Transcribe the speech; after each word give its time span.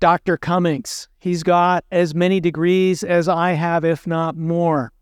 Dr. 0.00 0.36
Cummins. 0.36 1.08
He's 1.18 1.42
got 1.42 1.84
as 1.90 2.14
many 2.14 2.40
degrees 2.40 3.02
as 3.02 3.28
I 3.28 3.52
have, 3.52 3.84
if 3.84 4.06
not 4.06 4.36
more. 4.36 4.92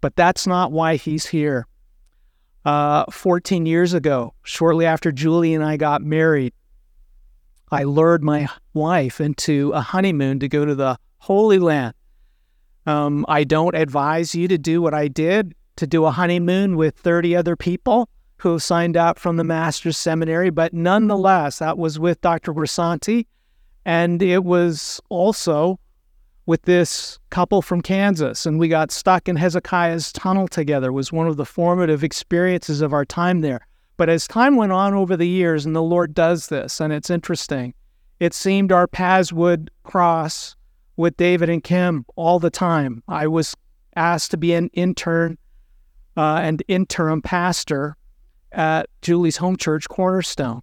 But 0.00 0.16
that's 0.16 0.46
not 0.46 0.72
why 0.72 0.96
he's 0.96 1.26
here. 1.26 1.66
Uh, 2.64 3.04
14 3.10 3.66
years 3.66 3.94
ago, 3.94 4.34
shortly 4.42 4.84
after 4.84 5.12
Julie 5.12 5.54
and 5.54 5.64
I 5.64 5.76
got 5.76 6.02
married, 6.02 6.52
I 7.70 7.84
lured 7.84 8.22
my 8.22 8.48
wife 8.74 9.20
into 9.20 9.72
a 9.72 9.80
honeymoon 9.80 10.40
to 10.40 10.48
go 10.48 10.64
to 10.64 10.74
the 10.74 10.98
Holy 11.18 11.58
Land. 11.58 11.94
Um, 12.86 13.26
I 13.28 13.44
don't 13.44 13.74
advise 13.74 14.34
you 14.34 14.48
to 14.48 14.58
do 14.58 14.80
what 14.80 14.94
I 14.94 15.08
did 15.08 15.54
to 15.76 15.86
do 15.86 16.04
a 16.04 16.10
honeymoon 16.10 16.76
with 16.76 16.96
30 16.96 17.36
other 17.36 17.56
people 17.56 18.08
who 18.38 18.58
signed 18.58 18.96
up 18.96 19.18
from 19.18 19.36
the 19.36 19.44
Master's 19.44 19.98
Seminary, 19.98 20.50
but 20.50 20.72
nonetheless, 20.72 21.58
that 21.58 21.76
was 21.76 21.98
with 21.98 22.20
Dr. 22.20 22.54
Grisanti. 22.54 23.26
And 23.88 24.22
it 24.22 24.44
was 24.44 25.00
also 25.08 25.80
with 26.44 26.60
this 26.64 27.18
couple 27.30 27.62
from 27.62 27.80
Kansas. 27.80 28.44
And 28.44 28.58
we 28.58 28.68
got 28.68 28.90
stuck 28.90 29.30
in 29.30 29.36
Hezekiah's 29.36 30.12
tunnel 30.12 30.46
together. 30.46 30.88
It 30.88 30.92
was 30.92 31.10
one 31.10 31.26
of 31.26 31.38
the 31.38 31.46
formative 31.46 32.04
experiences 32.04 32.82
of 32.82 32.92
our 32.92 33.06
time 33.06 33.40
there. 33.40 33.66
But 33.96 34.10
as 34.10 34.28
time 34.28 34.56
went 34.56 34.72
on 34.72 34.92
over 34.92 35.16
the 35.16 35.26
years, 35.26 35.64
and 35.64 35.74
the 35.74 35.82
Lord 35.82 36.12
does 36.12 36.48
this, 36.48 36.82
and 36.82 36.92
it's 36.92 37.08
interesting, 37.08 37.72
it 38.20 38.34
seemed 38.34 38.72
our 38.72 38.86
paths 38.86 39.32
would 39.32 39.70
cross 39.84 40.54
with 40.98 41.16
David 41.16 41.48
and 41.48 41.64
Kim 41.64 42.04
all 42.14 42.38
the 42.38 42.50
time. 42.50 43.02
I 43.08 43.26
was 43.26 43.56
asked 43.96 44.32
to 44.32 44.36
be 44.36 44.52
an 44.52 44.68
intern 44.74 45.38
uh, 46.14 46.40
and 46.42 46.62
interim 46.68 47.22
pastor 47.22 47.96
at 48.52 48.90
Julie's 49.00 49.38
home 49.38 49.56
church, 49.56 49.88
Cornerstone. 49.88 50.60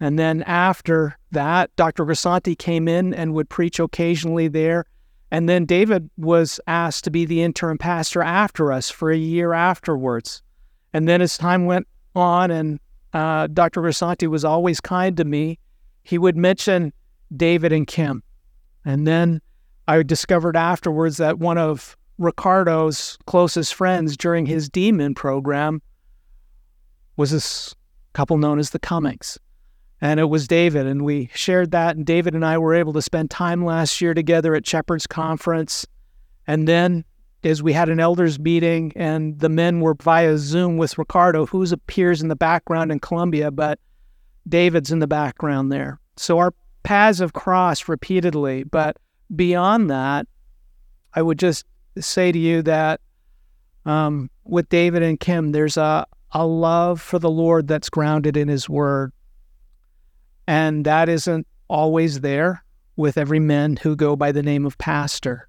And 0.00 0.18
then 0.18 0.42
after 0.42 1.16
that, 1.30 1.74
Dr. 1.76 2.04
Grisanti 2.04 2.58
came 2.58 2.88
in 2.88 3.14
and 3.14 3.34
would 3.34 3.48
preach 3.48 3.78
occasionally 3.78 4.48
there. 4.48 4.84
And 5.30 5.48
then 5.48 5.64
David 5.64 6.10
was 6.16 6.60
asked 6.66 7.04
to 7.04 7.10
be 7.10 7.24
the 7.24 7.42
interim 7.42 7.78
pastor 7.78 8.22
after 8.22 8.72
us 8.72 8.90
for 8.90 9.10
a 9.10 9.16
year 9.16 9.52
afterwards. 9.52 10.42
And 10.92 11.08
then 11.08 11.20
as 11.20 11.36
time 11.36 11.66
went 11.66 11.86
on, 12.14 12.50
and 12.50 12.80
uh, 13.12 13.48
Dr. 13.48 13.82
Grisanti 13.82 14.28
was 14.28 14.44
always 14.44 14.80
kind 14.80 15.16
to 15.16 15.24
me. 15.24 15.58
He 16.02 16.18
would 16.18 16.36
mention 16.36 16.92
David 17.36 17.72
and 17.72 17.86
Kim. 17.86 18.22
And 18.84 19.06
then 19.06 19.40
I 19.88 20.02
discovered 20.02 20.56
afterwards 20.56 21.16
that 21.16 21.38
one 21.38 21.58
of 21.58 21.96
Ricardo's 22.18 23.18
closest 23.26 23.74
friends 23.74 24.16
during 24.16 24.46
his 24.46 24.68
DMin 24.68 25.16
program 25.16 25.82
was 27.16 27.30
this 27.30 27.74
couple 28.12 28.38
known 28.38 28.58
as 28.58 28.70
the 28.70 28.78
Cummins. 28.78 29.38
And 30.04 30.20
it 30.20 30.28
was 30.28 30.46
David, 30.46 30.86
and 30.86 31.02
we 31.02 31.30
shared 31.34 31.70
that. 31.70 31.96
And 31.96 32.04
David 32.04 32.34
and 32.34 32.44
I 32.44 32.58
were 32.58 32.74
able 32.74 32.92
to 32.92 33.00
spend 33.00 33.30
time 33.30 33.64
last 33.64 34.02
year 34.02 34.12
together 34.12 34.54
at 34.54 34.66
Shepherd's 34.66 35.06
Conference. 35.06 35.86
And 36.46 36.68
then 36.68 37.06
as 37.42 37.62
we 37.62 37.72
had 37.72 37.88
an 37.88 37.98
elders 37.98 38.38
meeting 38.38 38.92
and 38.96 39.38
the 39.38 39.48
men 39.48 39.80
were 39.80 39.94
via 39.94 40.36
Zoom 40.36 40.76
with 40.76 40.98
Ricardo, 40.98 41.46
who 41.46 41.64
appears 41.72 42.20
in 42.20 42.28
the 42.28 42.36
background 42.36 42.92
in 42.92 42.98
Colombia, 43.00 43.50
but 43.50 43.78
David's 44.46 44.92
in 44.92 44.98
the 44.98 45.06
background 45.06 45.72
there. 45.72 45.98
So 46.18 46.38
our 46.38 46.52
paths 46.82 47.20
have 47.20 47.32
crossed 47.32 47.88
repeatedly. 47.88 48.64
But 48.64 48.98
beyond 49.34 49.90
that, 49.90 50.26
I 51.14 51.22
would 51.22 51.38
just 51.38 51.64
say 51.98 52.30
to 52.30 52.38
you 52.38 52.60
that 52.60 53.00
um, 53.86 54.28
with 54.44 54.68
David 54.68 55.02
and 55.02 55.18
Kim, 55.18 55.52
there's 55.52 55.78
a, 55.78 56.06
a 56.32 56.46
love 56.46 57.00
for 57.00 57.18
the 57.18 57.30
Lord 57.30 57.68
that's 57.68 57.88
grounded 57.88 58.36
in 58.36 58.48
His 58.48 58.68
Word. 58.68 59.10
And 60.46 60.84
that 60.84 61.08
isn't 61.08 61.46
always 61.68 62.20
there 62.20 62.64
with 62.96 63.18
every 63.18 63.40
man 63.40 63.76
who 63.76 63.96
go 63.96 64.16
by 64.16 64.32
the 64.32 64.42
name 64.42 64.66
of 64.66 64.78
pastor. 64.78 65.48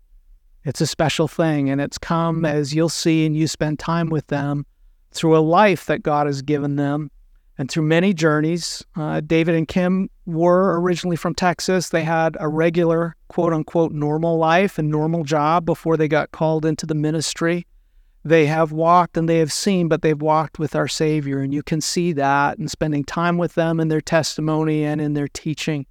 It's 0.63 0.81
a 0.81 0.87
special 0.87 1.27
thing, 1.27 1.69
and 1.69 1.79
it's 1.79 1.97
come 1.97 2.43
as 2.43 2.73
you'll 2.73 2.89
see, 2.89 3.25
and 3.25 3.35
you 3.37 3.47
spend 3.47 3.77
time 3.77 4.09
with 4.09 4.25
them 4.27 4.65
through 5.11 5.37
a 5.37 5.39
life 5.39 5.85
that 5.85 6.01
God 6.03 6.27
has 6.27 6.41
given 6.41 6.75
them 6.75 7.11
and 7.57 7.69
through 7.69 7.83
many 7.83 8.13
journeys. 8.13 8.83
Uh, 8.95 9.21
David 9.21 9.55
and 9.55 9.67
Kim 9.67 10.09
were 10.25 10.79
originally 10.81 11.15
from 11.15 11.35
Texas. 11.35 11.89
They 11.89 12.03
had 12.03 12.35
a 12.39 12.49
regular, 12.49 13.15
quote 13.29 13.53
unquote, 13.53 13.91
normal 13.91 14.37
life 14.37 14.77
and 14.77 14.89
normal 14.89 15.23
job 15.23 15.65
before 15.65 15.97
they 15.97 16.07
got 16.07 16.31
called 16.31 16.65
into 16.65 16.85
the 16.85 16.95
ministry. 16.95 17.65
They 18.25 18.47
have 18.47 18.71
walked 18.71 19.17
and 19.17 19.29
they 19.29 19.37
have 19.37 19.53
seen, 19.53 19.87
but 19.87 20.01
they've 20.01 20.19
walked 20.19 20.57
with 20.57 20.75
our 20.75 20.87
Savior. 20.87 21.39
And 21.39 21.53
you 21.53 21.61
can 21.61 21.79
see 21.79 22.11
that 22.13 22.57
in 22.57 22.67
spending 22.67 23.03
time 23.03 23.37
with 23.37 23.53
them 23.53 23.79
in 23.79 23.87
their 23.87 24.01
testimony 24.01 24.83
and 24.83 24.99
in 24.99 25.13
their 25.13 25.27
teaching. 25.27 25.85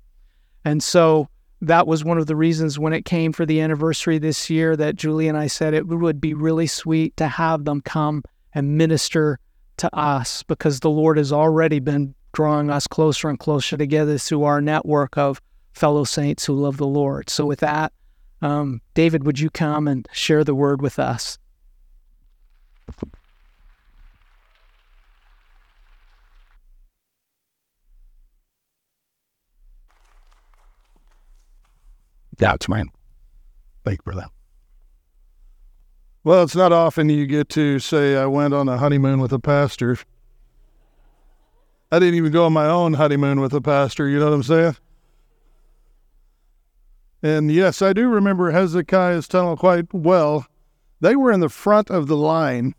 And 0.64 0.82
so 0.82 1.28
that 1.60 1.86
was 1.86 2.04
one 2.04 2.18
of 2.18 2.26
the 2.26 2.34
reasons 2.34 2.76
when 2.76 2.92
it 2.92 3.04
came 3.04 3.32
for 3.32 3.46
the 3.46 3.60
anniversary 3.60 4.18
this 4.18 4.50
year 4.50 4.76
that 4.76 4.96
Julie 4.96 5.28
and 5.28 5.38
I 5.38 5.46
said 5.46 5.74
it 5.74 5.86
would 5.86 6.20
be 6.20 6.34
really 6.34 6.66
sweet 6.66 7.16
to 7.18 7.28
have 7.28 7.64
them 7.64 7.80
come 7.80 8.24
and 8.52 8.76
minister 8.76 9.38
to 9.76 9.96
us 9.96 10.42
because 10.42 10.80
the 10.80 10.90
Lord 10.90 11.16
has 11.18 11.32
already 11.32 11.78
been 11.78 12.16
drawing 12.32 12.68
us 12.68 12.88
closer 12.88 13.28
and 13.28 13.38
closer 13.38 13.76
together 13.76 14.18
through 14.18 14.42
our 14.42 14.60
network 14.60 15.16
of 15.16 15.40
fellow 15.72 16.02
saints 16.02 16.44
who 16.44 16.54
love 16.54 16.78
the 16.78 16.86
Lord. 16.86 17.30
So, 17.30 17.46
with 17.46 17.60
that, 17.60 17.92
um, 18.42 18.80
David, 18.94 19.24
would 19.24 19.38
you 19.38 19.50
come 19.50 19.86
and 19.86 20.08
share 20.12 20.42
the 20.42 20.54
word 20.54 20.82
with 20.82 20.98
us? 20.98 21.38
It's 32.54 32.68
mine. 32.70 32.88
Thank 33.84 33.98
you, 33.98 34.12
brother. 34.12 34.26
Well, 36.24 36.44
it's 36.44 36.56
not 36.56 36.72
often 36.72 37.10
you 37.10 37.26
get 37.26 37.50
to 37.50 37.78
say 37.78 38.16
I 38.16 38.24
went 38.24 38.54
on 38.54 38.70
a 38.70 38.78
honeymoon 38.78 39.20
with 39.20 39.34
a 39.34 39.38
pastor. 39.38 39.98
I 41.92 41.98
didn't 41.98 42.14
even 42.14 42.32
go 42.32 42.46
on 42.46 42.54
my 42.54 42.66
own 42.66 42.94
honeymoon 42.94 43.40
with 43.40 43.52
a 43.52 43.60
pastor, 43.60 44.08
you 44.08 44.18
know 44.18 44.30
what 44.30 44.34
I'm 44.34 44.42
saying? 44.42 44.76
And 47.22 47.52
yes, 47.52 47.82
I 47.82 47.92
do 47.92 48.08
remember 48.08 48.50
Hezekiah's 48.50 49.28
tunnel 49.28 49.58
quite 49.58 49.92
well. 49.92 50.46
They 51.00 51.16
were 51.16 51.32
in 51.32 51.40
the 51.40 51.48
front 51.48 51.90
of 51.90 52.06
the 52.06 52.16
line 52.16 52.74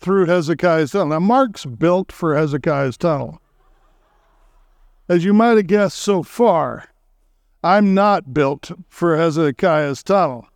through 0.00 0.26
Hezekiah's 0.26 0.92
tunnel. 0.92 1.08
Now, 1.08 1.20
Mark's 1.20 1.64
built 1.64 2.10
for 2.10 2.36
Hezekiah's 2.36 2.96
tunnel. 2.96 3.40
As 5.08 5.24
you 5.24 5.32
might 5.32 5.56
have 5.56 5.66
guessed 5.66 5.98
so 5.98 6.22
far, 6.22 6.88
I'm 7.62 7.94
not 7.94 8.34
built 8.34 8.72
for 8.88 9.16
Hezekiah's 9.16 10.02
tunnel. 10.02 10.46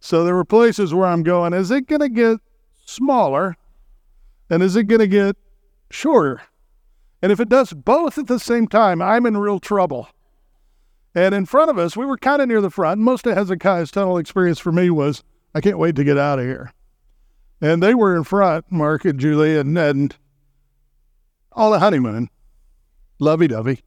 So 0.00 0.24
there 0.24 0.34
were 0.34 0.44
places 0.44 0.94
where 0.94 1.06
I'm 1.06 1.22
going, 1.22 1.52
is 1.52 1.70
it 1.70 1.86
going 1.86 2.00
to 2.00 2.08
get 2.08 2.38
smaller? 2.84 3.56
And 4.48 4.62
is 4.62 4.76
it 4.76 4.84
going 4.84 5.00
to 5.00 5.08
get 5.08 5.36
shorter? 5.90 6.42
And 7.22 7.32
if 7.32 7.40
it 7.40 7.48
does 7.48 7.72
both 7.72 8.18
at 8.18 8.28
the 8.28 8.38
same 8.38 8.68
time, 8.68 9.02
I'm 9.02 9.26
in 9.26 9.36
real 9.36 9.58
trouble. 9.58 10.08
And 11.14 11.34
in 11.34 11.46
front 11.46 11.70
of 11.70 11.78
us, 11.78 11.96
we 11.96 12.06
were 12.06 12.18
kind 12.18 12.42
of 12.42 12.46
near 12.46 12.60
the 12.60 12.70
front. 12.70 13.00
Most 13.00 13.26
of 13.26 13.36
Hezekiah's 13.36 13.90
tunnel 13.90 14.18
experience 14.18 14.58
for 14.58 14.70
me 14.70 14.90
was, 14.90 15.24
I 15.56 15.62
can't 15.62 15.78
wait 15.78 15.96
to 15.96 16.04
get 16.04 16.18
out 16.18 16.38
of 16.38 16.44
here. 16.44 16.70
And 17.62 17.82
they 17.82 17.94
were 17.94 18.14
in 18.14 18.24
front, 18.24 18.66
Mark 18.70 19.06
and 19.06 19.18
Julie 19.18 19.56
and 19.56 19.72
Ned, 19.72 19.96
and 19.96 20.14
all 21.50 21.70
the 21.70 21.78
honeymoon, 21.78 22.28
lovey 23.18 23.48
dovey. 23.48 23.80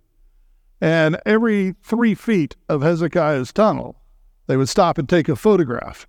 And 0.82 1.22
every 1.28 1.76
three 1.84 2.16
feet 2.16 2.56
of 2.68 2.82
Hezekiah's 2.82 3.54
tunnel, 3.54 4.02
they 4.48 4.58
would 4.58 4.68
stop 4.68 4.98
and 4.98 5.08
take 5.08 5.30
a 5.30 5.36
photograph. 5.36 6.08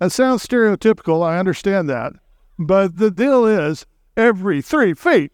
That 0.00 0.10
sounds 0.10 0.44
stereotypical, 0.44 1.24
I 1.24 1.38
understand 1.38 1.88
that. 1.88 2.14
But 2.58 2.96
the 2.96 3.12
deal 3.12 3.46
is 3.46 3.86
every 4.16 4.62
three 4.62 4.94
feet. 4.94 5.30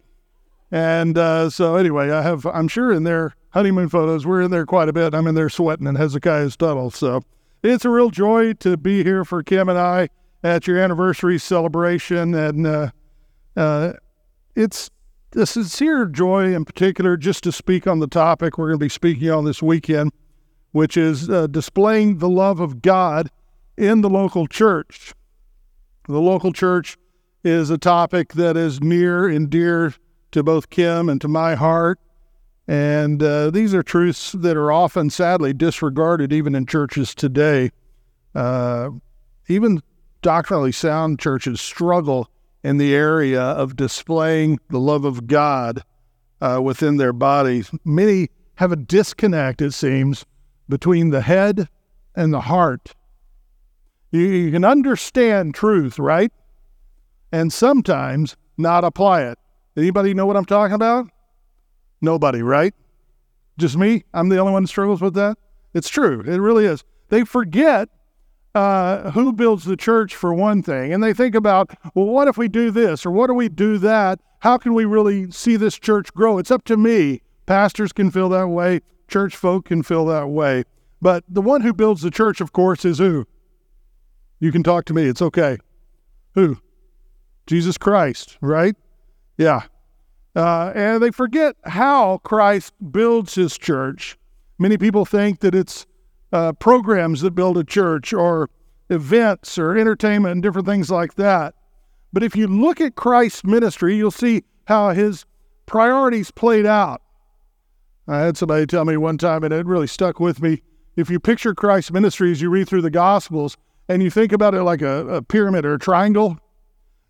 And 0.69 1.17
uh, 1.17 1.49
so, 1.49 1.75
anyway, 1.75 2.11
I 2.11 2.21
have, 2.21 2.45
I'm 2.45 2.67
sure 2.67 2.91
in 2.91 3.03
their 3.03 3.33
honeymoon 3.49 3.89
photos, 3.89 4.27
we're 4.27 4.43
in 4.43 4.51
there 4.51 4.67
quite 4.67 4.89
a 4.89 4.93
bit. 4.93 5.15
I'm 5.15 5.25
in 5.25 5.33
there 5.33 5.49
sweating 5.49 5.87
in 5.87 5.95
Hezekiah's 5.95 6.55
tunnel. 6.55 6.91
So 6.91 7.23
it's 7.63 7.85
a 7.85 7.89
real 7.89 8.09
joy 8.09 8.53
to 8.53 8.77
be 8.77 9.03
here 9.03 9.25
for 9.25 9.43
Kim 9.43 9.69
and 9.69 9.77
I 9.77 10.09
at 10.43 10.67
your 10.67 10.77
anniversary 10.77 11.39
celebration. 11.39 12.33
And 12.33 12.65
uh, 12.65 12.91
uh, 13.55 13.93
it's 14.55 14.89
a 15.35 15.45
sincere 15.45 16.05
joy, 16.05 16.53
in 16.53 16.65
particular, 16.65 17.17
just 17.17 17.43
to 17.43 17.51
speak 17.51 17.87
on 17.87 17.99
the 17.99 18.07
topic 18.07 18.57
we're 18.57 18.67
going 18.67 18.79
to 18.79 18.85
be 18.85 18.89
speaking 18.89 19.29
on 19.29 19.45
this 19.45 19.61
weekend, 19.61 20.11
which 20.71 20.97
is 20.97 21.29
uh, 21.29 21.47
displaying 21.47 22.19
the 22.19 22.29
love 22.29 22.59
of 22.59 22.81
God 22.81 23.29
in 23.77 24.01
the 24.01 24.09
local 24.09 24.47
church. 24.47 25.13
The 26.07 26.21
local 26.21 26.53
church 26.53 26.97
is 27.43 27.69
a 27.69 27.77
topic 27.77 28.33
that 28.33 28.57
is 28.57 28.81
near 28.81 29.27
and 29.27 29.49
dear 29.49 29.93
to 30.31 30.43
both 30.43 30.69
Kim 30.69 31.09
and 31.09 31.19
to 31.21 31.27
my 31.27 31.55
heart. 31.55 31.99
And 32.67 33.23
uh, 33.23 33.49
these 33.49 33.73
are 33.73 33.83
truths 33.83 34.33
that 34.33 34.57
are 34.57 34.71
often, 34.71 35.09
sadly, 35.09 35.53
disregarded 35.53 36.33
even 36.33 36.53
in 36.53 36.65
churches 36.65 37.15
today. 37.15 37.71
Uh, 38.35 38.89
even 39.47 39.81
doctrinally 40.21 40.73
sound 40.73 41.19
churches 41.19 41.61
struggle 41.61 42.29
in 42.63 42.77
the 42.77 42.93
area 42.93 43.41
of 43.41 43.77
displaying 43.77 44.59
the 44.69 44.79
love 44.79 45.05
of 45.05 45.27
God 45.27 45.83
uh, 46.41 46.59
within 46.61 46.97
their 46.97 47.13
bodies. 47.13 47.71
Many 47.85 48.29
have 48.55 48.71
a 48.71 48.75
disconnect, 48.75 49.61
it 49.61 49.71
seems, 49.71 50.25
between 50.67 51.09
the 51.09 51.21
head 51.21 51.69
and 52.15 52.33
the 52.33 52.41
heart. 52.41 52.93
You, 54.11 54.21
you 54.21 54.51
can 54.51 54.65
understand 54.65 55.55
truth, 55.55 55.99
right? 55.99 56.31
And 57.31 57.53
sometimes 57.53 58.35
not 58.57 58.83
apply 58.83 59.23
it. 59.23 59.37
Anybody 59.77 60.13
know 60.13 60.25
what 60.25 60.35
I'm 60.35 60.45
talking 60.45 60.75
about? 60.75 61.09
Nobody, 62.01 62.41
right? 62.41 62.73
Just 63.57 63.77
me? 63.77 64.03
I'm 64.13 64.29
the 64.29 64.37
only 64.37 64.53
one 64.53 64.63
that 64.63 64.69
struggles 64.69 65.01
with 65.01 65.15
that? 65.15 65.37
It's 65.73 65.89
true. 65.89 66.21
It 66.21 66.37
really 66.37 66.65
is. 66.65 66.83
They 67.09 67.23
forget 67.23 67.89
uh, 68.53 69.11
who 69.11 69.33
builds 69.33 69.65
the 69.65 69.77
church 69.77 70.15
for 70.15 70.33
one 70.33 70.61
thing, 70.63 70.93
and 70.93 71.03
they 71.03 71.13
think 71.13 71.35
about, 71.35 71.71
well, 71.93 72.05
what 72.05 72.27
if 72.27 72.37
we 72.37 72.47
do 72.47 72.71
this 72.71 73.05
or 73.05 73.11
what 73.11 73.27
do 73.27 73.33
we 73.33 73.49
do 73.49 73.77
that? 73.79 74.19
How 74.39 74.57
can 74.57 74.73
we 74.73 74.85
really 74.85 75.31
see 75.31 75.55
this 75.55 75.77
church 75.77 76.13
grow? 76.13 76.37
It's 76.37 76.51
up 76.51 76.63
to 76.65 76.77
me. 76.77 77.21
Pastors 77.45 77.93
can 77.93 78.11
feel 78.11 78.29
that 78.29 78.47
way, 78.47 78.81
church 79.07 79.35
folk 79.35 79.65
can 79.65 79.83
feel 79.83 80.05
that 80.07 80.29
way. 80.29 80.63
But 81.01 81.23
the 81.29 81.41
one 81.41 81.61
who 81.61 81.73
builds 81.73 82.01
the 82.01 82.11
church, 82.11 82.41
of 82.41 82.51
course, 82.51 82.83
is 82.83 82.97
who? 82.97 83.25
You 84.39 84.51
can 84.51 84.63
talk 84.63 84.85
to 84.85 84.93
me. 84.93 85.03
It's 85.05 85.21
okay. 85.21 85.57
Who? 86.33 86.57
Jesus 87.47 87.77
Christ, 87.77 88.37
right? 88.41 88.75
Yeah. 89.37 89.63
Uh, 90.37 90.71
and 90.75 91.01
they 91.01 91.09
forget 91.09 91.55
how 91.65 92.19
Christ 92.19 92.71
builds 92.91 93.33
his 93.33 93.57
church. 93.57 94.19
Many 94.59 94.77
people 94.77 95.03
think 95.03 95.39
that 95.39 95.55
it's 95.55 95.87
uh, 96.31 96.53
programs 96.53 97.21
that 97.21 97.31
build 97.31 97.57
a 97.57 97.63
church 97.63 98.13
or 98.13 98.51
events 98.91 99.57
or 99.57 99.75
entertainment 99.75 100.33
and 100.33 100.43
different 100.43 100.67
things 100.67 100.91
like 100.91 101.15
that. 101.15 101.55
But 102.13 102.21
if 102.21 102.35
you 102.35 102.45
look 102.45 102.79
at 102.79 102.93
Christ's 102.93 103.43
ministry, 103.43 103.95
you'll 103.95 104.11
see 104.11 104.43
how 104.67 104.91
his 104.91 105.25
priorities 105.65 106.29
played 106.29 106.67
out. 106.67 107.01
I 108.07 108.19
had 108.19 108.37
somebody 108.37 108.67
tell 108.67 108.85
me 108.85 108.95
one 108.95 109.17
time, 109.17 109.43
and 109.43 109.51
it 109.51 109.65
really 109.65 109.87
stuck 109.87 110.19
with 110.19 110.39
me. 110.39 110.61
If 110.95 111.09
you 111.09 111.19
picture 111.19 111.55
Christ's 111.55 111.91
ministry 111.91 112.31
as 112.31 112.41
you 112.41 112.51
read 112.51 112.69
through 112.69 112.83
the 112.83 112.91
Gospels 112.91 113.57
and 113.89 114.03
you 114.03 114.11
think 114.11 114.31
about 114.31 114.53
it 114.53 114.61
like 114.61 114.83
a, 114.83 115.07
a 115.07 115.21
pyramid 115.23 115.65
or 115.65 115.73
a 115.73 115.79
triangle, 115.79 116.37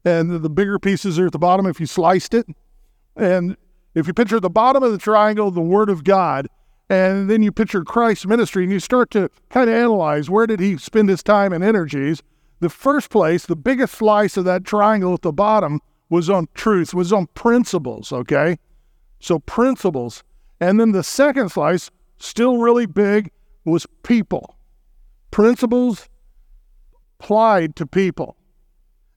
and 0.06 0.32
the 0.32 0.50
bigger 0.50 0.80
pieces 0.80 1.20
are 1.20 1.26
at 1.26 1.34
the 1.34 1.40
bottom 1.40 1.66
if 1.66 1.82
you 1.82 1.86
sliced 1.86 2.34
it, 2.34 2.48
and 3.18 3.58
if 3.96 4.08
you 4.08 4.14
picture 4.14 4.40
the 4.40 4.50
bottom 4.50 4.84
of 4.84 4.92
the 4.92 4.98
triangle, 4.98 5.52
the 5.52 5.62
Word 5.62 5.90
of 5.90 6.04
God, 6.04 6.48
and 6.90 7.30
then 7.30 7.44
you 7.44 7.52
picture 7.52 7.84
Christ's 7.84 8.26
ministry 8.26 8.64
and 8.64 8.72
you 8.72 8.80
start 8.80 9.12
to 9.12 9.30
kind 9.50 9.70
of 9.70 9.76
analyze 9.76 10.30
where 10.30 10.48
did 10.48 10.60
he 10.60 10.78
spend 10.78 11.10
his 11.10 11.24
time 11.24 11.52
and 11.52 11.64
energies. 11.64 12.22
The 12.60 12.70
first 12.70 13.10
place, 13.10 13.46
the 13.46 13.56
biggest 13.56 13.96
slice 13.96 14.38
of 14.38 14.46
that 14.46 14.64
triangle 14.64 15.14
at 15.14 15.22
the 15.22 15.34
bottom 15.34 15.82
was 16.10 16.30
on 16.30 16.48
truth, 16.54 16.94
was 16.94 17.12
on 17.12 17.28
principles, 17.28 18.12
okay? 18.12 18.58
So 19.20 19.40
principles. 19.40 20.24
And 20.60 20.80
then 20.80 20.92
the 20.92 21.04
second 21.04 21.50
slice, 21.50 21.92
still 22.20 22.58
really 22.58 22.86
big, 22.86 23.32
was 23.66 23.86
people. 24.04 24.58
Principles 25.30 26.08
applied 27.20 27.76
to 27.76 27.86
people. 27.86 28.38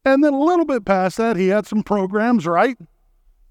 And 0.05 0.25
then 0.25 0.35
a 0.35 0.41
little 0.41 0.64
bit 0.64 0.85
past 0.85 1.19
that, 1.19 1.37
he 1.37 1.49
had 1.49 1.67
some 1.67 1.82
programs, 1.82 2.47
right? 2.47 2.76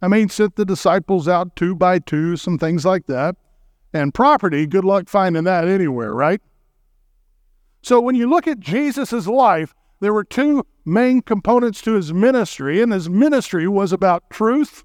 I 0.02 0.08
mean, 0.08 0.30
sent 0.30 0.56
the 0.56 0.66
disciples 0.66 1.28
out 1.28 1.56
two 1.56 1.76
by 1.76 2.00
two, 2.00 2.38
some 2.38 2.58
things 2.58 2.86
like 2.86 3.08
that. 3.08 3.36
And 3.94 4.14
property, 4.14 4.66
good 4.68 4.86
luck 4.86 5.10
finding 5.10 5.44
that 5.46 5.68
anywhere, 5.68 6.14
right? 6.14 6.42
So 7.82 8.00
when 8.00 8.16
you 8.16 8.30
look 8.30 8.48
at 8.48 8.60
Jesus' 8.60 9.28
life, 9.28 9.74
there 10.00 10.14
were 10.14 10.24
two 10.24 10.66
main 10.86 11.22
components 11.22 11.82
to 11.82 11.94
his 11.94 12.14
ministry, 12.14 12.82
and 12.82 12.94
his 12.94 13.10
ministry 13.10 13.68
was 13.68 13.92
about 13.92 14.30
truth 14.30 14.84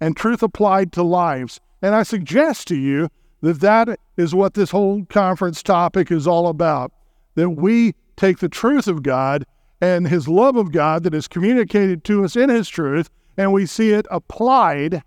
and 0.00 0.16
truth 0.16 0.42
applied 0.42 0.92
to 0.92 1.02
lives. 1.02 1.60
And 1.82 1.94
I 1.94 2.02
suggest 2.02 2.68
to 2.68 2.76
you 2.76 3.08
that 3.42 3.60
that 3.60 3.98
is 4.16 4.34
what 4.34 4.54
this 4.54 4.70
whole 4.70 5.04
conference 5.06 5.62
topic 5.62 6.10
is 6.10 6.26
all 6.26 6.48
about 6.48 6.92
that 7.34 7.50
we 7.50 7.94
take 8.16 8.38
the 8.38 8.48
truth 8.48 8.88
of 8.88 9.02
God 9.02 9.44
and 9.80 10.08
his 10.08 10.26
love 10.26 10.56
of 10.56 10.72
God 10.72 11.04
that 11.04 11.14
is 11.14 11.28
communicated 11.28 12.02
to 12.04 12.24
us 12.24 12.34
in 12.34 12.48
his 12.48 12.68
truth, 12.68 13.10
and 13.36 13.52
we 13.52 13.66
see 13.66 13.90
it 13.90 14.06
applied 14.10 15.02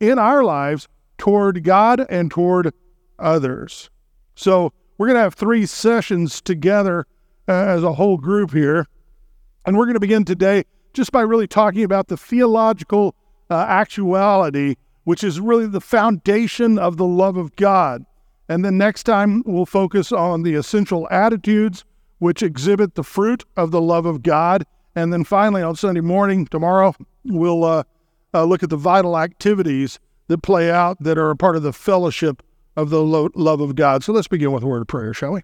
in 0.00 0.18
our 0.18 0.42
lives 0.42 0.88
toward 1.18 1.62
God 1.64 2.04
and 2.08 2.30
toward 2.30 2.74
others. 3.18 3.90
So 4.34 4.72
we're 4.98 5.06
going 5.06 5.16
to 5.16 5.22
have 5.22 5.34
three 5.34 5.66
sessions 5.66 6.40
together 6.40 7.06
uh, 7.48 7.52
as 7.52 7.82
a 7.82 7.92
whole 7.92 8.18
group 8.18 8.52
here. 8.52 8.86
And 9.64 9.76
we're 9.76 9.84
going 9.84 9.94
to 9.94 10.00
begin 10.00 10.24
today 10.24 10.64
just 10.92 11.12
by 11.12 11.22
really 11.22 11.46
talking 11.46 11.84
about 11.84 12.08
the 12.08 12.16
theological 12.16 13.14
uh, 13.50 13.54
actuality, 13.68 14.76
which 15.04 15.24
is 15.24 15.40
really 15.40 15.66
the 15.66 15.80
foundation 15.80 16.78
of 16.78 16.96
the 16.96 17.06
love 17.06 17.36
of 17.36 17.54
God. 17.56 18.04
And 18.48 18.64
then 18.64 18.76
next 18.76 19.04
time, 19.04 19.42
we'll 19.46 19.66
focus 19.66 20.12
on 20.12 20.42
the 20.42 20.54
essential 20.54 21.08
attitudes 21.10 21.84
which 22.18 22.42
exhibit 22.42 22.94
the 22.94 23.02
fruit 23.02 23.44
of 23.56 23.70
the 23.70 23.80
love 23.80 24.06
of 24.06 24.22
God. 24.22 24.64
And 24.94 25.12
then 25.12 25.24
finally, 25.24 25.62
on 25.62 25.74
Sunday 25.74 26.00
morning, 26.00 26.46
tomorrow, 26.46 26.94
we'll 27.24 27.64
uh, 27.64 27.82
uh, 28.34 28.44
look 28.44 28.62
at 28.62 28.70
the 28.70 28.76
vital 28.76 29.18
activities 29.18 29.98
that 30.28 30.38
play 30.38 30.70
out 30.70 30.96
that 31.00 31.18
are 31.18 31.30
a 31.30 31.36
part 31.36 31.56
of 31.56 31.62
the 31.62 31.72
fellowship 31.72 32.42
of 32.76 32.90
the 32.90 33.02
lo- 33.02 33.30
love 33.34 33.60
of 33.60 33.74
God. 33.74 34.02
So 34.02 34.12
let's 34.12 34.28
begin 34.28 34.52
with 34.52 34.62
a 34.62 34.66
word 34.66 34.82
of 34.82 34.88
prayer, 34.88 35.12
shall 35.12 35.32
we? 35.32 35.42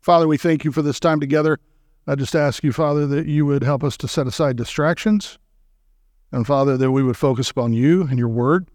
Father, 0.00 0.28
we 0.28 0.38
thank 0.38 0.64
you 0.64 0.72
for 0.72 0.82
this 0.82 1.00
time 1.00 1.20
together. 1.20 1.58
I 2.06 2.14
just 2.14 2.34
ask 2.34 2.62
you, 2.62 2.72
Father, 2.72 3.06
that 3.06 3.26
you 3.26 3.44
would 3.46 3.62
help 3.62 3.84
us 3.84 3.96
to 3.98 4.08
set 4.08 4.26
aside 4.26 4.56
distractions. 4.56 5.38
And 6.32 6.46
Father, 6.46 6.76
that 6.76 6.90
we 6.90 7.02
would 7.02 7.16
focus 7.16 7.50
upon 7.50 7.72
you 7.72 8.02
and 8.02 8.18
your 8.18 8.28
word. 8.28 8.68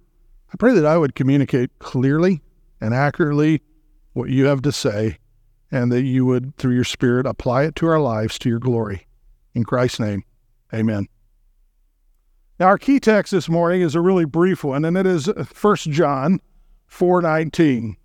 I 0.53 0.57
pray 0.57 0.73
that 0.73 0.85
I 0.85 0.97
would 0.97 1.15
communicate 1.15 1.71
clearly 1.79 2.41
and 2.79 2.93
accurately 2.93 3.61
what 4.13 4.29
you 4.29 4.45
have 4.45 4.61
to 4.63 4.71
say, 4.71 5.17
and 5.71 5.91
that 5.91 6.03
you 6.03 6.25
would, 6.25 6.55
through 6.57 6.75
your 6.75 6.83
Spirit, 6.83 7.25
apply 7.25 7.63
it 7.63 7.75
to 7.77 7.87
our 7.87 7.99
lives 7.99 8.37
to 8.39 8.49
your 8.49 8.59
glory. 8.59 9.07
In 9.55 9.63
Christ's 9.63 9.99
name, 9.99 10.23
amen. 10.71 11.07
Now, 12.59 12.67
our 12.67 12.77
key 12.77 12.99
text 12.99 13.31
this 13.31 13.49
morning 13.49 13.81
is 13.81 13.95
a 13.95 14.01
really 14.01 14.25
brief 14.25 14.63
one, 14.63 14.85
and 14.85 14.95
it 14.95 15.07
is 15.07 15.27
1 15.27 15.75
John 15.75 16.39
419, 16.85 17.97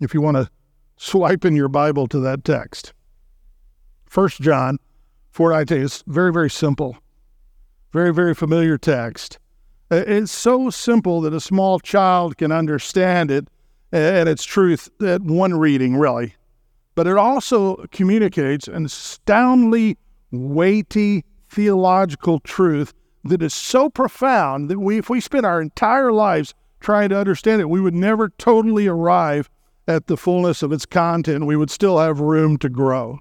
if 0.00 0.14
you 0.14 0.22
want 0.22 0.38
to 0.38 0.50
swipe 0.96 1.44
in 1.44 1.54
your 1.54 1.68
Bible 1.68 2.06
to 2.08 2.18
that 2.20 2.42
text. 2.42 2.94
1 4.12 4.28
John 4.40 4.78
419 5.32 5.84
is 5.84 6.02
very, 6.06 6.32
very 6.32 6.48
simple. 6.48 6.96
Very, 7.92 8.12
very 8.14 8.34
familiar 8.34 8.78
text. 8.78 9.38
It's 9.90 10.32
so 10.32 10.70
simple 10.70 11.20
that 11.20 11.34
a 11.34 11.40
small 11.40 11.78
child 11.78 12.38
can 12.38 12.52
understand 12.52 13.30
it 13.30 13.48
and 13.92 14.28
its 14.28 14.44
truth 14.44 14.88
at 15.02 15.20
one 15.20 15.58
reading, 15.58 15.96
really. 15.96 16.36
But 16.94 17.06
it 17.06 17.18
also 17.18 17.84
communicates 17.90 18.66
an 18.66 18.86
astoundingly 18.86 19.98
weighty 20.30 21.24
theological 21.50 22.38
truth 22.40 22.94
that 23.24 23.42
is 23.42 23.54
so 23.54 23.90
profound 23.90 24.70
that 24.70 24.78
we, 24.78 24.98
if 24.98 25.10
we 25.10 25.20
spent 25.20 25.46
our 25.46 25.60
entire 25.60 26.12
lives 26.12 26.54
trying 26.80 27.10
to 27.10 27.18
understand 27.18 27.60
it, 27.60 27.68
we 27.68 27.80
would 27.80 27.94
never 27.94 28.30
totally 28.30 28.86
arrive 28.86 29.50
at 29.86 30.06
the 30.06 30.16
fullness 30.16 30.62
of 30.62 30.72
its 30.72 30.86
content. 30.86 31.46
We 31.46 31.56
would 31.56 31.70
still 31.70 31.98
have 31.98 32.20
room 32.20 32.56
to 32.58 32.68
grow. 32.68 33.18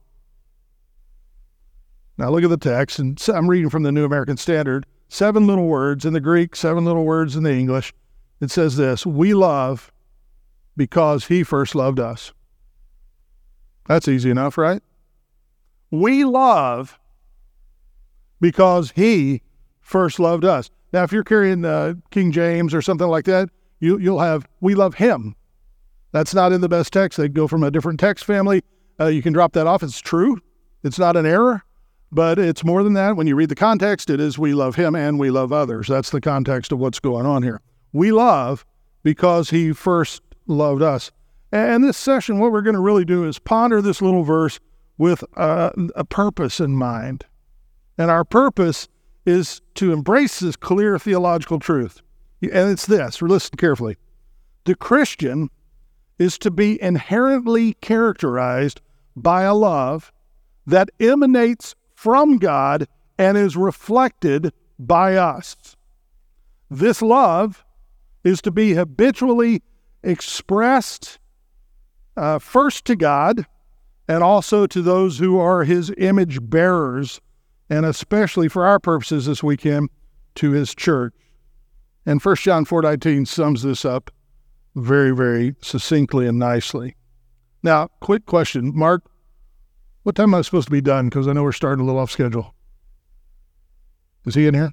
Now, 2.17 2.29
look 2.29 2.43
at 2.43 2.49
the 2.49 2.57
text, 2.57 2.99
and 2.99 3.21
I'm 3.33 3.49
reading 3.49 3.69
from 3.69 3.83
the 3.83 3.91
New 3.91 4.05
American 4.05 4.37
Standard. 4.37 4.85
Seven 5.07 5.47
little 5.47 5.67
words 5.67 6.05
in 6.05 6.13
the 6.13 6.19
Greek, 6.19 6.55
seven 6.55 6.85
little 6.85 7.05
words 7.05 7.35
in 7.35 7.43
the 7.43 7.53
English. 7.53 7.93
It 8.41 8.51
says 8.51 8.75
this 8.75 9.05
We 9.05 9.33
love 9.33 9.91
because 10.77 11.25
he 11.25 11.43
first 11.43 11.75
loved 11.75 11.99
us. 11.99 12.33
That's 13.87 14.07
easy 14.07 14.29
enough, 14.29 14.57
right? 14.57 14.83
We 15.91 16.23
love 16.23 16.99
because 18.39 18.91
he 18.91 19.41
first 19.89 20.19
loved 20.19 20.45
us. 20.45 20.69
Now, 20.93 21.03
if 21.03 21.11
you're 21.11 21.23
carrying 21.23 21.65
uh, 21.65 21.95
King 22.11 22.31
James 22.31 22.73
or 22.73 22.81
something 22.81 23.07
like 23.07 23.25
that, 23.25 23.49
you, 23.79 23.97
you'll 23.97 24.19
have, 24.19 24.47
we 24.61 24.75
love 24.75 24.95
him. 24.95 25.35
That's 26.11 26.33
not 26.33 26.51
in 26.51 26.61
the 26.61 26.69
best 26.69 26.93
text. 26.93 27.17
They 27.17 27.27
go 27.27 27.47
from 27.47 27.63
a 27.63 27.71
different 27.71 27.99
text 27.99 28.25
family. 28.25 28.63
Uh, 28.99 29.07
you 29.07 29.21
can 29.21 29.33
drop 29.33 29.53
that 29.53 29.67
off. 29.67 29.83
It's 29.83 29.99
true. 29.99 30.39
It's 30.83 30.99
not 30.99 31.17
an 31.17 31.25
error, 31.25 31.63
but 32.11 32.39
it's 32.39 32.63
more 32.63 32.83
than 32.83 32.93
that. 32.93 33.15
When 33.15 33.27
you 33.27 33.35
read 33.35 33.49
the 33.49 33.55
context, 33.55 34.09
it 34.09 34.19
is 34.19 34.37
we 34.37 34.53
love 34.53 34.75
him 34.75 34.95
and 34.95 35.19
we 35.19 35.29
love 35.29 35.51
others. 35.51 35.87
That's 35.87 36.09
the 36.09 36.21
context 36.21 36.71
of 36.71 36.79
what's 36.79 36.99
going 36.99 37.25
on 37.25 37.43
here. 37.43 37.61
We 37.91 38.11
love 38.11 38.65
because 39.03 39.49
he 39.49 39.73
first 39.73 40.21
loved 40.47 40.81
us. 40.81 41.11
And 41.51 41.83
this 41.83 41.97
session, 41.97 42.39
what 42.39 42.51
we're 42.51 42.61
going 42.61 42.75
to 42.75 42.81
really 42.81 43.05
do 43.05 43.27
is 43.27 43.39
ponder 43.39 43.81
this 43.81 44.01
little 44.01 44.23
verse 44.23 44.59
with 44.97 45.23
uh, 45.35 45.71
a 45.95 46.03
purpose 46.03 46.59
in 46.59 46.75
mind. 46.75 47.25
And 47.97 48.11
our 48.11 48.23
purpose 48.23 48.87
is 49.29 49.61
to 49.75 49.93
embrace 49.93 50.39
this 50.39 50.55
clear 50.55 50.97
theological 50.97 51.59
truth. 51.59 52.01
And 52.41 52.71
it's 52.71 52.87
this, 52.87 53.21
listen 53.21 53.57
carefully. 53.57 53.97
The 54.65 54.75
Christian 54.75 55.49
is 56.17 56.37
to 56.39 56.51
be 56.51 56.81
inherently 56.81 57.73
characterized 57.75 58.81
by 59.15 59.43
a 59.43 59.53
love 59.53 60.11
that 60.65 60.89
emanates 60.99 61.75
from 61.93 62.37
God 62.37 62.87
and 63.17 63.37
is 63.37 63.55
reflected 63.55 64.51
by 64.79 65.15
us. 65.15 65.75
This 66.69 67.01
love 67.01 67.63
is 68.23 68.41
to 68.41 68.51
be 68.51 68.73
habitually 68.73 69.61
expressed 70.03 71.19
uh, 72.17 72.39
first 72.39 72.85
to 72.85 72.95
God 72.95 73.45
and 74.07 74.23
also 74.23 74.65
to 74.65 74.81
those 74.81 75.19
who 75.19 75.37
are 75.39 75.63
his 75.63 75.93
image 75.97 76.39
bearers, 76.41 77.21
and 77.69 77.85
especially 77.85 78.47
for 78.47 78.65
our 78.65 78.79
purposes 78.79 79.25
this 79.25 79.43
weekend, 79.43 79.89
to 80.35 80.51
his 80.51 80.73
church. 80.73 81.13
And 82.05 82.21
1 82.21 82.35
John 82.37 82.65
4.19 82.65 83.27
sums 83.27 83.61
this 83.61 83.83
up 83.83 84.11
very, 84.75 85.11
very 85.11 85.55
succinctly 85.61 86.27
and 86.27 86.39
nicely. 86.39 86.95
Now, 87.61 87.89
quick 87.99 88.25
question. 88.25 88.71
Mark, 88.73 89.03
what 90.03 90.15
time 90.15 90.33
am 90.33 90.35
I 90.35 90.41
supposed 90.41 90.67
to 90.67 90.71
be 90.71 90.81
done? 90.81 91.09
Because 91.09 91.27
I 91.27 91.33
know 91.33 91.43
we're 91.43 91.51
starting 91.51 91.83
a 91.83 91.85
little 91.85 91.99
off 91.99 92.11
schedule. 92.11 92.55
Is 94.25 94.35
he 94.35 94.47
in 94.47 94.53
here? 94.53 94.71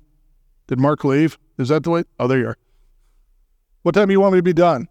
Did 0.68 0.78
Mark 0.78 1.04
leave? 1.04 1.38
Is 1.58 1.68
that 1.68 1.82
the 1.82 1.90
way? 1.90 2.04
Oh, 2.18 2.28
there 2.28 2.38
you 2.38 2.48
are. 2.48 2.58
What 3.82 3.94
time 3.94 4.08
do 4.08 4.12
you 4.12 4.20
want 4.20 4.34
me 4.34 4.38
to 4.38 4.42
be 4.42 4.52
done? 4.52 4.88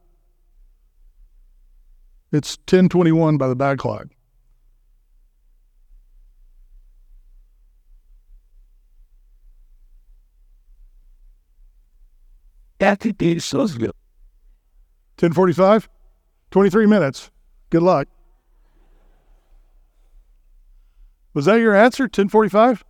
It's 2.31 2.57
1021 2.57 3.37
by 3.37 3.47
the 3.47 3.55
back 3.55 3.77
clock. 3.77 4.07
That 12.85 12.99
could 12.99 13.17
be 13.17 13.39
so 13.39 13.67
good. 13.67 13.93
1045? 15.17 15.89
23 16.51 16.85
minutes. 16.85 17.31
Good 17.71 17.81
luck. 17.81 18.07
Was 21.33 21.45
that 21.45 21.55
your 21.55 21.75
answer? 21.75 22.03
1045? 22.03 22.85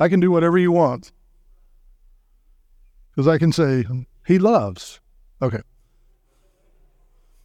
I 0.00 0.08
can 0.08 0.18
do 0.18 0.30
whatever 0.30 0.56
you 0.56 0.72
want. 0.72 1.12
Because 3.10 3.28
I 3.28 3.36
can 3.36 3.52
say, 3.52 3.84
um, 3.84 4.06
He 4.26 4.38
loves. 4.38 4.98
Okay. 5.42 5.60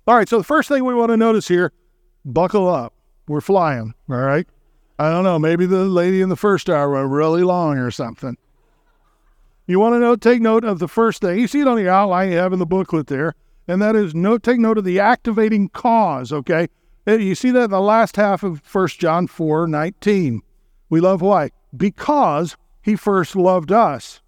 All 0.07 0.15
right, 0.15 0.29
so 0.29 0.37
the 0.37 0.45
first 0.45 0.69
thing 0.69 0.85
we 0.85 0.95
want 0.95 1.09
to 1.09 1.17
notice 1.17 1.49
here 1.49 1.73
buckle 2.23 2.69
up. 2.69 2.93
We're 3.27 3.41
flying, 3.41 3.93
all 4.09 4.15
right? 4.15 4.47
I 4.97 5.11
don't 5.11 5.25
know, 5.25 5.37
maybe 5.37 5.65
the 5.65 5.83
lady 5.83 6.21
in 6.21 6.29
the 6.29 6.37
first 6.37 6.69
hour 6.69 6.91
went 6.91 7.09
really 7.09 7.43
long 7.43 7.77
or 7.77 7.91
something. 7.91 8.37
You 9.69 9.79
want 9.79 9.93
to 9.93 9.99
know, 9.99 10.15
take 10.15 10.41
note 10.41 10.63
of 10.63 10.79
the 10.79 10.87
first 10.87 11.21
thing. 11.21 11.37
You 11.37 11.45
see 11.45 11.59
it 11.59 11.67
on 11.67 11.77
the 11.77 11.87
outline 11.87 12.31
you 12.31 12.37
have 12.37 12.53
in 12.53 12.57
the 12.57 12.65
booklet 12.65 13.05
there, 13.05 13.35
and 13.67 13.79
that 13.83 13.95
is 13.95 14.15
note, 14.15 14.41
take 14.41 14.57
note 14.59 14.79
of 14.79 14.83
the 14.83 14.99
activating 14.99 15.69
cause, 15.69 16.33
okay? 16.33 16.69
Uh, 17.07 17.11
You 17.11 17.35
see 17.35 17.51
that 17.51 17.65
in 17.65 17.69
the 17.69 17.79
last 17.79 18.15
half 18.15 18.41
of 18.41 18.63
1 18.73 18.87
John 18.87 19.27
4 19.27 19.67
19. 19.67 20.41
We 20.89 20.99
love 20.99 21.21
why? 21.21 21.51
Because 21.77 22.57
he 22.81 22.95
first 22.95 23.35
loved 23.35 23.71
us. 23.71 24.21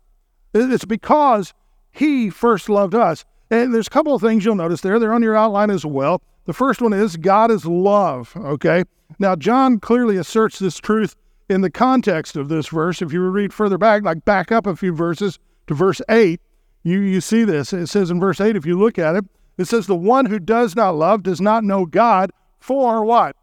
It's 0.54 0.86
because 0.86 1.56
he 1.92 2.30
first 2.30 2.70
loved 2.70 2.94
us. 2.94 3.26
And 3.50 3.74
there's 3.74 3.88
a 3.88 3.90
couple 3.90 4.14
of 4.14 4.22
things 4.22 4.46
you'll 4.46 4.54
notice 4.54 4.82
there. 4.82 5.00
They're 5.00 5.12
on 5.12 5.24
your 5.24 5.36
outline 5.36 5.72
as 5.72 5.88
well. 5.88 6.22
The 6.46 6.54
first 6.54 6.84
one 6.84 6.94
is 6.94 7.18
God 7.18 7.50
is 7.50 7.66
love, 7.66 8.32
okay? 8.38 8.84
Now, 9.18 9.36
John 9.36 9.80
clearly 9.80 10.18
asserts 10.18 10.60
this 10.60 10.78
truth 10.78 11.16
in 11.50 11.62
the 11.62 11.70
context 11.70 12.36
of 12.36 12.50
this 12.50 12.68
verse. 12.68 13.02
If 13.02 13.12
you 13.12 13.22
read 13.22 13.54
further 13.54 13.78
back, 13.78 14.04
like 14.04 14.26
back 14.26 14.52
up 14.52 14.66
a 14.66 14.76
few 14.76 14.94
verses 14.94 15.40
to 15.68 15.74
verse 15.74 16.02
8, 16.10 16.40
you, 16.84 17.00
you 17.00 17.22
see 17.22 17.44
this. 17.44 17.74
It 17.74 17.88
says 17.88 18.10
in 18.10 18.20
verse 18.20 18.42
8, 18.42 18.56
if 18.56 18.66
you 18.66 18.78
look 18.78 18.98
at 18.98 19.16
it, 19.16 19.26
it 19.58 19.66
says, 19.66 19.88
The 19.88 19.96
one 19.96 20.26
who 20.26 20.40
does 20.40 20.76
not 20.76 20.96
love 20.96 21.24
does 21.24 21.42
not 21.42 21.64
know 21.64 21.86
God, 21.86 22.32
for 22.60 23.04
what? 23.04 23.36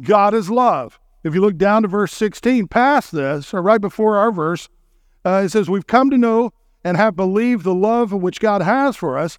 God 0.00 0.34
is 0.34 0.50
love. 0.50 1.00
If 1.24 1.34
you 1.34 1.40
look 1.40 1.56
down 1.56 1.82
to 1.82 1.88
verse 1.88 2.12
16, 2.12 2.68
past 2.68 3.12
this, 3.12 3.52
or 3.52 3.62
right 3.62 3.80
before 3.80 4.16
our 4.16 4.30
verse, 4.30 4.68
uh, 5.24 5.42
it 5.44 5.48
says, 5.48 5.68
We've 5.68 5.86
come 5.86 6.10
to 6.10 6.18
know 6.18 6.52
and 6.84 6.96
have 6.96 7.16
believed 7.16 7.64
the 7.64 7.74
love 7.74 8.12
which 8.12 8.38
God 8.38 8.62
has 8.62 8.96
for 8.96 9.18
us. 9.18 9.38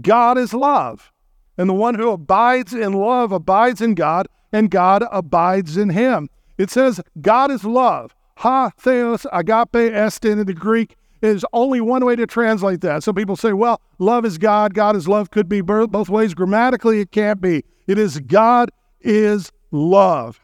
God 0.00 0.38
is 0.38 0.54
love. 0.54 1.10
And 1.56 1.68
the 1.68 1.74
one 1.74 1.96
who 1.96 2.10
abides 2.10 2.72
in 2.72 2.92
love 2.92 3.32
abides 3.32 3.80
in 3.80 3.94
God, 3.94 4.28
and 4.52 4.70
God 4.70 5.04
abides 5.10 5.76
in 5.76 5.90
him. 5.90 6.28
It 6.58 6.70
says, 6.70 7.00
God 7.20 7.50
is 7.50 7.64
love. 7.64 8.14
Ha 8.38 8.70
theos 8.78 9.26
agape 9.32 9.76
est 9.76 10.24
in 10.24 10.44
the 10.44 10.54
Greek 10.54 10.96
is 11.22 11.44
only 11.52 11.80
one 11.80 12.04
way 12.04 12.16
to 12.16 12.26
translate 12.26 12.80
that. 12.82 13.02
Some 13.02 13.14
people 13.14 13.36
say, 13.36 13.52
well, 13.52 13.80
love 13.98 14.24
is 14.24 14.38
God, 14.38 14.74
God 14.74 14.96
is 14.96 15.08
love, 15.08 15.30
could 15.30 15.48
be 15.48 15.60
both 15.60 16.08
ways. 16.08 16.34
Grammatically, 16.34 17.00
it 17.00 17.10
can't 17.10 17.40
be. 17.40 17.64
It 17.86 17.98
is 17.98 18.20
God 18.20 18.70
is 19.00 19.50
love. 19.70 20.40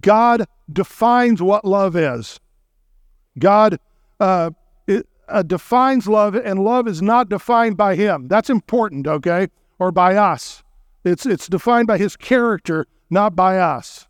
God 0.00 0.46
defines 0.72 1.42
what 1.42 1.64
love 1.64 1.96
is. 1.96 2.38
God 3.38 3.78
uh, 4.20 4.50
it, 4.86 5.06
uh, 5.28 5.42
defines 5.42 6.08
love, 6.08 6.34
and 6.34 6.62
love 6.62 6.86
is 6.88 7.02
not 7.02 7.28
defined 7.28 7.76
by 7.76 7.94
Him. 7.94 8.28
That's 8.28 8.50
important, 8.50 9.06
okay? 9.06 9.48
Or 9.78 9.92
by 9.92 10.16
us. 10.16 10.62
It's, 11.04 11.24
it's 11.24 11.48
defined 11.48 11.86
by 11.86 11.98
His 11.98 12.16
character, 12.16 12.86
not 13.10 13.34
by 13.34 13.58
us. 13.58 14.07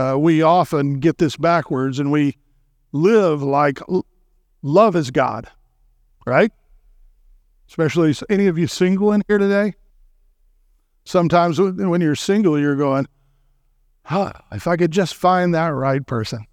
Uh, 0.00 0.16
we 0.16 0.40
often 0.40 0.98
get 0.98 1.18
this 1.18 1.36
backwards 1.36 1.98
and 1.98 2.10
we 2.10 2.34
live 2.90 3.42
like 3.42 3.80
love 4.62 4.96
is 4.96 5.10
God, 5.10 5.46
right? 6.24 6.50
Especially 7.68 8.14
any 8.30 8.46
of 8.46 8.56
you 8.56 8.66
single 8.66 9.12
in 9.12 9.22
here 9.28 9.36
today. 9.36 9.74
Sometimes 11.04 11.60
when 11.60 12.00
you're 12.00 12.14
single, 12.14 12.58
you're 12.58 12.76
going, 12.76 13.08
huh, 14.04 14.32
if 14.52 14.66
I 14.66 14.78
could 14.78 14.90
just 14.90 15.14
find 15.14 15.54
that 15.54 15.68
right 15.68 16.06
person, 16.06 16.46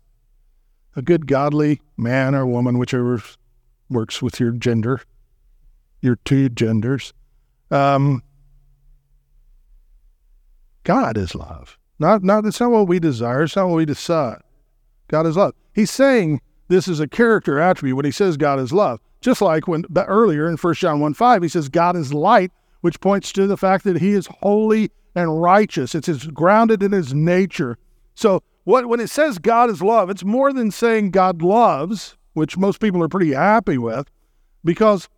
a 0.98 1.02
good 1.02 1.26
godly 1.26 1.80
man 1.96 2.36
or 2.36 2.46
woman, 2.46 2.78
whichever 2.78 3.24
works 3.90 4.22
with 4.22 4.42
your 4.42 4.52
gender, 4.52 5.00
your 6.02 6.18
two 6.26 6.50
genders. 6.50 7.14
Um, 7.72 8.24
God 10.84 11.18
is 11.18 11.34
love. 11.34 11.77
Not, 12.00 12.24
not, 12.24 12.46
it's 12.46 12.60
not 12.60 12.72
what 12.72 12.88
we 12.88 13.00
desire. 13.00 13.44
It's 13.44 13.56
not 13.56 13.68
what 13.68 13.78
we 13.78 13.86
decide. 13.86 14.42
God 15.08 15.26
is 15.26 15.38
love. 15.38 15.54
He's 15.74 15.92
saying 15.92 16.42
this 16.68 16.88
is 16.88 17.00
a 17.00 17.08
character 17.08 17.60
attribute 17.60 17.96
when 17.96 18.06
he 18.06 18.12
says 18.12 18.38
God 18.38 18.60
is 18.60 18.74
love. 18.74 19.00
Just 19.22 19.42
like 19.42 19.68
when 19.68 19.84
earlier 19.96 20.48
in 20.48 20.58
1 20.58 20.74
John 20.76 21.00
1 21.00 21.14
5, 21.14 21.42
he 21.42 21.50
says 21.50 21.70
God 21.70 21.96
is 21.96 22.14
light, 22.14 22.52
which 22.82 23.00
points 23.00 23.32
to 23.34 23.48
the 23.48 23.58
fact 23.58 23.84
that 23.86 23.98
he 23.98 24.12
is 24.12 24.28
holy 24.42 24.92
and 25.16 25.42
righteous. 25.42 25.96
It's, 25.96 26.08
it's 26.08 26.28
grounded 26.28 26.84
in 26.84 26.92
his 26.92 27.14
nature. 27.14 27.78
So 28.14 28.44
what, 28.66 28.88
when 28.88 29.00
it 29.00 29.10
says 29.10 29.40
God 29.40 29.70
is 29.70 29.82
love, 29.82 30.10
it's 30.10 30.24
more 30.24 30.54
than 30.54 30.72
saying 30.72 31.12
God 31.12 31.42
loves, 31.42 32.16
which 32.34 32.58
most 32.58 32.80
people 32.80 33.02
are 33.02 33.08
pretty 33.08 33.34
happy 33.34 33.78
with, 33.78 34.10
because 34.64 35.10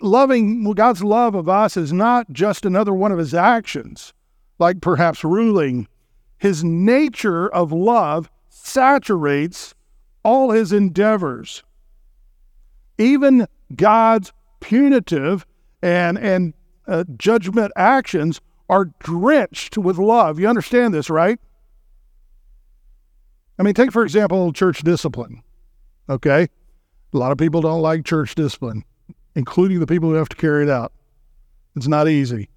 loving 0.00 0.64
God's 0.72 1.04
love 1.04 1.34
of 1.34 1.48
us 1.48 1.76
is 1.76 1.92
not 1.92 2.32
just 2.32 2.64
another 2.64 2.92
one 2.92 3.12
of 3.12 3.18
his 3.18 3.34
actions, 3.34 4.12
like 4.58 4.80
perhaps 4.80 5.22
ruling. 5.22 5.86
His 6.46 6.62
nature 6.62 7.48
of 7.48 7.72
love 7.72 8.30
saturates 8.48 9.74
all 10.22 10.52
his 10.52 10.72
endeavors. 10.72 11.64
Even 12.98 13.48
God's 13.74 14.32
punitive 14.60 15.44
and, 15.82 16.16
and 16.16 16.54
uh, 16.86 17.02
judgment 17.16 17.72
actions 17.74 18.40
are 18.68 18.84
drenched 19.00 19.76
with 19.76 19.98
love. 19.98 20.38
You 20.38 20.46
understand 20.46 20.94
this, 20.94 21.10
right? 21.10 21.40
I 23.58 23.64
mean, 23.64 23.74
take, 23.74 23.90
for 23.90 24.04
example, 24.04 24.52
church 24.52 24.84
discipline. 24.84 25.42
Okay? 26.08 26.46
A 27.12 27.18
lot 27.18 27.32
of 27.32 27.38
people 27.38 27.60
don't 27.60 27.82
like 27.82 28.04
church 28.04 28.36
discipline, 28.36 28.84
including 29.34 29.80
the 29.80 29.86
people 29.88 30.10
who 30.10 30.14
have 30.14 30.28
to 30.28 30.36
carry 30.36 30.62
it 30.62 30.70
out. 30.70 30.92
It's 31.74 31.88
not 31.88 32.06
easy, 32.06 32.50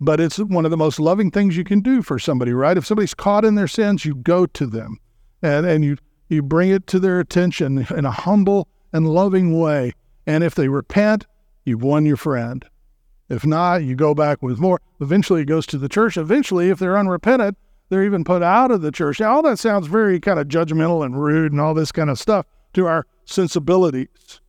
but 0.00 0.20
it's 0.20 0.38
one 0.38 0.64
of 0.64 0.70
the 0.70 0.76
most 0.76 1.00
loving 1.00 1.30
things 1.30 1.56
you 1.56 1.64
can 1.64 1.80
do 1.80 2.02
for 2.02 2.18
somebody, 2.18 2.52
right? 2.52 2.76
If 2.76 2.86
somebody's 2.86 3.14
caught 3.14 3.44
in 3.44 3.54
their 3.54 3.68
sins, 3.68 4.04
you 4.04 4.14
go 4.14 4.46
to 4.46 4.66
them 4.66 4.98
and, 5.42 5.66
and 5.66 5.84
you, 5.84 5.96
you 6.28 6.42
bring 6.42 6.70
it 6.70 6.86
to 6.88 6.98
their 6.98 7.20
attention 7.20 7.86
in 7.94 8.04
a 8.04 8.10
humble 8.10 8.68
and 8.92 9.08
loving 9.08 9.58
way. 9.58 9.92
And 10.26 10.44
if 10.44 10.54
they 10.54 10.68
repent, 10.68 11.26
you've 11.64 11.82
won 11.82 12.04
your 12.04 12.16
friend. 12.16 12.64
If 13.28 13.44
not, 13.44 13.82
you 13.82 13.96
go 13.96 14.14
back 14.14 14.42
with 14.42 14.58
more. 14.58 14.80
Eventually, 15.00 15.42
it 15.42 15.46
goes 15.46 15.66
to 15.66 15.78
the 15.78 15.88
church. 15.88 16.16
Eventually, 16.16 16.70
if 16.70 16.78
they're 16.78 16.98
unrepentant, 16.98 17.56
they're 17.88 18.04
even 18.04 18.24
put 18.24 18.42
out 18.42 18.70
of 18.70 18.82
the 18.82 18.92
church. 18.92 19.20
Now, 19.20 19.34
all 19.34 19.42
that 19.42 19.58
sounds 19.58 19.86
very 19.86 20.20
kind 20.20 20.38
of 20.38 20.48
judgmental 20.48 21.04
and 21.04 21.20
rude 21.20 21.52
and 21.52 21.60
all 21.60 21.74
this 21.74 21.92
kind 21.92 22.10
of 22.10 22.18
stuff 22.18 22.46
to 22.74 22.86
our 22.86 23.06
sensibilities. 23.24 24.40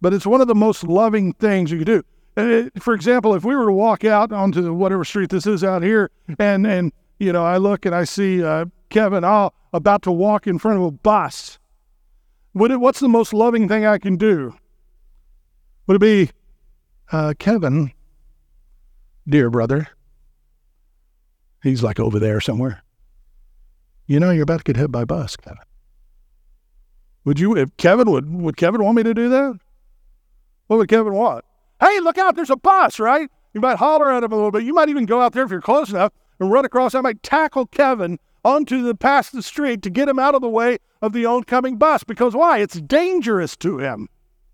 But 0.00 0.14
it's 0.14 0.26
one 0.26 0.40
of 0.40 0.48
the 0.48 0.54
most 0.54 0.84
loving 0.84 1.32
things 1.34 1.70
you 1.70 1.78
can 1.78 1.86
do. 1.86 2.04
For 2.78 2.94
example, 2.94 3.34
if 3.34 3.44
we 3.44 3.56
were 3.56 3.66
to 3.66 3.72
walk 3.72 4.04
out 4.04 4.32
onto 4.32 4.72
whatever 4.72 5.04
street 5.04 5.30
this 5.30 5.46
is 5.46 5.64
out 5.64 5.82
here, 5.82 6.10
and 6.38 6.66
and 6.66 6.92
you 7.18 7.32
know, 7.32 7.44
I 7.44 7.56
look 7.56 7.84
and 7.84 7.94
I 7.94 8.04
see 8.04 8.42
uh, 8.44 8.66
Kevin 8.90 9.24
all 9.24 9.54
about 9.72 10.02
to 10.02 10.12
walk 10.12 10.46
in 10.46 10.58
front 10.58 10.78
of 10.78 10.84
a 10.84 10.90
bus. 10.90 11.58
Would 12.54 12.70
it, 12.70 12.80
what's 12.80 13.00
the 13.00 13.08
most 13.08 13.34
loving 13.34 13.68
thing 13.68 13.84
I 13.84 13.98
can 13.98 14.16
do? 14.16 14.54
Would 15.86 15.96
it 15.96 16.00
be, 16.00 16.30
uh, 17.12 17.34
Kevin, 17.38 17.92
dear 19.28 19.50
brother? 19.50 19.88
He's 21.62 21.82
like 21.82 21.98
over 21.98 22.18
there 22.18 22.40
somewhere. 22.40 22.82
You 24.06 24.20
know, 24.20 24.30
you're 24.30 24.44
about 24.44 24.58
to 24.58 24.64
get 24.64 24.76
hit 24.76 24.92
by 24.92 25.02
a 25.02 25.06
bus, 25.06 25.36
Kevin. 25.36 25.58
Would 27.24 27.40
you, 27.40 27.56
if 27.56 27.76
Kevin 27.76 28.10
would, 28.10 28.32
would 28.32 28.56
Kevin 28.56 28.82
want 28.82 28.96
me 28.96 29.02
to 29.02 29.12
do 29.12 29.28
that? 29.28 29.58
What 30.68 30.76
would 30.78 30.88
Kevin 30.88 31.14
want? 31.14 31.44
Hey, 31.80 32.00
look 32.00 32.18
out, 32.18 32.36
there's 32.36 32.50
a 32.50 32.56
bus, 32.56 32.98
right? 32.98 33.30
You 33.54 33.60
might 33.60 33.76
holler 33.76 34.12
at 34.12 34.24
him 34.24 34.32
a 34.32 34.36
little 34.36 34.50
bit. 34.50 34.64
You 34.64 34.74
might 34.74 34.88
even 34.88 35.06
go 35.06 35.20
out 35.20 35.32
there 35.32 35.44
if 35.44 35.50
you're 35.50 35.60
close 35.60 35.90
enough 35.90 36.12
and 36.38 36.50
run 36.50 36.64
across. 36.64 36.94
I 36.94 37.00
might 37.00 37.22
tackle 37.22 37.66
Kevin 37.66 38.18
onto 38.44 38.82
the 38.82 38.94
past 38.94 39.32
the 39.32 39.42
street 39.42 39.82
to 39.82 39.90
get 39.90 40.08
him 40.08 40.18
out 40.18 40.34
of 40.34 40.40
the 40.40 40.48
way 40.48 40.78
of 41.02 41.12
the 41.12 41.26
oncoming 41.26 41.76
bus 41.76 42.04
because 42.04 42.34
why? 42.34 42.58
It's 42.58 42.80
dangerous 42.80 43.56
to 43.58 43.78
him, 43.78 44.08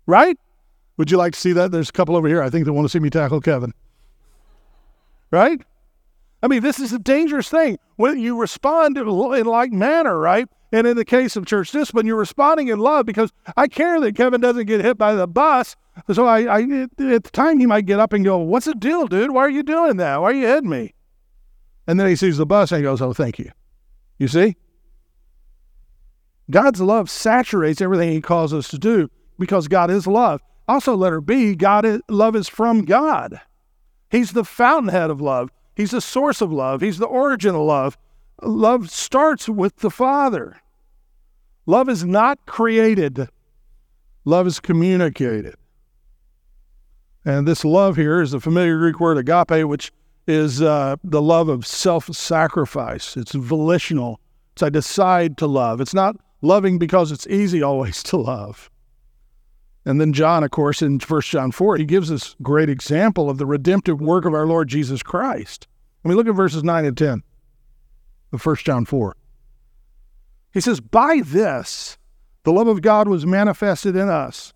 right? 0.05 0.37
Would 0.97 1.11
you 1.11 1.17
like 1.17 1.33
to 1.33 1.39
see 1.39 1.53
that? 1.53 1.71
There's 1.71 1.89
a 1.89 1.93
couple 1.93 2.15
over 2.15 2.27
here. 2.27 2.41
I 2.41 2.49
think 2.49 2.65
they 2.65 2.71
want 2.71 2.85
to 2.85 2.89
see 2.89 2.99
me 2.99 3.09
tackle 3.09 3.41
Kevin. 3.41 3.73
Right? 5.31 5.61
I 6.41 6.47
mean, 6.47 6.61
this 6.61 6.79
is 6.79 6.93
a 6.93 6.99
dangerous 6.99 7.49
thing. 7.49 7.77
When 7.95 8.19
you 8.19 8.39
respond 8.39 8.97
in 8.97 9.07
like 9.07 9.71
manner, 9.71 10.17
right? 10.17 10.47
And 10.75 10.85
in 10.85 10.97
the 10.97 11.05
case 11.05 11.37
of 11.37 11.45
church 11.45 11.71
discipline, 11.71 12.05
you're 12.05 12.17
responding 12.17 12.67
in 12.67 12.79
love 12.79 13.05
because 13.05 13.31
I 13.55 13.69
care 13.69 13.97
that 14.01 14.17
Kevin 14.17 14.41
doesn't 14.41 14.65
get 14.65 14.83
hit 14.83 14.97
by 14.97 15.15
the 15.15 15.25
bus. 15.25 15.77
So 16.11 16.25
I, 16.25 16.41
I 16.41 16.61
at 16.63 16.97
the 17.23 17.29
time 17.31 17.59
he 17.59 17.65
might 17.65 17.85
get 17.85 18.01
up 18.01 18.11
and 18.11 18.25
go, 18.25 18.39
"What's 18.39 18.65
the 18.65 18.75
deal, 18.75 19.07
dude? 19.07 19.31
Why 19.31 19.43
are 19.43 19.49
you 19.49 19.63
doing 19.63 19.95
that? 19.95 20.19
Why 20.19 20.31
are 20.31 20.33
you 20.33 20.45
hitting 20.45 20.69
me?" 20.69 20.93
And 21.87 21.97
then 21.97 22.09
he 22.09 22.17
sees 22.17 22.35
the 22.35 22.45
bus 22.45 22.73
and 22.73 22.79
he 22.79 22.83
goes, 22.83 23.01
"Oh, 23.01 23.13
thank 23.13 23.39
you." 23.39 23.51
You 24.17 24.27
see, 24.27 24.57
God's 26.51 26.81
love 26.81 27.09
saturates 27.09 27.79
everything 27.79 28.11
He 28.11 28.19
calls 28.19 28.53
us 28.53 28.67
to 28.67 28.77
do 28.77 29.09
because 29.39 29.69
God 29.69 29.89
is 29.89 30.05
love. 30.05 30.41
Also, 30.67 30.93
letter 30.93 31.21
B, 31.21 31.55
God 31.55 31.85
is, 31.85 32.01
love 32.09 32.35
is 32.35 32.49
from 32.49 32.83
God. 32.83 33.39
He's 34.11 34.33
the 34.33 34.43
fountainhead 34.43 35.09
of 35.09 35.21
love. 35.21 35.51
He's 35.77 35.91
the 35.91 36.01
source 36.01 36.41
of 36.41 36.51
love. 36.51 36.81
He's 36.81 36.97
the 36.97 37.05
origin 37.05 37.55
of 37.55 37.61
love. 37.61 37.97
Love 38.41 38.89
starts 38.89 39.47
with 39.47 39.77
the 39.77 39.89
Father. 39.89 40.57
Love 41.65 41.89
is 41.89 42.05
not 42.05 42.45
created, 42.45 43.27
love 44.23 44.47
is 44.47 44.59
communicated. 44.59 45.55
And 47.25 47.47
this 47.47 47.65
love 47.65 47.95
here 47.95 48.21
is 48.21 48.31
the 48.31 48.39
familiar 48.39 48.77
Greek 48.77 48.99
word 48.99 49.17
agape, 49.17 49.67
which 49.67 49.91
is 50.27 50.61
uh, 50.61 50.95
the 51.03 51.21
love 51.21 51.49
of 51.49 51.65
self 51.65 52.05
sacrifice. 52.15 53.17
It's 53.17 53.33
volitional. 53.33 54.19
It's 54.53 54.61
I 54.61 54.69
decide 54.69 55.37
to 55.39 55.47
love. 55.47 55.81
It's 55.81 55.93
not 55.93 56.15
loving 56.41 56.77
because 56.77 57.11
it's 57.11 57.27
easy 57.27 57.63
always 57.63 58.03
to 58.03 58.17
love. 58.17 58.69
And 59.85 60.01
then 60.01 60.13
John, 60.13 60.43
of 60.43 60.51
course, 60.51 60.81
in 60.81 60.99
1 60.99 61.21
John 61.21 61.51
4, 61.51 61.77
he 61.77 61.85
gives 61.85 62.11
us 62.11 62.35
great 62.41 62.69
example 62.69 63.29
of 63.29 63.37
the 63.37 63.45
redemptive 63.45 64.01
work 64.01 64.25
of 64.25 64.33
our 64.33 64.47
Lord 64.47 64.67
Jesus 64.67 65.03
Christ. 65.03 65.67
Let 66.03 66.09
me 66.09 66.15
look 66.15 66.27
at 66.27 66.33
verses 66.35 66.63
9 66.63 66.85
and 66.85 66.97
10 66.97 67.23
of 68.31 68.45
1 68.45 68.55
John 68.57 68.85
4. 68.85 69.15
He 70.55 70.61
says, 70.61 70.79
By 70.79 71.21
this 71.23 71.97
the 72.43 72.53
love 72.53 72.67
of 72.67 72.81
God 72.81 73.09
was 73.09 73.25
manifested 73.25 73.95
in 73.95 74.07
us, 74.07 74.53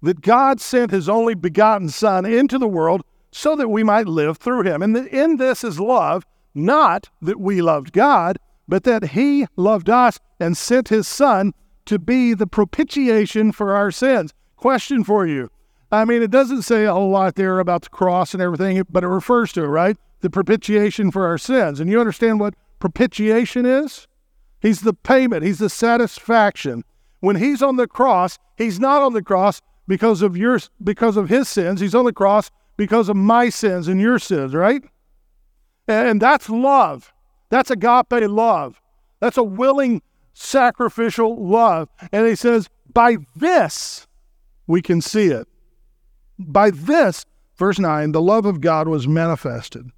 that 0.00 0.22
God 0.22 0.60
sent 0.60 0.90
his 0.90 1.10
only 1.10 1.34
begotten 1.34 1.90
Son 1.90 2.24
into 2.24 2.58
the 2.58 2.66
world 2.66 3.02
so 3.32 3.54
that 3.56 3.68
we 3.68 3.84
might 3.84 4.08
live 4.08 4.38
through 4.38 4.62
him. 4.62 4.82
And 4.82 4.96
in 4.96 5.36
this 5.36 5.62
is 5.62 5.78
love, 5.78 6.24
not 6.54 7.10
that 7.20 7.38
we 7.38 7.60
loved 7.60 7.92
God, 7.92 8.38
but 8.66 8.84
that 8.84 9.10
he 9.10 9.46
loved 9.56 9.90
us 9.90 10.18
and 10.40 10.56
sent 10.56 10.88
his 10.88 11.06
Son 11.06 11.52
to 11.84 11.98
be 11.98 12.32
the 12.32 12.46
propitiation 12.46 13.52
for 13.52 13.76
our 13.76 13.90
sins. 13.90 14.32
Question 14.56 15.04
for 15.04 15.26
you. 15.26 15.50
I 15.90 16.06
mean, 16.06 16.22
it 16.22 16.30
doesn't 16.30 16.62
say 16.62 16.86
a 16.86 16.94
whole 16.94 17.10
lot 17.10 17.34
there 17.34 17.58
about 17.58 17.82
the 17.82 17.90
cross 17.90 18.32
and 18.32 18.42
everything, 18.42 18.82
but 18.88 19.04
it 19.04 19.08
refers 19.08 19.52
to 19.52 19.64
it, 19.64 19.66
right? 19.66 19.98
The 20.20 20.30
propitiation 20.30 21.10
for 21.10 21.26
our 21.26 21.36
sins. 21.36 21.78
And 21.78 21.90
you 21.90 22.00
understand 22.00 22.40
what 22.40 22.54
propitiation 22.78 23.66
is? 23.66 24.06
He's 24.62 24.80
the 24.80 24.94
payment, 24.94 25.42
he's 25.42 25.58
the 25.58 25.68
satisfaction. 25.68 26.84
When 27.20 27.36
he's 27.36 27.62
on 27.62 27.76
the 27.76 27.86
cross, 27.86 28.38
he's 28.56 28.80
not 28.80 29.02
on 29.02 29.12
the 29.12 29.22
cross 29.22 29.60
because 29.86 30.22
of 30.22 30.36
your 30.36 30.60
because 30.82 31.16
of 31.16 31.28
his 31.28 31.48
sins. 31.48 31.80
He's 31.80 31.94
on 31.94 32.04
the 32.04 32.12
cross 32.12 32.50
because 32.76 33.08
of 33.08 33.16
my 33.16 33.48
sins 33.48 33.88
and 33.88 34.00
your 34.00 34.18
sins, 34.18 34.54
right? 34.54 34.82
And 35.88 36.22
that's 36.22 36.48
love. 36.48 37.12
That's 37.50 37.70
agape 37.70 38.28
love. 38.28 38.80
That's 39.20 39.36
a 39.36 39.42
willing 39.42 40.00
sacrificial 40.32 41.44
love. 41.44 41.88
And 42.12 42.26
he 42.26 42.34
says, 42.34 42.68
by 42.92 43.18
this 43.36 44.06
we 44.66 44.80
can 44.80 45.00
see 45.00 45.26
it. 45.26 45.48
By 46.38 46.70
this, 46.70 47.24
verse 47.56 47.78
9, 47.78 48.12
the 48.12 48.22
love 48.22 48.46
of 48.46 48.60
God 48.60 48.88
was 48.88 49.06
manifested. 49.06 49.90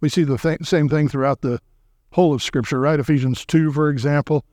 We 0.00 0.08
see 0.08 0.24
the 0.24 0.36
th- 0.36 0.64
same 0.64 0.88
thing 0.88 1.08
throughout 1.08 1.40
the 1.40 1.60
whole 2.14 2.32
of 2.32 2.42
Scripture, 2.42 2.78
right? 2.78 3.00
Ephesians 3.00 3.44
2, 3.44 3.72
for 3.72 3.90
example, 3.90 4.44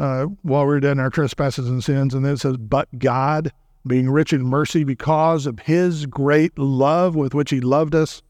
uh, 0.00 0.24
while 0.42 0.66
we 0.66 0.74
are 0.74 0.80
dead 0.80 0.92
in 0.92 1.00
our 1.00 1.10
trespasses 1.10 1.68
and 1.68 1.82
sins. 1.82 2.12
And 2.12 2.24
then 2.24 2.34
it 2.34 2.40
says, 2.40 2.56
But 2.56 2.88
God, 2.98 3.52
being 3.86 4.10
rich 4.10 4.32
in 4.32 4.42
mercy 4.42 4.82
because 4.82 5.46
of 5.46 5.60
his 5.60 6.06
great 6.06 6.58
love 6.58 7.14
with 7.14 7.32
which 7.32 7.50
he 7.50 7.60
loved 7.60 7.94
us. 7.94 8.20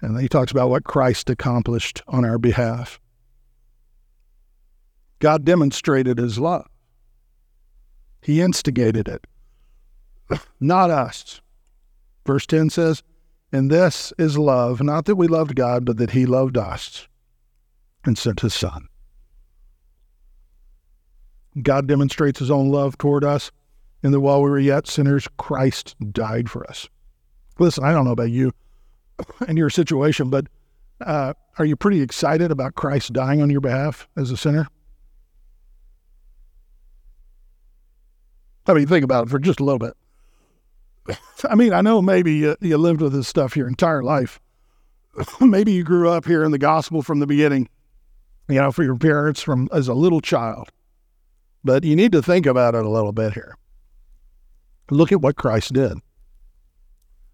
And 0.00 0.14
then 0.14 0.22
he 0.22 0.28
talks 0.28 0.52
about 0.52 0.70
what 0.70 0.84
Christ 0.84 1.28
accomplished 1.28 2.02
on 2.06 2.24
our 2.24 2.38
behalf. 2.38 3.00
God 5.18 5.44
demonstrated 5.44 6.18
his 6.18 6.38
love, 6.38 6.68
he 8.22 8.40
instigated 8.40 9.08
it 9.08 9.26
not 10.60 10.88
us. 10.88 11.40
Verse 12.24 12.46
10 12.46 12.70
says, 12.70 13.02
And 13.50 13.70
this 13.70 14.12
is 14.18 14.38
love, 14.38 14.80
not 14.80 15.06
that 15.06 15.16
we 15.16 15.26
loved 15.26 15.56
God, 15.56 15.84
but 15.84 15.96
that 15.96 16.12
He 16.12 16.26
loved 16.26 16.56
us 16.56 17.08
and 18.04 18.16
sent 18.16 18.40
His 18.40 18.54
Son. 18.54 18.88
God 21.62 21.86
demonstrates 21.86 22.38
His 22.38 22.50
own 22.50 22.70
love 22.70 22.96
toward 22.98 23.24
us 23.24 23.50
in 24.02 24.12
that 24.12 24.20
while 24.20 24.42
we 24.42 24.50
were 24.50 24.58
yet 24.58 24.86
sinners, 24.86 25.28
Christ 25.36 25.94
died 26.12 26.48
for 26.48 26.68
us. 26.68 26.88
Listen, 27.58 27.84
I 27.84 27.92
don't 27.92 28.04
know 28.04 28.12
about 28.12 28.30
you 28.30 28.52
and 29.48 29.58
your 29.58 29.70
situation, 29.70 30.30
but 30.30 30.46
uh, 31.00 31.34
are 31.58 31.64
you 31.64 31.76
pretty 31.76 32.00
excited 32.00 32.50
about 32.50 32.74
Christ 32.74 33.12
dying 33.12 33.42
on 33.42 33.50
your 33.50 33.60
behalf 33.60 34.08
as 34.16 34.30
a 34.30 34.36
sinner? 34.36 34.68
I 38.66 38.74
mean, 38.74 38.86
think 38.86 39.04
about 39.04 39.26
it 39.26 39.30
for 39.30 39.38
just 39.38 39.60
a 39.60 39.64
little 39.64 39.78
bit. 39.78 41.18
I 41.50 41.54
mean, 41.54 41.72
I 41.72 41.80
know 41.80 42.00
maybe 42.00 42.34
you, 42.34 42.56
you 42.60 42.76
lived 42.78 43.00
with 43.00 43.12
this 43.12 43.28
stuff 43.28 43.56
your 43.56 43.68
entire 43.68 44.02
life. 44.02 44.40
maybe 45.40 45.72
you 45.72 45.82
grew 45.82 46.08
up 46.08 46.24
hearing 46.24 46.50
the 46.50 46.58
gospel 46.58 47.02
from 47.02 47.18
the 47.18 47.26
beginning, 47.26 47.68
you 48.50 48.60
know, 48.60 48.72
for 48.72 48.82
your 48.82 48.96
parents 48.96 49.42
from 49.42 49.68
as 49.72 49.88
a 49.88 49.94
little 49.94 50.20
child. 50.20 50.70
But 51.62 51.84
you 51.84 51.94
need 51.94 52.12
to 52.12 52.22
think 52.22 52.46
about 52.46 52.74
it 52.74 52.84
a 52.84 52.88
little 52.88 53.12
bit 53.12 53.34
here. 53.34 53.56
Look 54.90 55.12
at 55.12 55.20
what 55.20 55.36
Christ 55.36 55.72
did. 55.72 55.98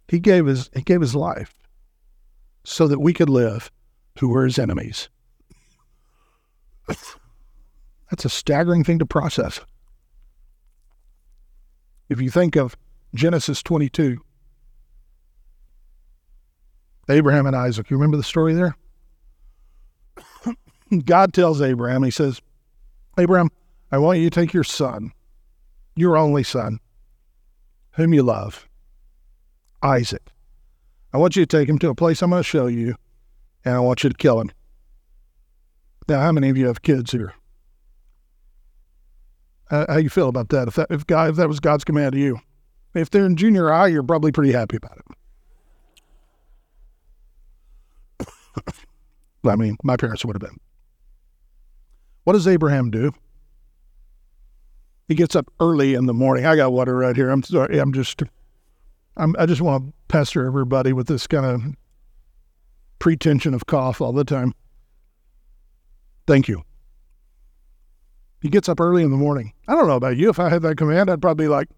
He 0.09 0.19
gave 0.19 0.47
his 0.47 0.71
he 0.75 0.83
gave 0.83 1.01
his 1.01 1.15
life 1.15 1.55
so 2.65 2.87
that 2.89 3.01
we 3.01 3.13
could 3.13 3.29
live 3.29 3.71
who 4.19 4.29
were 4.29 4.45
his 4.45 4.59
enemies. 4.59 5.09
That's 6.89 8.25
a 8.25 8.29
staggering 8.29 8.85
thing 8.85 8.99
to 9.01 9.07
process. 9.07 9.61
If 12.09 12.21
you 12.21 12.31
think 12.31 12.57
of 12.57 12.77
Genesis 13.15 13.63
22. 13.63 14.19
Abraham 17.09 17.47
and 17.47 17.57
Isaac. 17.57 17.91
You 17.91 17.97
remember 17.97 18.17
the 18.17 18.23
story 18.23 18.53
there? 18.53 18.77
God 21.05 21.33
tells 21.33 21.61
Abraham, 21.61 22.03
He 22.03 22.11
says, 22.11 22.41
Abraham, 23.19 23.51
I 23.91 23.99
want 23.99 24.19
you 24.19 24.29
to 24.29 24.35
take 24.35 24.53
your 24.53 24.65
son, 24.65 25.13
your 25.95 26.17
only 26.17 26.43
son, 26.43 26.81
whom 27.93 28.13
you 28.13 28.23
love, 28.23 28.69
Isaac. 29.83 30.23
I 31.13 31.19
want 31.19 31.37
you 31.37 31.47
to 31.47 31.47
take 31.47 31.69
him 31.69 31.79
to 31.79 31.89
a 31.89 31.95
place 31.95 32.23
I'm 32.23 32.31
going 32.31 32.41
to 32.41 32.45
show 32.45 32.67
you, 32.67 32.97
and 33.65 33.75
I 33.75 33.81
want 33.81 34.05
you 34.05 34.11
to 34.11 34.17
kill 34.17 34.41
him. 34.41 34.51
Now, 36.09 36.21
how 36.21 36.33
many 36.33 36.51
of 36.51 36.57
you 36.57 36.67
have 36.67 36.83
kids 36.83 37.11
here? 37.11 37.35
How, 39.71 39.97
you 39.97 40.11
feel 40.11 40.29
about 40.29 40.51
that? 40.51 40.69
If 40.69 40.75
that 40.75 40.87
if 40.91 41.07
God 41.07 41.31
if 41.31 41.37
that 41.37 41.49
was 41.49 41.59
God's 41.59 41.85
command 41.85 42.13
to 42.13 42.19
you? 42.19 42.39
If 42.95 43.11
they're 43.11 43.27
in 43.27 43.37
junior 43.37 43.69
high, 43.71 43.89
you're 43.89 44.03
probably 44.03 44.31
pretty 44.31 44.53
happy 44.53 44.77
about 44.77 45.03
it. 48.19 48.27
I 49.47 49.57
mean, 49.57 49.77
my 49.83 49.97
parents 49.97 50.25
would 50.25 50.37
have 50.37 50.41
been. 50.41 50.59
What 52.27 52.33
does 52.33 52.49
Abraham 52.49 52.91
do? 52.91 53.13
He 55.07 55.15
gets 55.15 55.37
up 55.37 55.49
early 55.61 55.95
in 55.95 56.07
the 56.07 56.13
morning. 56.13 56.45
I 56.45 56.57
got 56.57 56.73
water 56.73 56.97
right 56.97 57.15
here. 57.15 57.31
I'm 57.31 57.45
sorry. 57.45 57.79
I'm 57.79 57.93
just, 57.93 58.21
I'm, 59.17 59.37
I 59.39 59.47
just 59.47 59.61
want 59.61 59.87
to 59.87 59.93
pester 60.09 60.45
everybody 60.45 60.93
with 60.93 61.07
this 61.07 61.29
kind 61.29 61.47
of 61.47 61.63
pretension 62.99 63.55
of 63.55 63.67
cough 63.67 64.01
all 64.01 64.13
the 64.13 64.25
time. 64.25 64.55
Thank 66.27 66.49
you. 66.49 66.65
He 68.43 68.49
gets 68.49 68.69
up 68.69 68.81
early 68.81 69.05
in 69.05 69.13
the 69.13 69.17
morning. 69.17 69.53
I 69.69 69.77
don't 69.77 69.87
know 69.87 69.95
about 69.95 70.17
you. 70.17 70.29
If 70.29 70.41
I 70.41 70.49
had 70.49 70.63
that 70.63 70.79
command, 70.79 71.09
I'd 71.09 71.23
probably 71.23 71.45
be 71.45 71.49
like, 71.49 71.69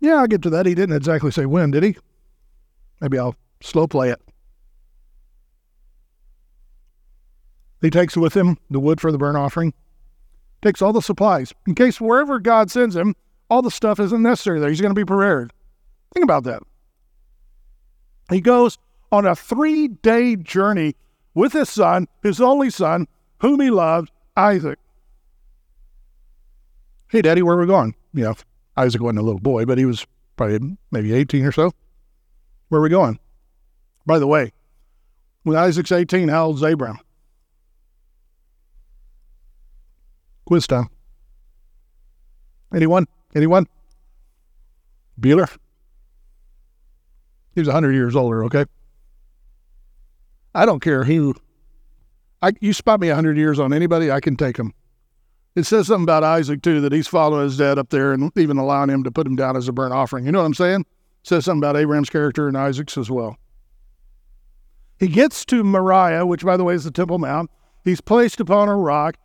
yeah, 0.00 0.16
I'll 0.16 0.26
get 0.26 0.42
to 0.42 0.50
that. 0.50 0.66
He 0.66 0.74
didn't 0.74 0.94
exactly 0.94 1.30
say 1.30 1.46
when, 1.46 1.70
did 1.70 1.84
he? 1.84 1.96
Maybe 3.00 3.18
I'll 3.18 3.34
slow 3.62 3.86
play 3.86 4.10
it. 4.10 4.20
He 7.80 7.90
takes 7.90 8.16
with 8.16 8.36
him 8.36 8.58
the 8.70 8.80
wood 8.80 9.00
for 9.00 9.10
the 9.10 9.18
burnt 9.18 9.36
offering, 9.36 9.72
takes 10.62 10.82
all 10.82 10.92
the 10.92 11.00
supplies. 11.00 11.52
In 11.66 11.74
case 11.74 12.00
wherever 12.00 12.38
God 12.38 12.70
sends 12.70 12.94
him, 12.94 13.14
all 13.48 13.62
the 13.62 13.70
stuff 13.70 13.98
isn't 13.98 14.22
necessary 14.22 14.60
there. 14.60 14.68
He's 14.68 14.80
going 14.80 14.94
to 14.94 15.00
be 15.00 15.04
prepared. 15.04 15.52
Think 16.14 16.24
about 16.24 16.44
that. 16.44 16.62
He 18.30 18.40
goes 18.40 18.78
on 19.10 19.26
a 19.26 19.34
three 19.34 19.88
day 19.88 20.36
journey 20.36 20.94
with 21.34 21.52
his 21.52 21.68
son, 21.68 22.06
his 22.22 22.40
only 22.40 22.70
son, 22.70 23.08
whom 23.38 23.60
he 23.60 23.70
loved, 23.70 24.10
Isaac. 24.36 24.78
Hey, 27.08 27.22
Daddy, 27.22 27.42
where 27.42 27.56
are 27.56 27.60
we 27.60 27.66
going? 27.66 27.94
You 28.14 28.24
know, 28.24 28.34
Isaac 28.76 29.02
wasn't 29.02 29.18
a 29.18 29.22
little 29.22 29.40
boy, 29.40 29.64
but 29.64 29.78
he 29.78 29.84
was 29.84 30.06
probably 30.36 30.76
maybe 30.90 31.12
18 31.12 31.44
or 31.44 31.52
so. 31.52 31.72
Where 32.68 32.80
are 32.80 32.82
we 32.82 32.88
going? 32.88 33.18
By 34.06 34.18
the 34.18 34.26
way, 34.26 34.52
when 35.42 35.56
Isaac's 35.56 35.90
18, 35.90 36.28
how 36.28 36.46
old's 36.46 36.62
Abraham? 36.62 37.00
Quiz 40.50 40.66
time. 40.66 40.88
Anyone? 42.74 43.06
Anyone? 43.36 43.68
Bueller? 45.20 45.48
He 47.54 47.60
was 47.60 47.68
100 47.68 47.92
years 47.92 48.16
older, 48.16 48.42
okay? 48.46 48.64
I 50.52 50.66
don't 50.66 50.80
care 50.80 51.04
who. 51.04 51.36
I, 52.42 52.50
you 52.60 52.72
spot 52.72 52.98
me 52.98 53.06
100 53.06 53.36
years 53.36 53.60
on 53.60 53.72
anybody, 53.72 54.10
I 54.10 54.18
can 54.18 54.34
take 54.34 54.56
him. 54.56 54.74
It 55.54 55.66
says 55.66 55.86
something 55.86 56.02
about 56.02 56.24
Isaac, 56.24 56.62
too, 56.62 56.80
that 56.80 56.90
he's 56.90 57.06
following 57.06 57.44
his 57.44 57.56
dad 57.56 57.78
up 57.78 57.90
there 57.90 58.12
and 58.12 58.32
even 58.36 58.58
allowing 58.58 58.90
him 58.90 59.04
to 59.04 59.12
put 59.12 59.28
him 59.28 59.36
down 59.36 59.56
as 59.56 59.68
a 59.68 59.72
burnt 59.72 59.94
offering. 59.94 60.26
You 60.26 60.32
know 60.32 60.40
what 60.40 60.46
I'm 60.46 60.54
saying? 60.54 60.80
It 60.80 60.86
says 61.28 61.44
something 61.44 61.60
about 61.60 61.76
Abraham's 61.76 62.10
character 62.10 62.48
and 62.48 62.58
Isaac's 62.58 62.98
as 62.98 63.08
well. 63.08 63.36
He 64.98 65.06
gets 65.06 65.44
to 65.44 65.62
Moriah, 65.62 66.26
which, 66.26 66.44
by 66.44 66.56
the 66.56 66.64
way, 66.64 66.74
is 66.74 66.82
the 66.82 66.90
Temple 66.90 67.18
Mount. 67.18 67.52
He's 67.84 68.00
placed 68.00 68.40
upon 68.40 68.68
a 68.68 68.76
rock. 68.76 69.16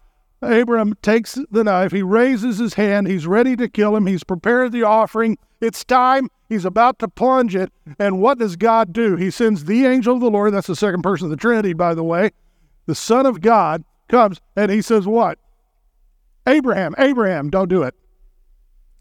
Abram 0.45 0.95
takes 1.01 1.37
the 1.51 1.63
knife. 1.63 1.91
He 1.91 2.01
raises 2.01 2.57
his 2.57 2.73
hand. 2.75 3.07
He's 3.07 3.27
ready 3.27 3.55
to 3.55 3.67
kill 3.67 3.95
him. 3.95 4.05
He's 4.05 4.23
prepared 4.23 4.71
the 4.71 4.83
offering. 4.83 5.37
It's 5.61 5.83
time. 5.83 6.29
He's 6.49 6.65
about 6.65 6.99
to 6.99 7.07
plunge 7.07 7.55
it. 7.55 7.71
And 7.99 8.19
what 8.19 8.37
does 8.37 8.55
God 8.55 8.93
do? 8.93 9.15
He 9.15 9.31
sends 9.31 9.65
the 9.65 9.85
angel 9.85 10.15
of 10.15 10.21
the 10.21 10.29
Lord. 10.29 10.53
That's 10.53 10.67
the 10.67 10.75
second 10.75 11.01
person 11.01 11.25
of 11.25 11.31
the 11.31 11.37
Trinity, 11.37 11.73
by 11.73 11.93
the 11.93 12.03
way. 12.03 12.31
The 12.85 12.95
Son 12.95 13.25
of 13.25 13.41
God 13.41 13.83
comes 14.07 14.39
and 14.55 14.71
he 14.71 14.81
says, 14.81 15.07
What? 15.07 15.39
Abraham, 16.47 16.93
Abraham, 16.97 17.49
don't 17.49 17.69
do 17.69 17.83
it. 17.83 17.95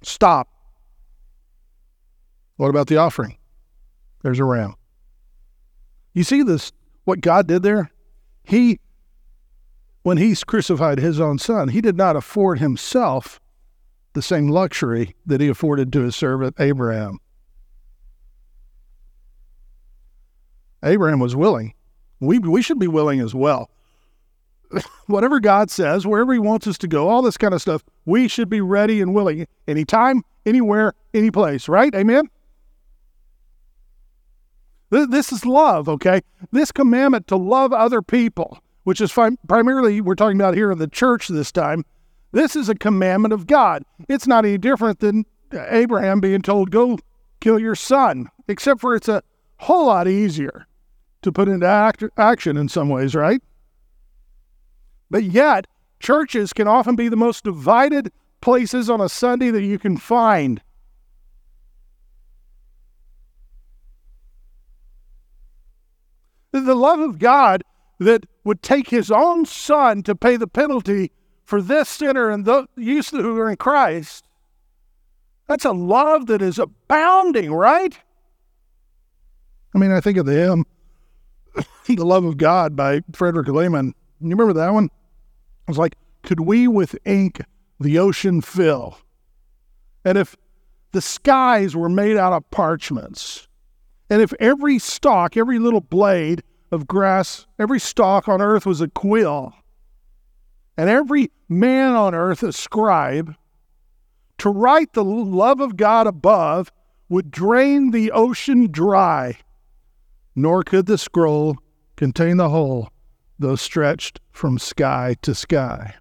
Stop. 0.03 0.49
What 2.57 2.71
about 2.71 2.87
the 2.87 2.97
offering? 2.97 3.37
There's 4.23 4.39
a 4.39 4.45
ram. 4.45 4.75
You 6.15 6.25
see 6.25 6.43
this, 6.43 6.73
what 7.05 7.21
God 7.21 7.47
did 7.47 7.63
there? 7.63 7.91
He, 8.45 8.79
when 10.05 10.19
he 10.19 10.37
crucified 10.37 11.01
his 11.01 11.19
own 11.19 11.39
son, 11.39 11.69
he 11.69 11.81
did 11.81 11.97
not 11.97 12.15
afford 12.15 12.61
himself 12.61 13.41
the 14.13 14.23
same 14.23 14.49
luxury 14.49 15.17
that 15.27 15.41
he 15.41 15.49
afforded 15.49 15.93
to 15.93 16.03
his 16.03 16.15
servant 16.15 16.55
Abraham. 16.61 17.19
Abraham 20.85 21.19
was 21.19 21.35
willing. 21.35 21.73
We, 22.21 22.39
we 22.39 22.61
should 22.61 22.79
be 22.79 22.87
willing 22.87 23.21
as 23.21 23.35
well. 23.35 23.71
Whatever 25.07 25.41
God 25.41 25.71
says, 25.71 26.07
wherever 26.07 26.33
He 26.33 26.39
wants 26.39 26.67
us 26.67 26.77
to 26.79 26.89
go, 26.89 27.09
all 27.09 27.23
this 27.23 27.39
kind 27.39 27.55
of 27.55 27.63
stuff, 27.63 27.83
we 28.05 28.29
should 28.29 28.51
be 28.51 28.61
ready 28.61 29.01
and 29.01 29.15
willing 29.15 29.47
anytime, 29.67 30.23
anywhere, 30.45 30.93
any 31.15 31.31
place, 31.31 31.67
right? 31.67 31.95
Amen? 31.95 32.29
This 34.91 35.33
is 35.33 35.47
love, 35.47 35.89
okay? 35.89 36.21
This 36.53 36.71
commandment 36.71 37.27
to 37.29 37.37
love 37.37 37.73
other 37.73 38.03
people, 38.03 38.59
which 38.85 39.01
is 39.01 39.13
primarily 39.49 40.01
we're 40.01 40.15
talking 40.15 40.41
about 40.41 40.55
here 40.55 40.71
in 40.71 40.79
the 40.79 40.87
church 40.87 41.29
this 41.29 41.51
time, 41.51 41.85
this 42.33 42.55
is 42.55 42.69
a 42.69 42.75
commandment 42.75 43.33
of 43.35 43.47
God. 43.47 43.85
It's 44.09 44.27
not 44.27 44.45
any 44.45 44.59
different 44.59 45.01
than 45.01 45.25
Abraham 45.53 46.21
being 46.21 46.43
told, 46.43 46.71
go 46.71 46.99
kill 47.41 47.59
your 47.59 47.75
son, 47.75 48.29
except 48.49 48.81
for 48.81 48.95
it's 48.95 49.09
a 49.09 49.23
whole 49.59 49.87
lot 49.87 50.09
easier 50.09 50.67
to 51.23 51.33
put 51.33 51.49
into 51.49 51.67
act- 51.67 52.05
action 52.17 52.57
in 52.57 52.69
some 52.69 52.89
ways, 52.89 53.15
right? 53.15 53.41
But 55.11 55.25
yet, 55.25 55.67
churches 56.01 56.53
can 56.53 56.69
often 56.69 56.97
be 56.97 57.09
the 57.09 57.17
most 57.17 57.45
divided 57.45 58.13
places 58.41 58.91
on 58.91 59.01
a 59.01 59.09
Sunday 59.09 59.51
that 59.51 59.63
you 59.63 59.79
can 59.79 59.97
find. 59.97 60.61
The 66.53 66.75
love 66.75 67.01
of 67.01 67.19
God 67.19 67.65
that 67.99 68.27
would 68.43 68.63
take 68.63 68.89
his 68.89 69.11
own 69.11 69.47
son 69.47 70.03
to 70.03 70.15
pay 70.15 70.37
the 70.37 70.47
penalty 70.47 71.13
for 71.45 71.61
this 71.61 71.89
sinner 71.89 72.31
and 72.31 72.45
those 72.45 72.67
who 73.11 73.39
are 73.39 73.51
in 73.51 73.57
Christ. 73.57 74.27
That's 75.47 75.65
a 75.65 75.73
love 75.73 76.27
that 76.27 76.43
is 76.43 76.59
abounding, 76.59 77.53
right? 77.53 77.99
I 79.75 79.79
mean, 79.79 79.91
I 79.91 80.01
think 80.01 80.19
of 80.19 80.27
the 80.27 80.33
hymn, 80.33 80.65
The 81.87 81.97
Love 81.97 82.25
of 82.25 82.37
God 82.37 82.77
by 82.77 83.01
Frederick 83.13 83.49
Lehman. 83.49 83.95
You 84.21 84.31
remember 84.31 84.55
that 84.55 84.73
one? 84.73 84.87
It 84.87 85.69
was 85.69 85.79
like, 85.79 85.97
could 86.23 86.41
we 86.41 86.67
with 86.69 86.97
ink 87.05 87.43
the 87.79 87.99
ocean 87.99 88.41
fill? 88.41 88.99
And 90.05 90.17
if 90.17 90.37
the 90.93 91.01
skies 91.01 91.75
were 91.75 91.89
made 91.89 92.17
out 92.17 92.33
of 92.33 92.51
parchments, 92.51 93.49
and 94.09 94.23
if 94.23 94.33
every 94.39 94.79
stalk, 94.79 95.37
every 95.37 95.59
little 95.59 95.81
blade 95.81 96.43
of 96.71 96.87
grass, 96.87 97.47
every 97.59 97.79
stalk 97.79 98.29
on 98.29 98.41
earth 98.41 98.67
was 98.67 98.81
a 98.81 98.89
quill, 98.89 99.53
and 100.77 100.89
every 100.89 101.31
man 101.49 101.93
on 101.93 102.15
earth 102.15 102.43
a 102.43 102.53
scribe, 102.53 103.35
to 104.39 104.51
write 104.51 104.93
the 104.93 105.05
love 105.05 105.61
of 105.61 105.77
God 105.77 106.07
above 106.07 106.73
would 107.09 107.31
drain 107.31 107.91
the 107.91 108.11
ocean 108.11 108.71
dry, 108.71 109.39
nor 110.35 110.65
could 110.65 110.87
the 110.87 110.99
scroll 110.99 111.57
contain 111.97 112.37
the 112.37 112.49
whole 112.49 112.89
though 113.39 113.57
stretched 113.57 114.21
from 114.31 114.59
sky 114.59 115.17
to 115.23 115.35
sky. 115.35 115.95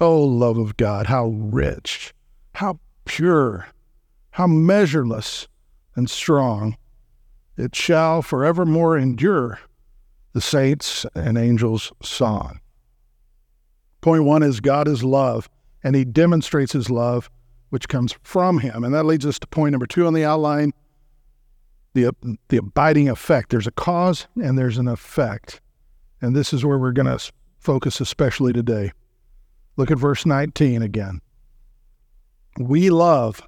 O 0.00 0.06
oh, 0.06 0.22
love 0.24 0.58
of 0.58 0.76
God, 0.76 1.06
how 1.06 1.28
rich, 1.28 2.12
how 2.54 2.78
pure, 3.04 3.68
how 4.32 4.46
measureless 4.46 5.48
and 5.94 6.10
strong. 6.10 6.76
It 7.56 7.74
shall 7.74 8.22
forevermore 8.22 8.98
endure 8.98 9.60
the 10.32 10.40
saints 10.40 11.06
and 11.14 11.38
angels' 11.38 11.92
song. 12.02 12.60
Point 14.02 14.24
one 14.24 14.42
is 14.42 14.60
God 14.60 14.86
is 14.86 15.02
love, 15.02 15.48
and 15.82 15.96
he 15.96 16.04
demonstrates 16.04 16.72
his 16.72 16.90
love, 16.90 17.30
which 17.70 17.88
comes 17.88 18.14
from 18.22 18.58
him. 18.58 18.84
And 18.84 18.94
that 18.94 19.06
leads 19.06 19.24
us 19.24 19.38
to 19.38 19.46
point 19.46 19.72
number 19.72 19.86
two 19.86 20.06
on 20.06 20.12
the 20.12 20.24
outline 20.24 20.72
the, 21.96 22.36
the 22.48 22.58
abiding 22.58 23.08
effect. 23.08 23.50
There's 23.50 23.66
a 23.66 23.72
cause 23.72 24.28
and 24.36 24.58
there's 24.58 24.78
an 24.78 24.86
effect. 24.86 25.60
And 26.20 26.36
this 26.36 26.52
is 26.52 26.64
where 26.64 26.78
we're 26.78 26.92
going 26.92 27.06
to 27.06 27.32
focus 27.58 28.00
especially 28.00 28.52
today. 28.52 28.92
Look 29.76 29.90
at 29.90 29.98
verse 29.98 30.24
19 30.24 30.82
again. 30.82 31.20
We 32.58 32.90
love 32.90 33.42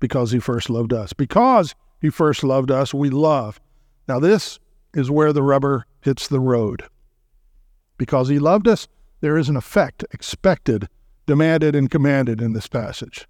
because 0.00 0.32
he 0.32 0.40
first 0.40 0.68
loved 0.68 0.92
us. 0.92 1.12
Because 1.12 1.74
he 2.04 2.10
first 2.10 2.44
loved 2.44 2.70
us, 2.70 2.92
we 2.92 3.08
love. 3.08 3.58
Now, 4.06 4.20
this 4.20 4.58
is 4.92 5.10
where 5.10 5.32
the 5.32 5.42
rubber 5.42 5.86
hits 6.02 6.28
the 6.28 6.38
road. 6.38 6.84
Because 7.96 8.28
he 8.28 8.38
loved 8.38 8.68
us, 8.68 8.88
there 9.22 9.38
is 9.38 9.48
an 9.48 9.56
effect 9.56 10.04
expected, 10.12 10.90
demanded, 11.24 11.74
and 11.74 11.90
commanded 11.90 12.42
in 12.42 12.52
this 12.52 12.66
passage. 12.66 13.26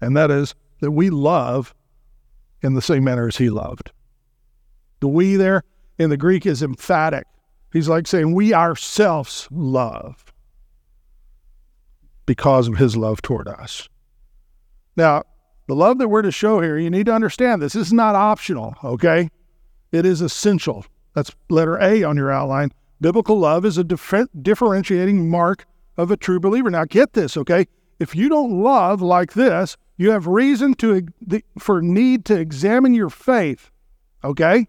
And 0.00 0.16
that 0.16 0.30
is 0.30 0.54
that 0.80 0.92
we 0.92 1.10
love 1.10 1.74
in 2.62 2.74
the 2.74 2.80
same 2.80 3.02
manner 3.02 3.26
as 3.26 3.38
he 3.38 3.50
loved. 3.50 3.90
The 5.00 5.08
we 5.08 5.34
there 5.34 5.64
in 5.98 6.08
the 6.08 6.16
Greek 6.16 6.46
is 6.46 6.62
emphatic. 6.62 7.26
He's 7.72 7.88
like 7.88 8.06
saying, 8.06 8.32
We 8.32 8.54
ourselves 8.54 9.48
love 9.50 10.32
because 12.24 12.68
of 12.68 12.76
his 12.76 12.96
love 12.96 13.20
toward 13.20 13.48
us. 13.48 13.88
Now, 14.94 15.24
the 15.66 15.74
love 15.74 15.98
that 15.98 16.08
we're 16.08 16.22
to 16.22 16.32
show 16.32 16.60
here, 16.60 16.78
you 16.78 16.90
need 16.90 17.06
to 17.06 17.14
understand 17.14 17.62
this. 17.62 17.74
This 17.74 17.88
is 17.88 17.92
not 17.92 18.14
optional, 18.14 18.74
okay? 18.82 19.30
It 19.92 20.04
is 20.04 20.20
essential. 20.20 20.84
That's 21.14 21.30
letter 21.50 21.78
A 21.80 22.02
on 22.02 22.16
your 22.16 22.30
outline. 22.30 22.72
Biblical 23.00 23.38
love 23.38 23.64
is 23.64 23.78
a 23.78 23.84
dif- 23.84 24.28
differentiating 24.40 25.28
mark 25.28 25.66
of 25.96 26.10
a 26.10 26.16
true 26.16 26.40
believer. 26.40 26.70
Now, 26.70 26.84
get 26.84 27.12
this, 27.12 27.36
okay? 27.36 27.66
If 27.98 28.14
you 28.14 28.28
don't 28.28 28.62
love 28.62 29.02
like 29.02 29.34
this, 29.34 29.76
you 29.96 30.10
have 30.10 30.26
reason 30.26 30.74
to 30.74 31.06
for 31.58 31.82
need 31.82 32.24
to 32.24 32.38
examine 32.38 32.94
your 32.94 33.10
faith, 33.10 33.70
okay? 34.24 34.66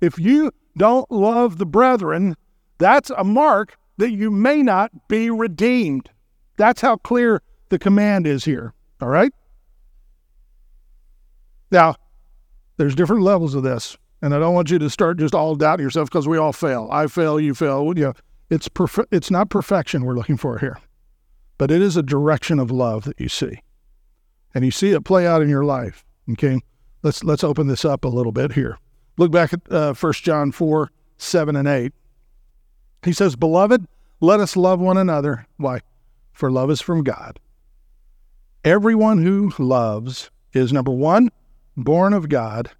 If 0.00 0.18
you 0.18 0.50
don't 0.76 1.10
love 1.10 1.58
the 1.58 1.66
brethren, 1.66 2.36
that's 2.78 3.10
a 3.10 3.22
mark 3.22 3.76
that 3.98 4.10
you 4.10 4.30
may 4.30 4.62
not 4.62 5.08
be 5.08 5.30
redeemed. 5.30 6.10
That's 6.56 6.80
how 6.80 6.96
clear 6.96 7.42
the 7.68 7.78
command 7.78 8.26
is 8.26 8.44
here. 8.44 8.74
All 9.00 9.08
right? 9.08 9.32
Now, 11.72 11.96
there's 12.76 12.94
different 12.94 13.22
levels 13.22 13.54
of 13.54 13.62
this, 13.62 13.96
and 14.20 14.34
I 14.34 14.38
don't 14.38 14.54
want 14.54 14.70
you 14.70 14.78
to 14.78 14.90
start 14.90 15.18
just 15.18 15.34
all 15.34 15.56
doubting 15.56 15.84
yourself 15.84 16.10
because 16.10 16.28
we 16.28 16.36
all 16.38 16.52
fail. 16.52 16.88
I 16.92 17.06
fail, 17.06 17.40
you 17.40 17.54
fail. 17.54 17.92
You 17.96 18.04
know, 18.04 18.12
it's 18.50 18.68
perf- 18.68 19.06
it's 19.10 19.30
not 19.30 19.48
perfection 19.48 20.04
we're 20.04 20.14
looking 20.14 20.36
for 20.36 20.58
here, 20.58 20.78
but 21.56 21.70
it 21.70 21.80
is 21.80 21.96
a 21.96 22.02
direction 22.02 22.58
of 22.58 22.70
love 22.70 23.04
that 23.04 23.18
you 23.18 23.28
see, 23.28 23.62
and 24.54 24.64
you 24.64 24.70
see 24.70 24.90
it 24.90 25.04
play 25.04 25.26
out 25.26 25.42
in 25.42 25.48
your 25.48 25.64
life. 25.64 26.04
Okay, 26.30 26.60
let's 27.02 27.24
let's 27.24 27.42
open 27.42 27.66
this 27.66 27.84
up 27.84 28.04
a 28.04 28.08
little 28.08 28.32
bit 28.32 28.52
here. 28.52 28.78
Look 29.16 29.32
back 29.32 29.52
at 29.52 29.60
uh, 29.70 29.94
1 29.94 30.12
John 30.14 30.52
4 30.52 30.90
7 31.18 31.56
and 31.56 31.68
8. 31.68 31.92
He 33.04 33.12
says, 33.12 33.36
Beloved, 33.36 33.86
let 34.20 34.40
us 34.40 34.56
love 34.56 34.80
one 34.80 34.96
another. 34.96 35.46
Why? 35.56 35.80
For 36.32 36.50
love 36.50 36.70
is 36.70 36.80
from 36.80 37.02
God. 37.02 37.38
Everyone 38.64 39.22
who 39.22 39.52
loves 39.58 40.30
is 40.52 40.72
number 40.72 40.92
one, 40.92 41.30
born 41.76 42.12
of 42.12 42.28
God 42.28 42.70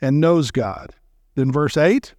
and 0.00 0.20
knows 0.20 0.50
God. 0.50 0.94
Then, 1.34 1.52
verse 1.52 1.76
8 1.76 2.14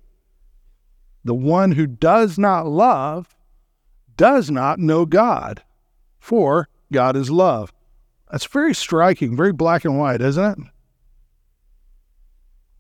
the 1.26 1.34
one 1.34 1.72
who 1.72 1.88
does 1.88 2.38
not 2.38 2.68
love 2.68 3.36
does 4.18 4.52
not 4.52 4.80
know 4.80 5.06
God, 5.06 5.64
for 6.20 6.68
God 6.92 7.16
is 7.16 7.32
love. 7.32 7.72
That's 8.32 8.46
very 8.46 8.74
striking, 8.74 9.36
very 9.36 9.54
black 9.54 9.86
and 9.86 9.98
white, 9.98 10.22
isn't 10.22 10.44
it? 10.44 10.68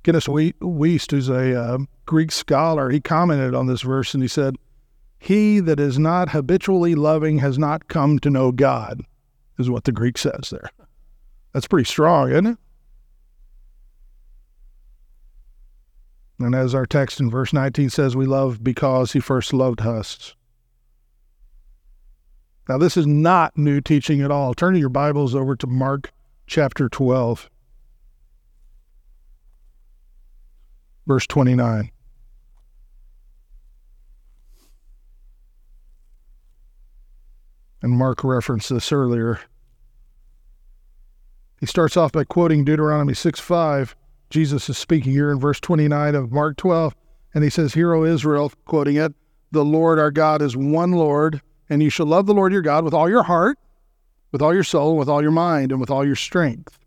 Kenneth 0.03 0.25
Wuest, 0.25 1.11
who's 1.11 1.29
a 1.29 1.57
uh, 1.57 1.77
Greek 2.05 2.31
scholar, 2.31 2.89
he 2.89 2.99
commented 2.99 3.55
on 3.55 3.67
this 3.67 3.81
verse 3.81 4.13
and 4.13 4.21
he 4.21 4.27
said, 4.27 4.57
He 5.17 5.61
that 5.61 5.79
is 5.79 5.97
not 5.97 6.29
habitually 6.29 6.95
loving 6.95 7.37
has 7.37 7.57
not 7.57 7.87
come 7.87 8.19
to 8.19 8.29
know 8.29 8.51
God, 8.51 9.03
is 9.57 9.69
what 9.69 9.85
the 9.85 9.93
Greek 9.93 10.17
says 10.17 10.49
there. 10.51 10.69
That's 11.53 11.67
pretty 11.67 11.85
strong, 11.85 12.31
isn't 12.31 12.47
it? 12.47 12.57
And 16.39 16.55
as 16.55 16.75
our 16.75 16.85
text 16.85 17.19
in 17.19 17.29
verse 17.29 17.53
19 17.53 17.89
says, 17.89 18.15
we 18.15 18.25
love 18.25 18.63
because 18.63 19.13
he 19.13 19.19
first 19.19 19.53
loved 19.53 19.81
us. 19.81 20.35
Now, 22.67 22.77
this 22.77 22.95
is 22.95 23.05
not 23.05 23.57
new 23.57 23.81
teaching 23.81 24.21
at 24.21 24.31
all. 24.31 24.53
Turn 24.53 24.75
your 24.75 24.89
Bibles 24.89 25.35
over 25.35 25.55
to 25.55 25.67
Mark 25.67 26.11
chapter 26.47 26.89
12. 26.89 27.49
verse 31.05 31.27
29. 31.27 31.91
And 37.81 37.91
Mark 37.91 38.23
referenced 38.23 38.69
this 38.69 38.91
earlier. 38.93 39.41
He 41.59 41.65
starts 41.65 41.97
off 41.97 42.13
by 42.13 42.23
quoting 42.23 42.63
Deuteronomy 42.63 43.13
6 43.13 43.39
5. 43.39 43.95
Jesus 44.29 44.69
is 44.69 44.77
speaking 44.77 45.11
here 45.11 45.31
in 45.31 45.39
verse 45.39 45.59
29 45.59 46.15
of 46.15 46.31
Mark 46.31 46.57
12, 46.57 46.95
and 47.33 47.43
he 47.43 47.49
says, 47.49 47.73
Hear, 47.73 47.93
O 47.93 48.03
Israel, 48.03 48.51
quoting 48.65 48.95
it, 48.95 49.13
the 49.51 49.65
Lord 49.65 49.99
our 49.99 50.11
God 50.11 50.41
is 50.41 50.57
one 50.57 50.91
Lord, 50.91 51.41
and 51.69 51.83
you 51.83 51.89
shall 51.89 52.07
love 52.07 52.25
the 52.25 52.33
Lord 52.33 52.51
your 52.51 52.61
God 52.61 52.83
with 52.83 52.93
all 52.93 53.09
your 53.09 53.23
heart, 53.23 53.57
with 54.31 54.41
all 54.41 54.53
your 54.53 54.63
soul, 54.63 54.97
with 54.97 55.07
all 55.07 55.21
your 55.21 55.31
mind, 55.31 55.71
and 55.71 55.79
with 55.79 55.91
all 55.91 56.05
your 56.05 56.15
strength. 56.15 56.79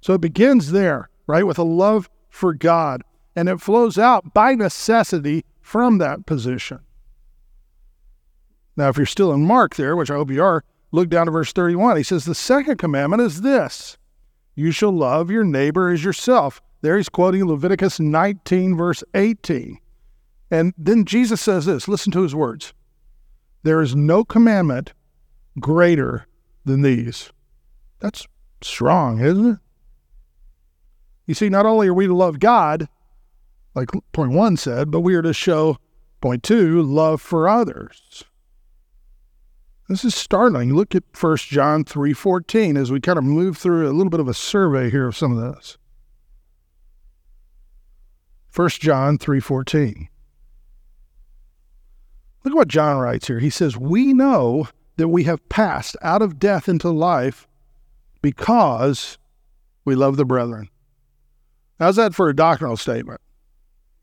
So 0.00 0.14
it 0.14 0.20
begins 0.20 0.72
there, 0.72 1.10
right, 1.26 1.46
with 1.46 1.58
a 1.58 1.62
love 1.62 2.08
for 2.30 2.54
God 2.54 3.02
and 3.36 3.48
it 3.48 3.60
flows 3.60 3.98
out 3.98 4.34
by 4.34 4.54
necessity 4.54 5.44
from 5.60 5.98
that 5.98 6.26
position. 6.26 6.80
Now, 8.76 8.88
if 8.88 8.96
you're 8.96 9.06
still 9.06 9.32
in 9.32 9.44
Mark 9.44 9.76
there, 9.76 9.96
which 9.96 10.10
I 10.10 10.14
hope 10.14 10.30
you 10.30 10.42
are, 10.42 10.64
look 10.90 11.08
down 11.08 11.26
to 11.26 11.32
verse 11.32 11.52
31. 11.52 11.96
He 11.96 12.02
says, 12.02 12.24
The 12.24 12.34
second 12.34 12.78
commandment 12.78 13.22
is 13.22 13.42
this 13.42 13.98
you 14.60 14.72
shall 14.72 14.92
love 14.92 15.30
your 15.30 15.42
neighbor 15.42 15.88
as 15.90 16.04
yourself. 16.04 16.60
There 16.82 16.98
he's 16.98 17.08
quoting 17.08 17.46
Leviticus 17.46 17.98
19, 17.98 18.76
verse 18.76 19.02
18. 19.14 19.78
And 20.50 20.74
then 20.76 21.06
Jesus 21.06 21.40
says 21.40 21.64
this 21.64 21.88
listen 21.88 22.12
to 22.12 22.22
his 22.22 22.34
words 22.34 22.74
There 23.62 23.80
is 23.80 23.96
no 23.96 24.22
commandment 24.22 24.92
greater 25.58 26.26
than 26.64 26.82
these. 26.82 27.32
That's 28.00 28.26
strong, 28.60 29.20
isn't 29.20 29.46
it? 29.46 29.58
You 31.26 31.34
see, 31.34 31.48
not 31.48 31.64
only 31.66 31.88
are 31.88 31.94
we 31.94 32.06
to 32.06 32.14
love 32.14 32.38
God, 32.38 32.86
like 33.74 33.88
point 34.12 34.32
one 34.32 34.56
said, 34.56 34.90
but 34.90 35.00
we 35.00 35.14
are 35.14 35.22
to 35.22 35.32
show, 35.32 35.78
point 36.20 36.42
two, 36.42 36.82
love 36.82 37.22
for 37.22 37.48
others. 37.48 38.24
This 39.90 40.04
is 40.04 40.14
startling. 40.14 40.74
Look 40.74 40.94
at 40.94 41.02
1 41.18 41.36
John 41.38 41.84
3.14 41.84 42.78
as 42.78 42.90
we 42.90 43.00
kind 43.00 43.18
of 43.18 43.24
move 43.24 43.58
through 43.58 43.88
a 43.88 43.92
little 43.92 44.10
bit 44.10 44.20
of 44.20 44.28
a 44.28 44.34
survey 44.34 44.88
here 44.88 45.06
of 45.06 45.16
some 45.16 45.36
of 45.36 45.54
this. 45.54 45.76
1 48.54 48.68
John 48.70 49.18
3.14. 49.18 50.08
Look 52.44 52.52
at 52.52 52.56
what 52.56 52.68
John 52.68 52.98
writes 52.98 53.26
here. 53.26 53.40
He 53.40 53.50
says, 53.50 53.76
We 53.76 54.14
know 54.14 54.68
that 54.96 55.08
we 55.08 55.24
have 55.24 55.46
passed 55.48 55.96
out 56.02 56.22
of 56.22 56.38
death 56.38 56.68
into 56.68 56.88
life 56.90 57.46
because 58.22 59.18
we 59.84 59.94
love 59.94 60.16
the 60.16 60.24
brethren. 60.24 60.70
How's 61.78 61.96
that 61.96 62.14
for 62.14 62.28
a 62.28 62.36
doctrinal 62.36 62.76
statement? 62.76 63.20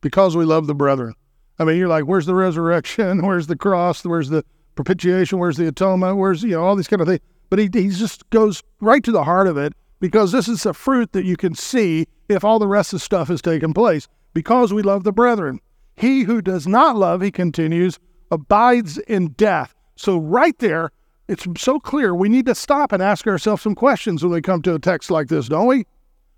because 0.02 0.36
we 0.36 0.46
love 0.46 0.68
the 0.68 0.76
brethren. 0.76 1.14
I 1.60 1.64
mean, 1.64 1.78
you're 1.78 1.88
like, 1.88 2.06
where's 2.06 2.26
the 2.26 2.36
resurrection? 2.36 3.22
Where's 3.26 3.48
the 3.48 3.56
cross? 3.56 4.06
Where's 4.06 4.30
the 4.30 4.46
propitiation? 4.78 5.40
Where's 5.40 5.58
the 5.58 5.68
atonement? 5.68 6.18
Where's, 6.18 6.44
you 6.44 6.52
know, 6.52 6.64
all 6.64 6.76
these 6.76 6.88
kind 6.88 7.02
of 7.02 7.08
things. 7.08 7.20
But 7.50 7.60
he, 7.60 7.70
he 7.74 7.90
just 7.90 8.30
goes 8.30 8.64
right 8.80 9.04
to 9.04 9.12
the 9.12 9.24
heart 9.24 9.48
of 9.48 9.58
it 9.58 9.74
because 10.00 10.32
this 10.32 10.48
is 10.48 10.66
a 10.66 10.74
fruit 10.74 11.12
that 11.12 11.26
you 11.26 11.36
can 11.36 11.54
see 11.54 12.08
if 12.30 12.44
all 12.44 12.60
the 12.60 12.68
rest 12.68 12.94
of 12.94 13.00
the 13.00 13.06
stuff 13.06 13.28
has 13.28 13.42
taken 13.42 13.74
place. 13.74 14.08
Because 14.34 14.72
we 14.72 14.82
love 14.84 15.04
the 15.04 15.12
brethren. 15.12 15.60
He 15.96 16.24
who 16.24 16.42
does 16.42 16.68
not 16.68 16.96
love, 16.96 17.22
he 17.22 17.32
continues, 17.32 18.00
abides 18.32 19.00
in 19.00 19.30
death. 19.30 19.74
So, 19.96 20.20
right 20.20 20.58
there, 20.60 20.92
it's 21.28 21.48
so 21.58 21.80
clear 21.80 22.14
we 22.14 22.30
need 22.30 22.46
to 22.46 22.56
stop 22.56 22.92
and 22.92 23.02
ask 23.02 23.26
ourselves 23.26 23.64
some 23.64 23.76
questions 23.76 24.24
when 24.24 24.32
we 24.32 24.42
come 24.42 24.62
to 24.62 24.76
a 24.76 24.80
text 24.80 25.10
like 25.10 25.28
this, 25.28 25.48
don't 25.48 25.68
we? 25.68 25.86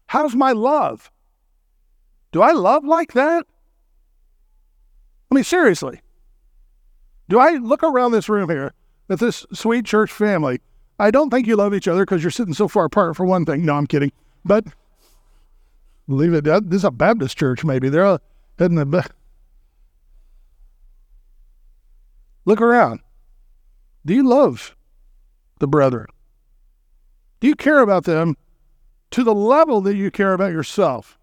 How's 0.08 0.34
my 0.34 0.54
love? 0.54 1.12
Do 2.32 2.42
I 2.42 2.52
love 2.52 2.86
like 2.86 3.14
that? 3.14 3.46
I 5.32 5.36
mean, 5.36 5.44
seriously. 5.44 6.02
Do 7.30 7.40
I 7.40 7.52
look 7.52 7.84
around 7.84 8.12
this 8.12 8.28
room 8.28 8.50
here 8.50 8.74
at 9.08 9.20
this 9.20 9.46
sweet 9.54 9.86
church 9.86 10.12
family? 10.12 10.60
I 10.98 11.12
don't 11.12 11.30
think 11.30 11.48
you 11.48 11.56
love 11.56 11.74
each 11.74 11.88
other 11.88 12.04
because 12.04 12.24
you're 12.24 12.32
sitting 12.32 12.56
so 12.56 12.68
far 12.68 12.86
apart, 12.86 13.16
for 13.16 13.26
one 13.26 13.46
thing. 13.46 13.64
No, 13.64 13.76
I'm 13.76 13.88
kidding. 13.88 14.12
But 14.44 14.66
believe 16.08 16.34
it, 16.34 16.44
this 16.44 16.80
is 16.80 16.84
a 16.84 16.92
Baptist 16.92 17.38
church, 17.38 17.64
maybe. 17.64 17.88
They're 17.88 18.06
all 18.06 18.20
heading 18.58 18.76
the. 18.76 19.10
Look 22.46 22.62
around. 22.62 23.02
Do 24.06 24.14
you 24.16 24.28
love 24.28 24.76
the 25.60 25.68
brethren? 25.68 26.08
Do 27.40 27.48
you 27.48 27.56
care 27.56 27.80
about 27.80 28.06
them 28.06 28.36
to 29.12 29.24
the 29.24 29.36
level 29.36 29.82
that 29.82 29.96
you 29.96 30.10
care 30.10 30.34
about 30.34 30.52
yourself? 30.52 31.20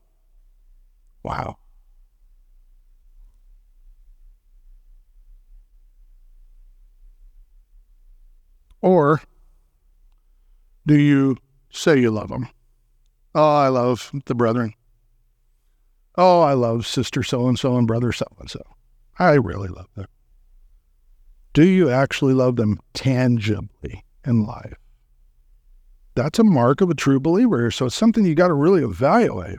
Wow. 1.24 1.58
Or 8.86 9.20
do 10.86 10.96
you 10.96 11.38
say 11.70 11.98
you 11.98 12.12
love 12.12 12.28
them? 12.28 12.48
Oh, 13.34 13.56
I 13.56 13.66
love 13.66 14.12
the 14.26 14.34
brethren. 14.36 14.74
Oh, 16.16 16.42
I 16.42 16.52
love 16.52 16.86
sister 16.86 17.24
so 17.24 17.48
and 17.48 17.58
so 17.58 17.76
and 17.76 17.88
brother 17.88 18.12
so 18.12 18.26
and 18.38 18.48
so. 18.48 18.62
I 19.18 19.32
really 19.32 19.66
love 19.66 19.88
them. 19.96 20.06
Do 21.52 21.64
you 21.64 21.90
actually 21.90 22.32
love 22.32 22.54
them 22.54 22.78
tangibly 22.94 24.04
in 24.24 24.46
life? 24.46 24.76
That's 26.14 26.38
a 26.38 26.44
mark 26.44 26.80
of 26.80 26.88
a 26.88 26.94
true 26.94 27.18
believer. 27.18 27.72
So 27.72 27.86
it's 27.86 27.96
something 27.96 28.24
you 28.24 28.36
got 28.36 28.48
to 28.48 28.54
really 28.54 28.84
evaluate. 28.84 29.58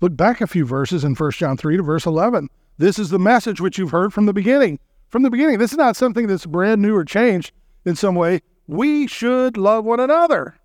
Look 0.00 0.16
back 0.16 0.40
a 0.40 0.46
few 0.46 0.64
verses 0.64 1.02
in 1.02 1.16
1 1.16 1.30
John 1.32 1.56
3 1.56 1.78
to 1.78 1.82
verse 1.82 2.06
11. 2.06 2.48
This 2.78 3.00
is 3.00 3.10
the 3.10 3.18
message 3.18 3.60
which 3.60 3.78
you've 3.78 3.90
heard 3.90 4.12
from 4.12 4.26
the 4.26 4.32
beginning. 4.32 4.78
From 5.08 5.24
the 5.24 5.30
beginning, 5.30 5.58
this 5.58 5.72
is 5.72 5.78
not 5.78 5.96
something 5.96 6.28
that's 6.28 6.46
brand 6.46 6.80
new 6.80 6.94
or 6.94 7.04
changed 7.04 7.50
in 7.84 7.96
some 7.96 8.14
way. 8.14 8.42
We 8.66 9.06
should 9.06 9.56
love 9.56 9.84
one 9.84 10.00
another. 10.00 10.56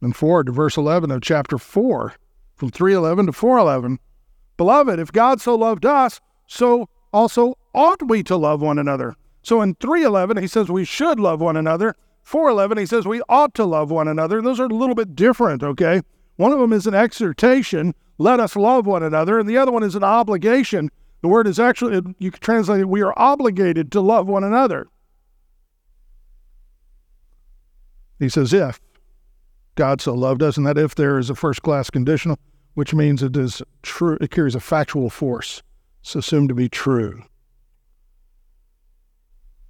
And 0.00 0.16
forward 0.16 0.46
to 0.46 0.52
verse 0.52 0.76
11 0.76 1.10
of 1.12 1.22
chapter 1.22 1.58
4, 1.58 2.14
from 2.56 2.70
311 2.70 3.26
to 3.26 3.32
411. 3.32 4.00
Beloved, 4.56 4.98
if 4.98 5.12
God 5.12 5.40
so 5.40 5.54
loved 5.54 5.86
us, 5.86 6.20
so 6.46 6.88
also 7.12 7.54
ought 7.74 8.08
we 8.08 8.22
to 8.24 8.36
love 8.36 8.60
one 8.60 8.78
another. 8.78 9.14
So 9.42 9.62
in 9.62 9.74
311, 9.76 10.38
he 10.38 10.48
says 10.48 10.68
we 10.68 10.84
should 10.84 11.20
love 11.20 11.40
one 11.40 11.56
another. 11.56 11.94
411, 12.24 12.78
he 12.78 12.86
says 12.86 13.06
we 13.06 13.22
ought 13.28 13.54
to 13.54 13.64
love 13.64 13.90
one 13.90 14.08
another. 14.08 14.42
Those 14.42 14.60
are 14.60 14.66
a 14.66 14.68
little 14.68 14.94
bit 14.94 15.14
different, 15.14 15.62
okay? 15.62 16.02
One 16.36 16.52
of 16.52 16.58
them 16.58 16.72
is 16.72 16.86
an 16.86 16.94
exhortation, 16.94 17.94
let 18.18 18.40
us 18.40 18.56
love 18.56 18.86
one 18.86 19.02
another, 19.02 19.38
and 19.38 19.48
the 19.48 19.58
other 19.58 19.72
one 19.72 19.82
is 19.82 19.94
an 19.94 20.04
obligation. 20.04 20.90
The 21.22 21.28
word 21.28 21.46
is 21.46 21.58
actually, 21.58 22.02
you 22.18 22.30
can 22.30 22.40
translate 22.40 22.80
it, 22.80 22.88
we 22.88 23.00
are 23.00 23.14
obligated 23.16 23.90
to 23.92 24.00
love 24.00 24.26
one 24.26 24.44
another. 24.44 24.88
He 28.18 28.28
says, 28.28 28.52
if 28.52 28.80
God 29.76 30.00
so 30.00 30.14
loved 30.14 30.42
us, 30.42 30.56
and 30.56 30.66
that 30.66 30.78
if 30.78 30.94
there 30.94 31.18
is 31.18 31.30
a 31.30 31.34
first 31.34 31.62
class 31.62 31.90
conditional, 31.90 32.38
which 32.74 32.92
means 32.92 33.22
it 33.22 33.36
is 33.36 33.62
true, 33.82 34.18
it 34.20 34.30
carries 34.30 34.54
a 34.54 34.60
factual 34.60 35.10
force. 35.10 35.62
It's 36.02 36.16
assumed 36.16 36.48
to 36.48 36.54
be 36.54 36.68
true. 36.68 37.22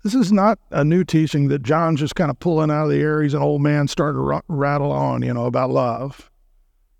This 0.02 0.14
is 0.14 0.32
not 0.32 0.58
a 0.70 0.84
new 0.84 1.04
teaching 1.04 1.48
that 1.48 1.62
John's 1.62 2.00
just 2.00 2.16
kind 2.16 2.30
of 2.30 2.40
pulling 2.40 2.70
out 2.70 2.84
of 2.84 2.90
the 2.90 3.00
air. 3.00 3.22
He's 3.22 3.34
an 3.34 3.42
old 3.42 3.62
man 3.62 3.86
starting 3.88 4.20
to 4.20 4.42
rattle 4.48 4.90
on, 4.90 5.22
you 5.22 5.32
know, 5.32 5.46
about 5.46 5.70
love. 5.70 6.30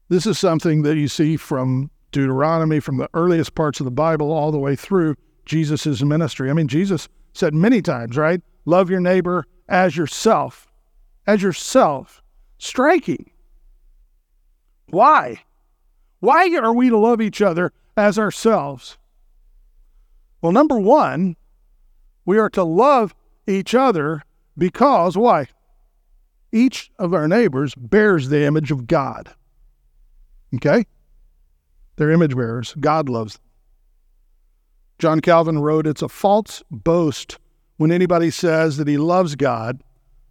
This 0.08 0.26
is 0.26 0.38
something 0.38 0.82
that 0.82 0.96
you 0.96 1.08
see 1.08 1.36
from 1.36 1.90
Deuteronomy, 2.12 2.78
from 2.78 2.98
the 2.98 3.10
earliest 3.14 3.54
parts 3.54 3.80
of 3.80 3.84
the 3.84 3.90
Bible, 3.90 4.30
all 4.30 4.52
the 4.52 4.58
way 4.58 4.76
through 4.76 5.16
Jesus' 5.44 6.02
ministry. 6.02 6.50
I 6.50 6.52
mean, 6.52 6.68
Jesus 6.68 7.08
said 7.32 7.54
many 7.54 7.82
times, 7.82 8.16
right? 8.16 8.40
Love 8.64 8.90
your 8.90 9.00
neighbor 9.00 9.44
as 9.68 9.96
yourself. 9.96 10.68
As 11.26 11.42
yourself. 11.42 12.22
Striking. 12.58 13.30
Why? 14.90 15.42
Why 16.20 16.54
are 16.56 16.72
we 16.72 16.90
to 16.90 16.98
love 16.98 17.20
each 17.20 17.42
other 17.42 17.72
as 17.96 18.18
ourselves? 18.18 18.98
Well, 20.40 20.52
number 20.52 20.78
one, 20.78 21.36
we 22.24 22.38
are 22.38 22.50
to 22.50 22.62
love 22.62 23.14
each 23.46 23.74
other 23.74 24.22
because 24.56 25.16
why? 25.16 25.48
Each 26.52 26.90
of 26.98 27.14
our 27.14 27.26
neighbors 27.26 27.74
bears 27.74 28.28
the 28.28 28.44
image 28.44 28.70
of 28.70 28.86
God. 28.86 29.34
Okay? 30.54 30.84
They're 31.96 32.10
image 32.10 32.34
bearers. 32.34 32.74
God 32.80 33.08
loves 33.08 33.34
them. 33.34 33.42
John 34.98 35.20
Calvin 35.20 35.58
wrote, 35.58 35.86
It's 35.86 36.02
a 36.02 36.08
false 36.08 36.62
boast 36.70 37.38
when 37.76 37.90
anybody 37.90 38.30
says 38.30 38.76
that 38.76 38.86
he 38.86 38.96
loves 38.96 39.34
God, 39.34 39.82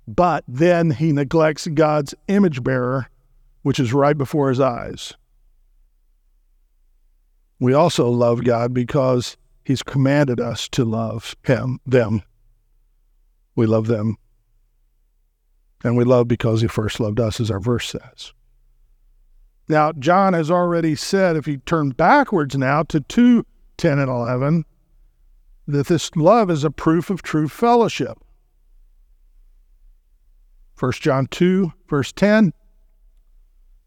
but 0.07 0.43
then 0.47 0.91
he 0.91 1.11
neglects 1.11 1.67
God's 1.67 2.15
image 2.27 2.63
bearer, 2.63 3.07
which 3.63 3.79
is 3.79 3.93
right 3.93 4.17
before 4.17 4.49
his 4.49 4.59
eyes. 4.59 5.13
We 7.59 7.73
also 7.73 8.09
love 8.09 8.43
God 8.43 8.73
because 8.73 9.37
he's 9.65 9.83
commanded 9.83 10.39
us 10.39 10.67
to 10.69 10.83
love 10.83 11.35
him, 11.43 11.79
them. 11.85 12.23
We 13.55 13.65
love 13.65 13.87
them. 13.87 14.17
And 15.83 15.97
we 15.97 16.03
love 16.03 16.27
because 16.27 16.61
he 16.61 16.67
first 16.67 16.99
loved 16.99 17.19
us, 17.19 17.39
as 17.39 17.51
our 17.51 17.59
verse 17.59 17.89
says. 17.89 18.33
Now, 19.67 19.91
John 19.93 20.33
has 20.33 20.51
already 20.51 20.95
said, 20.95 21.35
if 21.35 21.47
you 21.47 21.57
turn 21.57 21.91
backwards 21.91 22.57
now 22.57 22.83
to 22.83 22.99
2 22.99 23.45
10 23.77 23.99
and 23.99 24.09
11, 24.09 24.65
that 25.67 25.87
this 25.87 26.15
love 26.15 26.51
is 26.51 26.63
a 26.63 26.71
proof 26.71 27.09
of 27.09 27.21
true 27.21 27.47
fellowship. 27.47 28.17
1 30.77 30.91
John 30.93 31.27
2, 31.27 31.73
verse 31.87 32.11
10, 32.11 32.53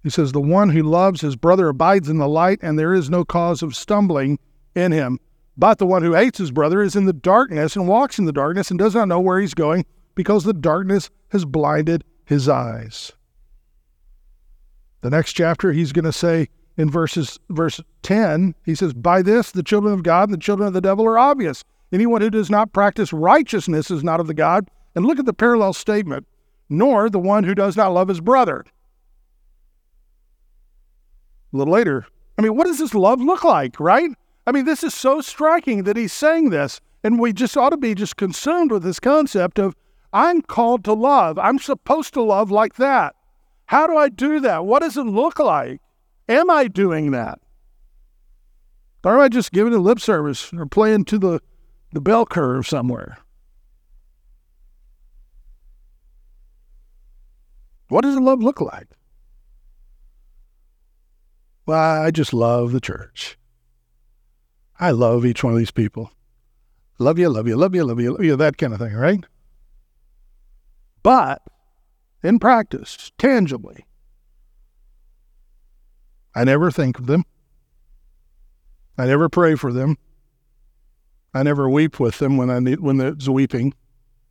he 0.03 0.11
says, 0.11 0.33
The 0.33 0.41
one 0.41 0.69
who 0.69 0.83
loves 0.83 1.23
his 1.23 1.35
brother 1.35 1.69
abides 1.69 2.09
in 2.09 2.19
the 2.19 2.29
light, 2.29 2.59
and 2.63 2.79
there 2.79 2.93
is 2.93 3.11
no 3.11 3.25
cause 3.25 3.63
of 3.63 3.75
stumbling 3.75 4.39
in 4.75 4.93
him. 4.93 5.19
But 5.57 5.79
the 5.79 5.87
one 5.87 6.03
who 6.03 6.15
hates 6.15 6.39
his 6.39 6.51
brother 6.51 6.83
is 6.83 6.95
in 6.95 7.07
the 7.07 7.13
darkness 7.13 7.75
and 7.75 7.89
walks 7.89 8.19
in 8.19 8.25
the 8.25 8.33
darkness 8.33 8.71
and 8.71 8.79
does 8.79 8.95
not 8.95 9.09
know 9.09 9.21
where 9.21 9.41
he's 9.41 9.55
going 9.55 9.87
because 10.15 10.45
the 10.45 10.53
darkness 10.53 11.11
has 11.31 11.45
blinded 11.45 12.05
his 12.25 12.49
eyes. 12.49 13.13
The 15.05 15.11
next 15.11 15.35
chapter, 15.35 15.71
he's 15.71 15.93
going 15.93 16.07
to 16.07 16.15
say 16.15 16.49
in 16.79 16.89
verses 16.89 17.39
verse 17.51 17.79
10, 18.05 18.55
he 18.65 18.75
says, 18.75 18.95
By 18.95 19.21
this 19.21 19.51
the 19.51 19.63
children 19.63 19.93
of 19.93 20.03
God 20.03 20.31
and 20.31 20.33
the 20.33 20.43
children 20.43 20.67
of 20.67 20.73
the 20.73 20.81
devil 20.81 21.05
are 21.05 21.19
obvious. 21.19 21.63
Anyone 21.93 22.23
who 22.23 22.31
does 22.31 22.49
not 22.49 22.73
practice 22.73 23.13
righteousness 23.13 23.91
is 23.91 24.03
not 24.03 24.19
of 24.19 24.29
the 24.29 24.33
God. 24.33 24.67
And 24.95 25.05
look 25.05 25.19
at 25.19 25.27
the 25.27 25.35
parallel 25.35 25.75
statement, 25.75 26.27
nor 26.71 27.11
the 27.11 27.19
one 27.19 27.45
who 27.45 27.55
does 27.55 27.77
not 27.77 27.93
love 27.93 28.09
his 28.09 28.23
brother. 28.23 28.65
A 31.53 31.57
little 31.59 31.75
later, 31.75 32.07
I 32.39 32.43
mean, 32.43 32.57
what 32.57 32.67
does 32.67 32.79
this 32.79 32.95
love 32.95 33.21
look 33.21 33.45
like, 33.45 33.79
right? 33.79 34.09
I 34.47 34.53
mean, 34.53 34.65
this 34.65 34.83
is 34.83 34.95
so 34.95 35.21
striking 35.21 35.85
that 35.85 35.99
he's 35.99 36.15
saying 36.15 36.49
this, 36.49 36.81
and 37.03 37.21
we 37.21 37.35
just 37.35 37.59
ought 37.59 37.71
to 37.71 37.77
be 37.77 37.95
just 37.95 38.17
consumed 38.17 38.71
with 38.71 38.83
this 38.83 39.01
concept 39.01 39.59
of 39.59 39.77
I'm 40.15 40.41
called 40.41 40.83
to 40.85 40.95
love. 40.95 41.39
I'm 41.39 41.59
supposed 41.59 42.15
to 42.15 42.23
love 42.23 42.51
like 42.51 42.77
that. 42.77 43.14
How 43.67 43.87
do 43.87 43.97
I 43.97 44.09
do 44.09 44.41
that? 44.41 44.65
What 44.67 44.83
does 44.83 44.97
it 44.97 45.05
look 45.05 45.39
like? 45.39 45.81
Am 46.29 46.51
I 46.51 46.69
doing 46.69 47.11
that? 47.13 47.39
Or 49.05 49.15
am 49.15 49.21
I 49.21 49.29
just 49.29 49.53
giving 49.53 49.75
a 49.75 49.79
lip 49.79 50.01
service 50.01 50.53
or 50.53 50.67
playing 50.67 51.05
to 51.07 51.19
the, 51.19 51.41
the 51.93 52.01
bell 52.01 52.25
curve 52.25 52.67
somewhere? 52.67 53.19
What 57.89 58.03
does 58.03 58.17
love 58.19 58.43
look 58.43 58.61
like? 58.61 58.89
Well, 61.67 62.03
I 62.03 62.11
just 62.11 62.33
love 62.33 62.73
the 62.73 62.81
church. 62.81 63.39
I 64.81 64.91
love 64.91 65.25
each 65.25 65.45
one 65.45 65.53
of 65.53 65.59
these 65.59 65.71
people. 65.71 66.11
Love 66.99 67.19
you, 67.19 67.29
love 67.29 67.47
you, 67.47 67.57
love 67.57 67.75
you, 67.75 67.85
love 67.85 68.01
you, 68.01 68.13
love 68.13 68.25
you, 68.25 68.37
that 68.37 68.59
kind 68.59 68.73
of 68.73 68.79
thing, 68.79 68.95
right? 68.95 69.25
But 71.03 71.43
in 72.25 72.39
practice, 72.39 73.13
tangibly. 73.19 73.85
I 76.35 76.43
never 76.43 76.71
think 76.71 76.99
of 76.99 77.07
them. 77.07 77.25
I 78.97 79.07
never 79.07 79.29
pray 79.29 79.55
for 79.55 79.73
them. 79.73 79.99
I 81.35 81.43
never 81.43 81.69
weep 81.69 82.01
with 82.01 82.19
them 82.19 82.37
when 82.37 82.51
I 82.51 82.61
need, 82.61 82.81
when 82.81 82.97
there's 82.97 83.29
weeping. 83.29 83.75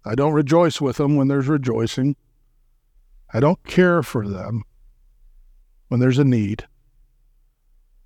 I 0.05 0.15
don't 0.15 0.33
rejoice 0.33 0.81
with 0.81 0.97
them 0.97 1.15
when 1.15 1.27
there's 1.27 1.47
rejoicing. 1.47 2.15
I 3.33 3.39
don't 3.39 3.63
care 3.63 4.03
for 4.03 4.27
them 4.27 4.63
when 5.87 5.99
there's 5.99 6.19
a 6.19 6.23
need. 6.23 6.65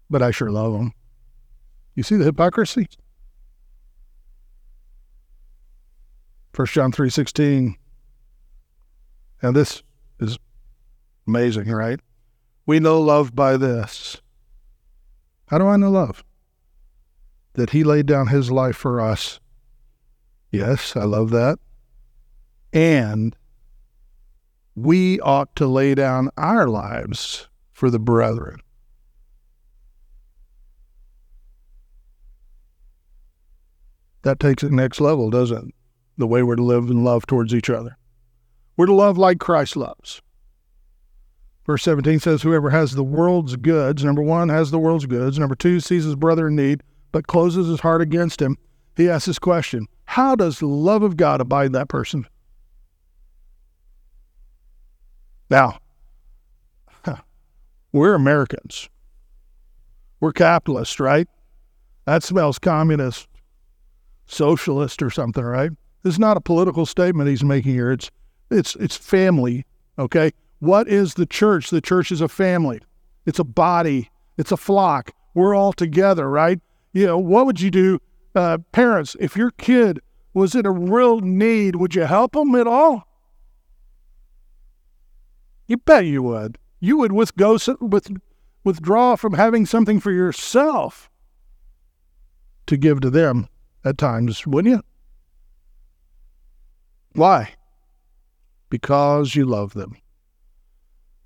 But 0.09 0.21
I 0.21 0.31
sure 0.31 0.51
love 0.51 0.73
them. 0.73 0.93
You 1.95 2.03
see 2.03 2.15
the 2.15 2.25
hypocrisy? 2.25 2.87
1 6.55 6.67
John 6.67 6.91
3:16 6.91 7.75
and 9.41 9.55
this 9.55 9.83
is 10.19 10.37
amazing, 11.27 11.69
right? 11.69 11.99
We 12.65 12.79
know 12.79 12.99
love 12.99 13.35
by 13.35 13.57
this. 13.57 14.21
How 15.47 15.57
do 15.57 15.67
I 15.67 15.77
know 15.77 15.91
love? 15.91 16.23
That 17.53 17.71
he 17.71 17.83
laid 17.83 18.05
down 18.05 18.27
his 18.27 18.51
life 18.51 18.75
for 18.75 18.99
us. 18.99 19.39
Yes, 20.51 20.95
I 20.95 21.03
love 21.03 21.31
that. 21.31 21.59
And 22.73 23.35
we 24.75 25.19
ought 25.21 25.55
to 25.55 25.65
lay 25.65 25.95
down 25.95 26.29
our 26.37 26.67
lives 26.67 27.47
for 27.71 27.89
the 27.89 27.99
brethren. 27.99 28.59
That 34.21 34.39
takes 34.39 34.63
it 34.63 34.71
next 34.71 34.99
level, 34.99 35.29
doesn't 35.29 35.69
it? 35.69 35.75
The 36.17 36.27
way 36.27 36.43
we're 36.43 36.57
to 36.57 36.63
live 36.63 36.89
and 36.89 37.03
love 37.03 37.25
towards 37.25 37.53
each 37.53 37.69
other. 37.69 37.96
We're 38.77 38.85
to 38.85 38.93
love 38.93 39.17
like 39.17 39.39
Christ 39.39 39.75
loves. 39.75 40.21
Verse 41.65 41.83
17 41.83 42.19
says, 42.19 42.43
Whoever 42.43 42.69
has 42.69 42.93
the 42.93 43.03
world's 43.03 43.57
goods, 43.57 44.03
number 44.03 44.21
one, 44.21 44.47
has 44.49 44.71
the 44.71 44.79
world's 44.79 45.05
goods. 45.05 45.37
Number 45.37 45.55
two, 45.55 45.79
sees 45.81 46.05
his 46.05 46.15
brother 46.15 46.47
in 46.47 46.55
need, 46.55 46.81
but 47.11 47.27
closes 47.27 47.67
his 47.67 47.81
heart 47.81 48.01
against 48.01 48.41
him. 48.41 48.57
He 48.95 49.09
asks 49.09 49.25
this 49.25 49.39
question 49.39 49.87
How 50.05 50.35
does 50.35 50.59
the 50.59 50.67
love 50.67 51.03
of 51.03 51.17
God 51.17 51.41
abide 51.41 51.73
that 51.73 51.89
person? 51.89 52.25
Now, 55.49 55.79
we're 57.91 58.13
Americans. 58.13 58.89
We're 60.19 60.33
capitalists, 60.33 60.99
right? 60.99 61.27
That 62.05 62.23
smells 62.23 62.59
communist, 62.59 63.27
socialist, 64.25 65.01
or 65.01 65.09
something, 65.09 65.43
right? 65.43 65.71
This 66.03 66.13
is 66.13 66.19
not 66.19 66.37
a 66.37 66.41
political 66.41 66.85
statement 66.85 67.29
he's 67.29 67.43
making 67.43 67.73
here. 67.73 67.91
It's 67.91 68.09
it's 68.49 68.75
it's 68.75 68.95
family, 68.95 69.65
okay? 69.97 70.31
What 70.59 70.87
is 70.87 71.13
the 71.13 71.25
church? 71.25 71.69
The 71.69 71.81
church 71.81 72.11
is 72.11 72.21
a 72.21 72.27
family. 72.27 72.81
It's 73.25 73.39
a 73.39 73.43
body. 73.43 74.09
It's 74.37 74.51
a 74.51 74.57
flock. 74.57 75.11
We're 75.33 75.55
all 75.55 75.73
together, 75.73 76.29
right? 76.29 76.59
You 76.93 77.05
know, 77.05 77.17
what 77.17 77.45
would 77.45 77.61
you 77.61 77.69
do, 77.69 77.99
uh, 78.33 78.57
parents, 78.71 79.15
if 79.19 79.35
your 79.35 79.51
kid 79.51 79.99
was 80.33 80.55
in 80.55 80.65
a 80.65 80.71
real 80.71 81.19
need? 81.19 81.75
Would 81.75 81.93
you 81.93 82.03
help 82.03 82.31
them 82.31 82.55
at 82.55 82.65
all? 82.67 83.07
You 85.67 85.77
bet 85.77 86.05
you 86.05 86.23
would. 86.23 86.57
You 86.79 86.97
would 86.97 87.11
with, 87.11 87.31
with, 87.81 88.17
withdraw 88.63 89.15
from 89.15 89.33
having 89.33 89.65
something 89.65 89.99
for 89.99 90.11
yourself 90.11 91.09
to 92.67 92.77
give 92.77 93.01
to 93.01 93.09
them 93.09 93.47
at 93.83 93.97
times, 93.97 94.47
wouldn't 94.47 94.75
you? 94.75 94.83
Why? 97.13 97.56
Because 98.69 99.35
you 99.35 99.45
love 99.45 99.73
them. 99.73 99.97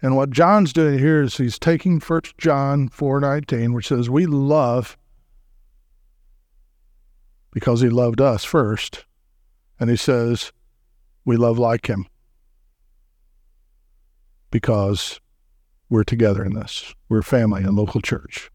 And 0.02 0.16
what 0.16 0.32
John's 0.32 0.74
doing 0.74 0.98
here 0.98 1.22
is 1.22 1.38
he's 1.38 1.60
taking 1.60 2.00
First 2.00 2.38
John 2.38 2.90
4:19, 2.90 3.74
which 3.74 3.88
says 3.88 4.10
we 4.10 4.26
love 4.26 4.98
because 7.52 7.82
he 7.82 7.90
loved 7.90 8.20
us 8.20 8.44
first, 8.44 9.06
and 9.80 9.90
he 9.90 9.96
says 9.96 10.52
we 11.24 11.38
love 11.38 11.60
like 11.60 11.88
him 11.88 12.08
because 14.50 15.20
we're 15.90 16.04
together 16.04 16.44
in 16.44 16.54
this. 16.54 16.96
We're 17.10 17.22
family 17.22 17.64
and 17.64 17.76
local 17.76 18.02
church. 18.02 18.50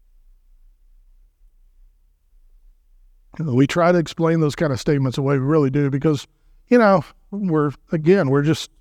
We 3.39 3.67
try 3.67 3.91
to 3.91 3.99
explain 3.99 4.39
those 4.39 4.55
kind 4.55 4.73
of 4.73 4.79
statements 4.79 5.15
the 5.15 5.21
way 5.21 5.37
we 5.37 5.45
really 5.45 5.69
do 5.69 5.91
because, 5.91 6.27
you 6.67 6.79
know, 6.79 7.05
we're 7.29 7.71
again, 7.91 8.29
we're 8.29 8.41
just 8.41 8.71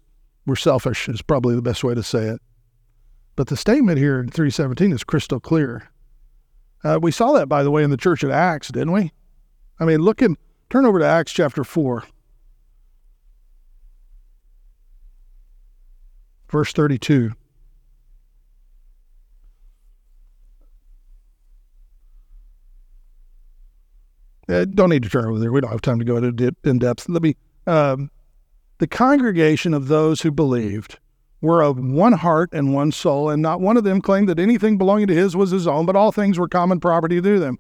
we're 0.47 0.57
selfish, 0.57 1.09
is 1.09 1.23
probably 1.23 1.55
the 1.55 1.63
best 1.63 1.85
way 1.85 1.95
to 1.95 2.03
say 2.03 2.25
it. 2.25 2.41
But 3.35 3.49
the 3.49 3.57
statement 3.57 3.99
here 3.99 4.21
in 4.21 4.31
317 4.31 4.93
is 4.93 5.05
crystal 5.05 5.41
clear. 5.41 5.91
Uh, 6.85 6.99
we 7.03 7.11
saw 7.11 7.33
that, 7.33 7.49
by 7.49 7.63
the 7.63 7.71
way, 7.71 7.83
in 7.83 7.91
the 7.91 7.97
church 7.97 8.25
at 8.25 8.31
Acts, 8.31 8.69
didn't 8.69 8.93
we? 8.93 9.13
I 9.79 9.85
mean, 9.85 10.01
look 10.01 10.23
in, 10.23 10.37
turn 10.71 10.87
over 10.87 10.99
to 10.99 11.05
Acts 11.05 11.33
chapter 11.33 11.65
4, 11.65 12.05
verse 16.51 16.73
32. 16.73 17.33
Uh, 24.49 24.65
don't 24.65 24.91
need 24.91 25.03
to 25.03 25.09
turn 25.09 25.25
over 25.25 25.39
there. 25.39 25.51
We 25.51 25.61
don't 25.61 25.73
have 25.73 25.83
time 25.83 25.99
to 25.99 26.05
go 26.05 26.17
into 26.17 26.55
in 26.65 26.79
depth. 26.79 27.09
Let 27.09 27.23
me. 27.23 27.37
Um, 27.67 28.11
the 28.79 28.87
congregation 28.87 29.73
of 29.73 29.89
those 29.89 30.21
who 30.21 30.31
believed 30.31 30.99
were 31.41 31.63
of 31.63 31.79
one 31.79 32.13
heart 32.13 32.51
and 32.53 32.75
one 32.75 32.93
soul, 32.93 33.31
and 33.31 33.41
not 33.41 33.61
one 33.61 33.77
of 33.77 33.85
them 33.85 34.01
claimed 34.01 34.29
that 34.29 34.39
anything 34.39 34.79
belonging 34.79 35.07
to 35.07 35.15
his 35.15 35.37
was 35.37 35.51
his 35.51 35.67
own, 35.67 35.87
but 35.87 35.97
all 35.97 36.13
things 36.13 36.39
were 36.39 36.49
common 36.49 36.81
property 36.81 37.21
to 37.21 37.39
them. 37.39 37.59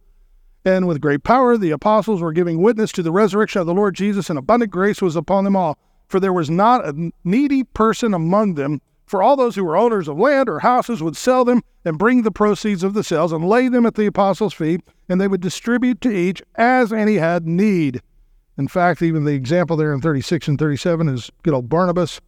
And 0.64 0.88
with 0.88 1.00
great 1.00 1.22
power, 1.22 1.56
the 1.56 1.70
apostles 1.70 2.20
were 2.20 2.32
giving 2.32 2.60
witness 2.60 2.90
to 2.92 3.02
the 3.02 3.12
resurrection 3.12 3.60
of 3.60 3.66
the 3.66 3.74
Lord 3.74 3.94
Jesus, 3.94 4.28
and 4.28 4.38
abundant 4.38 4.72
grace 4.72 5.00
was 5.00 5.14
upon 5.14 5.44
them 5.44 5.56
all. 5.56 5.78
For 6.08 6.20
there 6.20 6.32
was 6.32 6.50
not 6.50 6.86
a 6.86 7.12
needy 7.24 7.64
person 7.64 8.14
among 8.14 8.54
them. 8.54 8.80
For 9.06 9.22
all 9.22 9.36
those 9.36 9.54
who 9.54 9.64
were 9.64 9.76
owners 9.76 10.08
of 10.08 10.18
land 10.18 10.48
or 10.48 10.60
houses 10.60 11.02
would 11.02 11.16
sell 11.16 11.44
them 11.44 11.62
and 11.84 11.98
bring 11.98 12.22
the 12.22 12.32
proceeds 12.32 12.82
of 12.82 12.94
the 12.94 13.04
sales 13.04 13.32
and 13.32 13.48
lay 13.48 13.68
them 13.68 13.86
at 13.86 13.94
the 13.94 14.06
apostles' 14.06 14.54
feet, 14.54 14.80
and 15.08 15.20
they 15.20 15.28
would 15.28 15.40
distribute 15.40 16.00
to 16.00 16.10
each 16.10 16.42
as 16.56 16.92
any 16.92 17.14
had 17.14 17.46
need. 17.46 18.02
In 18.58 18.68
fact, 18.68 19.02
even 19.02 19.24
the 19.24 19.34
example 19.34 19.76
there 19.76 19.92
in 19.92 20.00
36 20.00 20.48
and 20.48 20.58
37 20.58 21.08
is 21.08 21.30
good 21.42 21.54
old 21.54 21.68
Barnabas, 21.68 22.20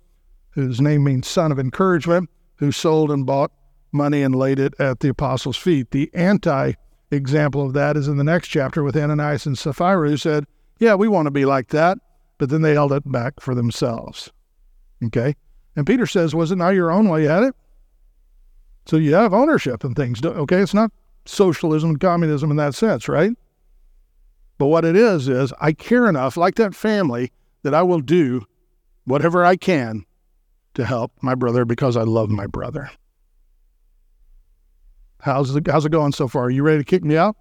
whose 0.50 0.80
name 0.80 1.04
means 1.04 1.26
son 1.26 1.52
of 1.52 1.58
encouragement, 1.58 2.28
who 2.56 2.72
sold 2.72 3.10
and 3.10 3.24
bought 3.24 3.50
money 3.92 4.22
and 4.22 4.34
laid 4.34 4.58
it 4.58 4.74
at 4.78 5.00
the 5.00 5.08
apostles' 5.08 5.56
feet. 5.56 5.90
The 5.90 6.10
anti 6.14 6.72
example 7.10 7.64
of 7.64 7.72
that 7.72 7.96
is 7.96 8.08
in 8.08 8.18
the 8.18 8.24
next 8.24 8.48
chapter 8.48 8.82
with 8.82 8.96
Ananias 8.96 9.46
and 9.46 9.58
Sapphira, 9.58 10.08
who 10.08 10.16
said, 10.16 10.44
Yeah, 10.78 10.94
we 10.94 11.08
want 11.08 11.26
to 11.26 11.30
be 11.30 11.44
like 11.44 11.68
that, 11.68 11.98
but 12.36 12.50
then 12.50 12.62
they 12.62 12.74
held 12.74 12.92
it 12.92 13.10
back 13.10 13.40
for 13.40 13.54
themselves. 13.54 14.30
Okay? 15.04 15.34
And 15.76 15.86
Peter 15.86 16.06
says, 16.06 16.34
Was 16.34 16.52
it 16.52 16.56
not 16.56 16.74
your 16.74 16.90
own 16.90 17.08
while 17.08 17.20
you 17.20 17.28
had 17.28 17.44
it? 17.44 17.54
So 18.86 18.96
you 18.96 19.14
have 19.14 19.32
ownership 19.32 19.84
and 19.84 19.96
things. 19.96 20.22
Okay? 20.24 20.60
It's 20.60 20.74
not 20.74 20.92
socialism 21.24 21.90
and 21.90 22.00
communism 22.00 22.50
in 22.50 22.56
that 22.56 22.74
sense, 22.74 23.08
right? 23.08 23.32
But 24.58 24.66
what 24.66 24.84
it 24.84 24.96
is, 24.96 25.28
is 25.28 25.52
I 25.60 25.72
care 25.72 26.08
enough, 26.08 26.36
like 26.36 26.56
that 26.56 26.74
family, 26.74 27.32
that 27.62 27.74
I 27.74 27.82
will 27.82 28.00
do 28.00 28.44
whatever 29.04 29.44
I 29.44 29.56
can 29.56 30.04
to 30.74 30.84
help 30.84 31.12
my 31.22 31.34
brother 31.34 31.64
because 31.64 31.96
I 31.96 32.02
love 32.02 32.28
my 32.28 32.46
brother. 32.46 32.90
How's 35.20 35.54
it, 35.54 35.66
how's 35.68 35.84
it 35.84 35.92
going 35.92 36.12
so 36.12 36.28
far? 36.28 36.44
Are 36.44 36.50
you 36.50 36.62
ready 36.62 36.78
to 36.78 36.84
kick 36.84 37.02
me 37.04 37.16
out? 37.16 37.36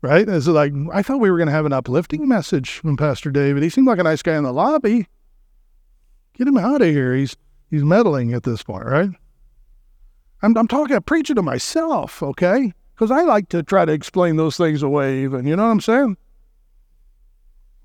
Right? 0.00 0.28
Is 0.28 0.46
it 0.46 0.52
like, 0.52 0.72
I 0.92 1.02
thought 1.02 1.20
we 1.20 1.30
were 1.30 1.36
going 1.36 1.48
to 1.48 1.52
have 1.52 1.66
an 1.66 1.72
uplifting 1.72 2.28
message 2.28 2.70
from 2.70 2.96
Pastor 2.96 3.30
David. 3.30 3.64
He 3.64 3.68
seemed 3.68 3.88
like 3.88 3.98
a 3.98 4.04
nice 4.04 4.22
guy 4.22 4.36
in 4.36 4.44
the 4.44 4.52
lobby. 4.52 5.08
Get 6.34 6.46
him 6.46 6.56
out 6.56 6.82
of 6.82 6.88
here. 6.88 7.14
He's, 7.14 7.36
he's 7.70 7.82
meddling 7.82 8.32
at 8.32 8.44
this 8.44 8.62
point, 8.62 8.86
right? 8.86 9.10
I'm, 10.42 10.56
I'm 10.56 10.68
talking, 10.68 10.94
I'm 10.94 11.02
preaching 11.02 11.34
to 11.34 11.42
myself, 11.42 12.22
okay? 12.22 12.72
Because 12.98 13.12
I 13.12 13.22
like 13.22 13.48
to 13.50 13.62
try 13.62 13.84
to 13.84 13.92
explain 13.92 14.34
those 14.34 14.56
things 14.56 14.82
away, 14.82 15.22
even. 15.22 15.46
You 15.46 15.54
know 15.54 15.62
what 15.62 15.70
I'm 15.70 15.80
saying? 15.80 16.16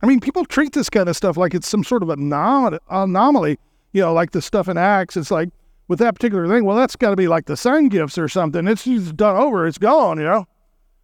I 0.01 0.07
mean, 0.07 0.20
people 0.20 0.43
treat 0.43 0.74
this 0.74 0.89
kind 0.89 1.07
of 1.07 1.16
stuff 1.16 1.38
like 1.38 1.53
it's 1.53 1.68
some 1.68 1.84
sort 1.84 2.01
of 2.01 2.09
anom- 2.09 2.80
anomaly. 2.89 3.59
You 3.91 4.01
know, 4.01 4.11
like 4.11 4.32
the 4.32 4.41
stuff 4.41 4.68
in 4.68 4.76
Acts. 4.76 5.16
It's 5.16 5.30
like, 5.30 5.49
with 5.88 5.99
that 5.99 6.16
particular 6.16 6.47
thing, 6.47 6.66
well, 6.66 6.76
that's 6.76 6.95
got 6.95 7.11
to 7.11 7.16
be 7.16 7.28
like 7.28 7.45
the 7.45 7.55
sign 7.55 7.89
gifts 7.89 8.18
or 8.18 8.28
something. 8.28 8.68
It's 8.68 8.86
just 8.86 9.16
done 9.16 9.38
over, 9.38 9.68
it's 9.68 9.78
gone, 9.78 10.18
you 10.18 10.24
know. 10.24 10.47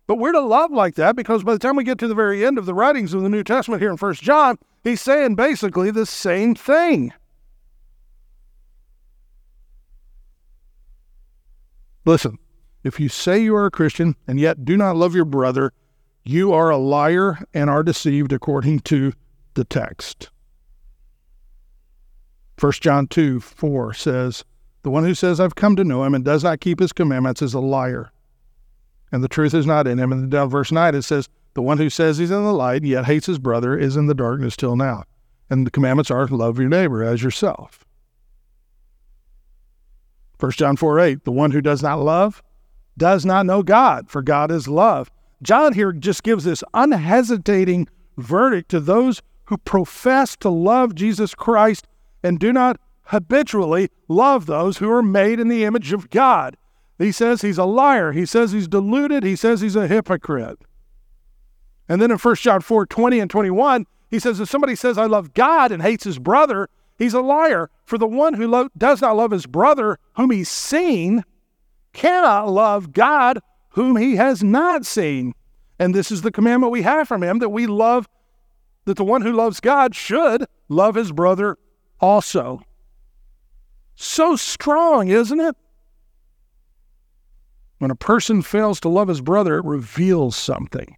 But 0.08 0.18
we're 0.18 0.32
to 0.32 0.42
love 0.42 0.72
like 0.72 0.96
that 0.96 1.16
because 1.16 1.44
by 1.44 1.54
the 1.54 1.60
time 1.60 1.76
we 1.76 1.84
get 1.84 2.00
to 2.00 2.08
the 2.08 2.16
very 2.16 2.44
end 2.44 2.58
of 2.58 2.66
the 2.66 2.74
writings 2.74 3.14
of 3.14 3.22
the 3.22 3.30
New 3.30 3.44
Testament 3.44 3.80
here 3.80 3.92
in 3.92 3.98
First 3.98 4.24
John, 4.24 4.58
he's 4.84 5.02
saying 5.02 5.36
basically 5.36 5.92
the 5.92 6.08
same 6.08 6.56
thing. 6.56 7.14
Listen, 12.06 12.40
if 12.84 13.00
you 13.00 13.10
say 13.10 13.40
you 13.40 13.56
are 13.56 13.66
a 13.66 13.72
Christian 13.72 14.16
and 14.28 14.40
yet 14.40 14.66
do 14.66 14.78
not 14.78 14.96
love 14.96 15.16
your 15.16 15.26
brother, 15.26 15.74
you 16.24 16.54
are 16.54 16.70
a 16.70 16.78
liar 16.78 17.40
and 17.54 17.70
are 17.70 17.84
deceived 17.84 18.32
according 18.32 18.80
to 18.82 19.14
the 19.54 19.64
text. 19.64 20.30
1 22.60 22.72
John 22.74 23.08
2 23.08 23.40
4 23.40 23.94
says, 23.94 24.44
the 24.84 24.90
one 24.90 25.04
who 25.04 25.14
says, 25.14 25.40
I've 25.40 25.56
come 25.56 25.76
to 25.76 25.84
know 25.84 26.04
him 26.04 26.16
and 26.16 26.24
does 26.24 26.44
not 26.44 26.62
keep 26.62 26.80
his 26.80 26.94
commandments 26.94 27.42
is 27.42 27.54
a 27.54 27.60
liar. 27.60 28.12
And 29.12 29.24
the 29.24 29.28
truth 29.28 29.54
is 29.54 29.66
not 29.66 29.88
in 29.88 29.98
him. 29.98 30.12
And 30.12 30.32
down 30.32 30.50
verse 30.50 30.72
9 30.72 30.96
it 30.96 31.02
says, 31.02 31.28
The 31.54 31.62
one 31.62 31.78
who 31.78 31.90
says 31.90 32.18
he's 32.18 32.32
in 32.32 32.44
the 32.44 32.54
light 32.54 32.84
yet 32.84 33.06
hates 33.06 33.26
his 33.26 33.40
brother 33.40 33.78
is 33.78 33.98
in 33.98 34.08
the 34.08 34.14
darkness 34.14 34.56
till 34.56 34.76
now. 34.76 35.04
And 35.50 35.66
the 35.66 35.72
commandments 35.72 36.12
are 36.12 36.28
love 36.28 36.60
your 36.60 36.70
neighbor 36.70 37.04
as 37.04 37.24
yourself. 37.24 37.86
1 40.40 40.52
John 40.54 40.78
4 40.78 41.00
8, 41.00 41.26
the 41.26 41.32
one 41.32 41.52
who 41.52 41.60
does 41.60 41.84
not 41.84 42.00
love 42.00 42.42
does 42.98 43.26
not 43.26 43.46
know 43.46 43.64
God, 43.64 44.10
for 44.10 44.22
God 44.22 44.52
is 44.52 44.68
love. 44.68 45.10
John 45.42 45.74
here 45.74 45.92
just 45.92 46.24
gives 46.24 46.44
this 46.44 46.64
unhesitating 46.74 47.88
verdict 48.18 48.70
to 48.70 48.80
those 48.80 49.22
who 49.46 49.58
profess 49.58 50.36
to 50.38 50.50
love 50.50 50.96
Jesus 50.96 51.34
Christ 51.34 51.88
and 52.24 52.40
do 52.40 52.52
not 52.52 52.80
habitually 53.04 53.90
love 54.08 54.46
those 54.46 54.78
who 54.78 54.92
are 54.92 55.02
made 55.02 55.40
in 55.40 55.48
the 55.48 55.64
image 55.64 55.94
of 55.94 56.10
God. 56.10 56.58
He 57.00 57.12
says 57.12 57.42
he's 57.42 57.58
a 57.58 57.66
liar. 57.66 58.12
He 58.12 58.26
says 58.26 58.52
he's 58.52 58.68
deluded. 58.68 59.24
He 59.24 59.36
says 59.36 59.62
he's 59.62 59.76
a 59.76 59.88
hypocrite. 59.88 60.60
And 61.88 62.02
then 62.02 62.12
in 62.12 62.18
1 62.18 62.36
John 62.36 62.62
4 62.62 62.86
20 62.86 63.20
and 63.20 63.32
21, 63.32 63.88
he 64.12 64.20
says, 64.20 64.40
If 64.40 64.50
somebody 64.50 64.76
says, 64.76 64.98
I 64.98 65.06
love 65.06 65.34
God 65.34 65.72
and 65.72 65.82
hates 65.82 66.04
his 66.04 66.20
brother, 66.20 66.70
he's 66.98 67.14
a 67.14 67.22
liar. 67.22 67.70
For 67.86 67.98
the 67.98 68.08
one 68.08 68.36
who 68.36 68.48
lo- 68.48 68.70
does 68.78 69.02
not 69.02 69.16
love 69.16 69.32
his 69.32 69.48
brother, 69.48 69.98
whom 70.16 70.30
he's 70.30 70.50
seen, 70.50 71.24
cannot 71.94 72.50
love 72.50 72.94
God, 72.94 73.40
whom 73.70 73.96
he 73.96 74.16
has 74.16 74.44
not 74.44 74.86
seen. 74.86 75.34
And 75.78 75.96
this 75.96 76.12
is 76.12 76.22
the 76.22 76.32
commandment 76.32 76.72
we 76.72 76.82
have 76.82 77.08
from 77.08 77.24
him 77.24 77.40
that 77.40 77.50
we 77.50 77.68
love, 77.68 78.08
that 78.86 78.98
the 78.98 79.04
one 79.04 79.22
who 79.22 79.32
loves 79.32 79.60
God 79.60 79.96
should 79.96 80.46
love 80.68 80.96
his 80.96 81.12
brother 81.12 81.58
also. 82.00 82.62
So 83.96 84.36
strong, 84.36 85.10
isn't 85.10 85.40
it? 85.40 85.56
When 87.80 87.92
a 87.92 87.96
person 87.96 88.42
fails 88.42 88.80
to 88.82 88.90
love 88.90 89.08
his 89.08 89.22
brother, 89.22 89.58
it 89.58 89.66
reveals 89.66 90.36
something. 90.36 90.98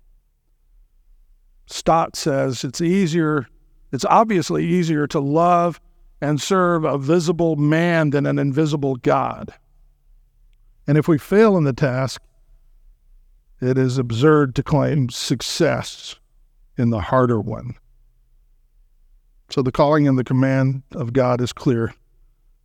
Stott 1.68 2.16
says 2.16 2.64
it's 2.64 2.82
easier, 2.82 3.48
it's 3.92 4.06
obviously 4.06 4.66
easier 4.66 5.08
to 5.08 5.20
love 5.20 5.80
and 6.22 6.42
serve 6.42 6.84
a 6.84 6.98
visible 6.98 7.56
man 7.56 8.10
than 8.10 8.26
an 8.26 8.38
invisible 8.38 8.96
God. 8.98 9.54
And 10.92 10.98
if 10.98 11.08
we 11.08 11.18
fail 11.18 11.56
in 11.56 11.64
the 11.64 11.72
task, 11.72 12.22
it 13.62 13.78
is 13.78 13.98
absurd 13.98 14.56
to 14.56 14.62
claim 14.62 15.08
success 15.08 16.18
in 16.78 16.90
the 16.90 17.00
harder 17.00 17.40
one. 17.40 17.76
So 19.50 19.62
the 19.62 19.72
calling 19.72 20.06
and 20.06 20.20
the 20.20 20.26
command 20.26 20.84
of 20.92 21.14
God 21.14 21.40
is 21.40 21.54
clear. 21.54 21.94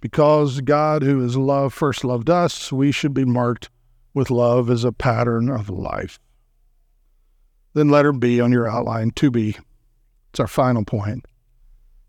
Because 0.00 0.60
God, 0.60 1.04
who 1.04 1.24
is 1.24 1.36
love, 1.36 1.72
first 1.72 2.02
loved 2.02 2.28
us, 2.28 2.72
we 2.72 2.90
should 2.90 3.14
be 3.14 3.24
marked 3.24 3.70
with 4.12 4.28
love 4.28 4.70
as 4.70 4.82
a 4.82 4.90
pattern 4.90 5.48
of 5.48 5.70
life. 5.70 6.18
Then 7.74 7.90
letter 7.90 8.10
B 8.10 8.40
on 8.40 8.50
your 8.50 8.68
outline, 8.68 9.12
2B. 9.12 9.56
It's 10.30 10.40
our 10.40 10.48
final 10.48 10.84
point. 10.84 11.26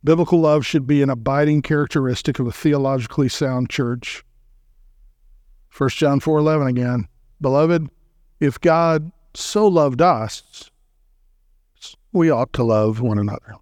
Biblical 0.03 0.39
love 0.39 0.65
should 0.65 0.87
be 0.87 1.03
an 1.03 1.11
abiding 1.11 1.61
characteristic 1.61 2.39
of 2.39 2.47
a 2.47 2.51
theologically 2.51 3.29
sound 3.29 3.69
church. 3.69 4.23
1 5.77 5.89
John 5.89 6.19
4:11 6.19 6.67
again. 6.67 7.07
Beloved, 7.39 7.89
if 8.39 8.59
God 8.59 9.11
so 9.35 9.67
loved 9.67 10.01
us, 10.01 10.71
we 12.11 12.31
ought 12.31 12.51
to 12.53 12.63
love 12.63 12.99
one 12.99 13.19
another. 13.19 13.55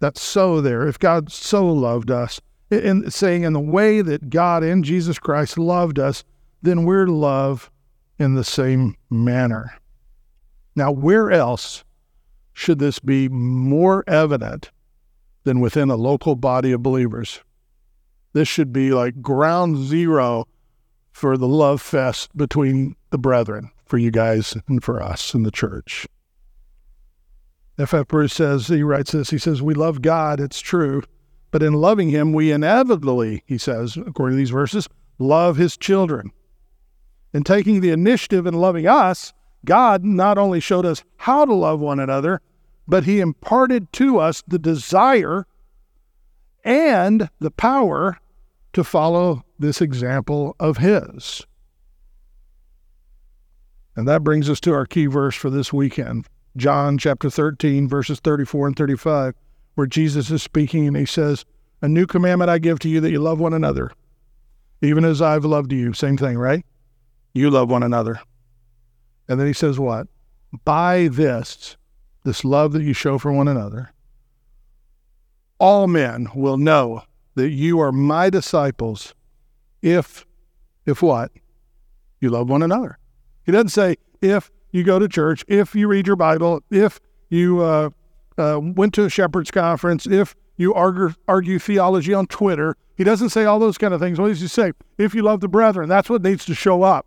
That's 0.00 0.20
so 0.20 0.60
there. 0.60 0.86
If 0.88 0.98
God 0.98 1.30
so 1.30 1.66
loved 1.66 2.10
us, 2.10 2.40
in 2.70 3.08
saying 3.10 3.44
in 3.44 3.52
the 3.52 3.60
way 3.60 4.02
that 4.02 4.28
God 4.28 4.64
in 4.64 4.82
Jesus 4.82 5.20
Christ 5.20 5.58
loved 5.58 6.00
us, 6.00 6.24
then 6.60 6.84
we're 6.84 7.04
to 7.04 7.12
love 7.12 7.70
in 8.18 8.34
the 8.34 8.42
same 8.42 8.96
manner. 9.08 9.74
Now, 10.74 10.90
where 10.90 11.30
else 11.30 11.84
should 12.52 12.80
this 12.80 12.98
be 12.98 13.28
more 13.28 14.02
evident 14.08 14.72
than 15.44 15.60
within 15.60 15.88
a 15.88 15.96
local 15.96 16.34
body 16.34 16.72
of 16.72 16.82
believers? 16.82 17.40
This 18.36 18.48
should 18.48 18.70
be 18.70 18.90
like 18.90 19.22
ground 19.22 19.78
zero 19.86 20.46
for 21.10 21.38
the 21.38 21.48
love 21.48 21.80
fest 21.80 22.36
between 22.36 22.94
the 23.08 23.16
brethren, 23.16 23.70
for 23.86 23.96
you 23.96 24.10
guys 24.10 24.54
and 24.68 24.84
for 24.84 25.02
us 25.02 25.32
in 25.32 25.42
the 25.42 25.50
church. 25.50 26.06
F. 27.78 27.94
F. 27.94 28.08
Bruce 28.08 28.34
says, 28.34 28.66
he 28.66 28.82
writes 28.82 29.12
this, 29.12 29.30
he 29.30 29.38
says, 29.38 29.62
We 29.62 29.72
love 29.72 30.02
God, 30.02 30.38
it's 30.38 30.60
true, 30.60 31.02
But 31.50 31.62
in 31.62 31.72
loving 31.72 32.10
him, 32.10 32.34
we 32.34 32.52
inevitably, 32.52 33.42
he 33.46 33.56
says, 33.56 33.96
according 33.96 34.36
to 34.36 34.40
these 34.40 34.50
verses, 34.50 34.86
love 35.18 35.56
his 35.56 35.78
children. 35.78 36.30
In 37.32 37.42
taking 37.42 37.80
the 37.80 37.90
initiative 37.90 38.46
in 38.46 38.52
loving 38.52 38.86
us, 38.86 39.32
God 39.64 40.04
not 40.04 40.36
only 40.36 40.60
showed 40.60 40.84
us 40.84 41.02
how 41.16 41.46
to 41.46 41.54
love 41.54 41.80
one 41.80 42.00
another, 42.00 42.42
but 42.86 43.04
he 43.04 43.20
imparted 43.20 43.90
to 43.94 44.18
us 44.18 44.42
the 44.46 44.58
desire 44.58 45.46
and 46.62 47.30
the 47.40 47.50
power 47.50 48.18
to 48.76 48.84
follow 48.84 49.42
this 49.58 49.80
example 49.80 50.54
of 50.60 50.76
his. 50.76 51.46
And 53.96 54.06
that 54.06 54.22
brings 54.22 54.50
us 54.50 54.60
to 54.60 54.74
our 54.74 54.84
key 54.84 55.06
verse 55.06 55.34
for 55.34 55.48
this 55.48 55.72
weekend 55.72 56.26
John 56.58 56.98
chapter 56.98 57.30
13, 57.30 57.88
verses 57.88 58.20
34 58.20 58.66
and 58.66 58.76
35, 58.76 59.34
where 59.76 59.86
Jesus 59.86 60.30
is 60.30 60.42
speaking 60.42 60.86
and 60.86 60.94
he 60.94 61.06
says, 61.06 61.46
A 61.80 61.88
new 61.88 62.06
commandment 62.06 62.50
I 62.50 62.58
give 62.58 62.78
to 62.80 62.90
you 62.90 63.00
that 63.00 63.10
you 63.10 63.18
love 63.18 63.40
one 63.40 63.54
another, 63.54 63.92
even 64.82 65.06
as 65.06 65.22
I've 65.22 65.46
loved 65.46 65.72
you. 65.72 65.94
Same 65.94 66.18
thing, 66.18 66.36
right? 66.36 66.62
You 67.32 67.48
love 67.48 67.70
one 67.70 67.82
another. 67.82 68.20
And 69.26 69.40
then 69.40 69.46
he 69.46 69.54
says, 69.54 69.78
What? 69.78 70.06
By 70.66 71.08
this, 71.08 71.78
this 72.24 72.44
love 72.44 72.74
that 72.74 72.82
you 72.82 72.92
show 72.92 73.16
for 73.16 73.32
one 73.32 73.48
another, 73.48 73.90
all 75.58 75.86
men 75.86 76.28
will 76.34 76.58
know 76.58 77.04
that 77.36 77.50
you 77.50 77.78
are 77.78 77.92
my 77.92 78.28
disciples 78.28 79.14
if, 79.80 80.26
if 80.84 81.00
what? 81.00 81.30
You 82.20 82.30
love 82.30 82.48
one 82.48 82.62
another. 82.62 82.98
He 83.44 83.52
doesn't 83.52 83.68
say 83.68 83.96
if 84.20 84.50
you 84.72 84.82
go 84.82 84.98
to 84.98 85.06
church, 85.06 85.44
if 85.46 85.74
you 85.74 85.86
read 85.86 86.06
your 86.06 86.16
Bible, 86.16 86.62
if 86.70 86.98
you 87.28 87.62
uh, 87.62 87.90
uh, 88.36 88.58
went 88.60 88.94
to 88.94 89.04
a 89.04 89.10
shepherd's 89.10 89.50
conference, 89.50 90.06
if 90.06 90.34
you 90.56 90.74
argue, 90.74 91.14
argue 91.28 91.58
theology 91.58 92.14
on 92.14 92.26
Twitter. 92.26 92.76
He 92.96 93.04
doesn't 93.04 93.28
say 93.28 93.44
all 93.44 93.58
those 93.58 93.78
kind 93.78 93.92
of 93.92 94.00
things. 94.00 94.18
What 94.18 94.28
does 94.28 94.40
he 94.40 94.48
say? 94.48 94.72
If 94.98 95.14
you 95.14 95.22
love 95.22 95.40
the 95.40 95.48
brethren, 95.48 95.88
that's 95.88 96.08
what 96.08 96.22
needs 96.22 96.46
to 96.46 96.54
show 96.54 96.82
up. 96.82 97.06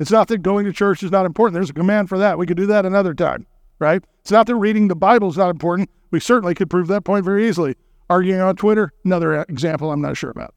It's 0.00 0.10
not 0.10 0.28
that 0.28 0.38
going 0.38 0.64
to 0.64 0.72
church 0.72 1.02
is 1.02 1.12
not 1.12 1.26
important. 1.26 1.54
There's 1.54 1.70
a 1.70 1.74
command 1.74 2.08
for 2.08 2.18
that. 2.18 2.38
We 2.38 2.46
could 2.46 2.56
do 2.56 2.66
that 2.66 2.86
another 2.86 3.14
time, 3.14 3.46
right? 3.78 4.02
It's 4.22 4.32
not 4.32 4.46
that 4.46 4.56
reading 4.56 4.88
the 4.88 4.96
Bible 4.96 5.28
is 5.28 5.36
not 5.36 5.50
important. 5.50 5.90
We 6.10 6.18
certainly 6.18 6.54
could 6.54 6.70
prove 6.70 6.88
that 6.88 7.04
point 7.04 7.24
very 7.24 7.48
easily. 7.48 7.76
Arguing 8.10 8.40
on 8.40 8.56
Twitter, 8.56 8.92
another 9.04 9.42
example 9.44 9.90
I'm 9.90 10.02
not 10.02 10.16
sure 10.16 10.30
about. 10.30 10.54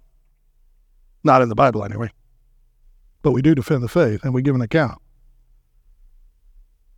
Not 1.23 1.41
in 1.41 1.49
the 1.49 1.55
Bible, 1.55 1.85
anyway. 1.85 2.09
But 3.21 3.31
we 3.31 3.41
do 3.41 3.55
defend 3.55 3.83
the 3.83 3.87
faith 3.87 4.25
and 4.25 4.33
we 4.33 4.41
give 4.41 4.55
an 4.55 4.61
account. 4.61 4.99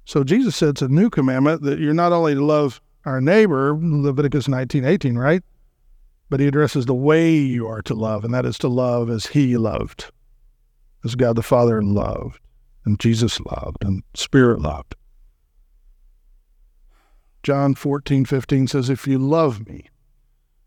So 0.05 0.23
Jesus 0.23 0.55
said 0.55 0.69
it's 0.69 0.81
a 0.81 0.87
new 0.87 1.09
commandment 1.09 1.61
that 1.63 1.79
you're 1.79 1.93
not 1.93 2.13
only 2.13 2.33
to 2.33 2.43
love 2.43 2.81
our 3.05 3.21
neighbor, 3.21 3.77
Leviticus 3.79 4.47
19:18, 4.47 5.17
right? 5.17 5.43
But 6.29 6.39
he 6.39 6.47
addresses 6.47 6.85
the 6.85 6.95
way 6.95 7.35
you 7.35 7.67
are 7.67 7.83
to 7.83 7.93
love, 7.93 8.23
and 8.23 8.33
that 8.33 8.45
is 8.45 8.57
to 8.59 8.67
love 8.67 9.09
as 9.09 9.27
he 9.27 9.57
loved 9.57 10.11
as 11.05 11.15
God 11.15 11.35
the 11.35 11.43
Father 11.43 11.83
loved, 11.83 12.39
and 12.83 12.99
Jesus 12.99 13.39
loved, 13.41 13.83
and 13.83 14.03
Spirit 14.15 14.59
loved. 14.59 14.95
John 17.43 17.75
14, 17.75 18.25
15 18.25 18.67
says, 18.67 18.89
If 18.89 19.05
you 19.05 19.19
love 19.19 19.67
me, 19.67 19.87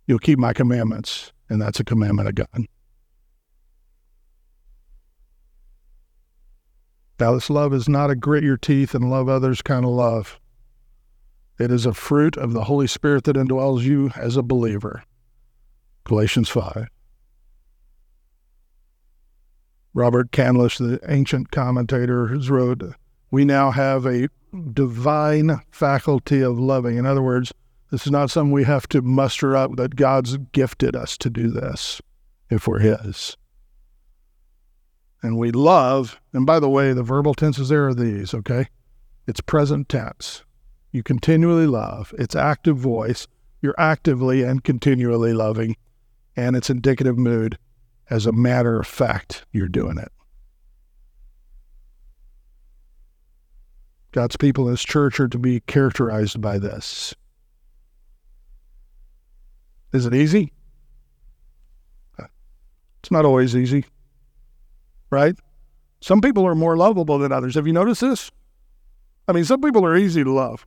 you'll 0.08 0.18
keep 0.18 0.40
my 0.40 0.52
commandments. 0.52 1.32
And 1.48 1.62
that's 1.62 1.78
a 1.78 1.84
commandment 1.84 2.28
of 2.28 2.34
God. 2.34 2.66
Now, 7.20 7.32
this 7.32 7.50
love 7.50 7.72
is 7.72 7.88
not 7.88 8.10
a 8.10 8.16
grit 8.16 8.44
your 8.44 8.56
teeth 8.56 8.94
and 8.94 9.10
love 9.10 9.28
others 9.28 9.62
kind 9.62 9.84
of 9.84 9.90
love. 9.90 10.40
It 11.58 11.70
is 11.72 11.86
a 11.86 11.92
fruit 11.92 12.36
of 12.36 12.52
the 12.52 12.64
Holy 12.64 12.86
Spirit 12.86 13.24
that 13.24 13.36
indwells 13.36 13.82
you 13.82 14.10
as 14.16 14.36
a 14.36 14.42
believer. 14.42 15.02
Galatians 16.04 16.48
5. 16.48 16.86
Robert 19.94 20.30
Candlish, 20.30 20.78
the 20.78 21.00
ancient 21.08 21.50
commentator, 21.50 22.28
has 22.28 22.50
wrote, 22.50 22.82
We 23.32 23.44
now 23.44 23.72
have 23.72 24.06
a 24.06 24.28
divine 24.72 25.60
faculty 25.70 26.40
of 26.40 26.60
loving. 26.60 26.98
In 26.98 27.06
other 27.06 27.22
words, 27.22 27.52
this 27.90 28.06
is 28.06 28.12
not 28.12 28.30
something 28.30 28.52
we 28.52 28.64
have 28.64 28.88
to 28.88 29.02
muster 29.02 29.56
up, 29.56 29.76
that 29.76 29.96
God's 29.96 30.36
gifted 30.52 30.94
us 30.94 31.16
to 31.18 31.30
do 31.30 31.50
this 31.50 32.02
if 32.50 32.66
we're 32.66 32.80
His. 32.80 33.36
And 35.22 35.36
we 35.36 35.50
love, 35.50 36.20
and 36.32 36.46
by 36.46 36.60
the 36.60 36.68
way, 36.68 36.92
the 36.92 37.02
verbal 37.02 37.34
tenses 37.34 37.70
there 37.70 37.88
are 37.88 37.94
these, 37.94 38.34
okay? 38.34 38.68
It's 39.26 39.40
present 39.40 39.88
tense. 39.88 40.44
You 40.92 41.02
continually 41.02 41.66
love. 41.66 42.14
It's 42.18 42.36
active 42.36 42.76
voice. 42.76 43.26
You're 43.60 43.74
actively 43.78 44.42
and 44.42 44.62
continually 44.62 45.32
loving. 45.32 45.76
And 46.36 46.56
it's 46.56 46.70
indicative 46.70 47.18
mood 47.18 47.58
as 48.10 48.26
a 48.26 48.32
matter 48.32 48.78
of 48.78 48.86
fact, 48.86 49.44
you're 49.52 49.68
doing 49.68 49.98
it. 49.98 50.10
God's 54.12 54.36
people 54.36 54.64
in 54.64 54.70
His 54.70 54.82
church 54.82 55.20
are 55.20 55.28
to 55.28 55.38
be 55.38 55.60
characterized 55.60 56.40
by 56.40 56.58
this. 56.58 57.14
Is 59.92 60.06
it 60.06 60.14
easy? 60.14 60.52
It's 63.00 63.10
not 63.10 63.24
always 63.24 63.56
easy, 63.56 63.84
right? 65.10 65.34
Some 66.00 66.20
people 66.20 66.44
are 66.46 66.54
more 66.54 66.76
lovable 66.76 67.18
than 67.18 67.32
others. 67.32 67.54
Have 67.54 67.66
you 67.66 67.72
noticed 67.72 68.00
this? 68.00 68.30
I 69.26 69.32
mean, 69.32 69.44
some 69.44 69.60
people 69.60 69.84
are 69.86 69.96
easy 69.96 70.24
to 70.24 70.32
love. 70.32 70.66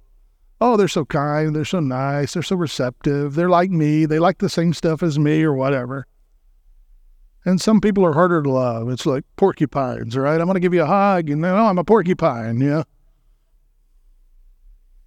Oh, 0.60 0.78
they're 0.78 0.88
so 0.88 1.06
kind, 1.06 1.56
they're 1.56 1.66
so 1.66 1.80
nice, 1.80 2.34
they're 2.34 2.44
so 2.44 2.56
receptive, 2.56 3.36
they're 3.36 3.50
like 3.50 3.72
me, 3.72 4.06
they 4.06 4.20
like 4.20 4.38
the 4.38 4.50
same 4.50 4.74
stuff 4.74 5.02
as 5.04 5.20
me 5.20 5.44
or 5.44 5.54
whatever. 5.54 6.06
And 7.44 7.60
some 7.60 7.82
people 7.82 8.06
are 8.06 8.14
harder 8.14 8.44
to 8.44 8.50
love. 8.50 8.90
It's 8.90 9.08
like 9.08 9.24
porcupines, 9.36 10.16
right? 10.16 10.40
I'm 10.40 10.46
going 10.46 10.54
to 10.54 10.60
give 10.60 10.74
you 10.74 10.84
a 10.84 10.88
hug, 10.88 11.30
and 11.30 11.44
then, 11.44 11.54
oh, 11.54 11.66
I'm 11.66 11.80
a 11.80 11.84
porcupine, 11.84 12.62
yeah. 12.62 12.84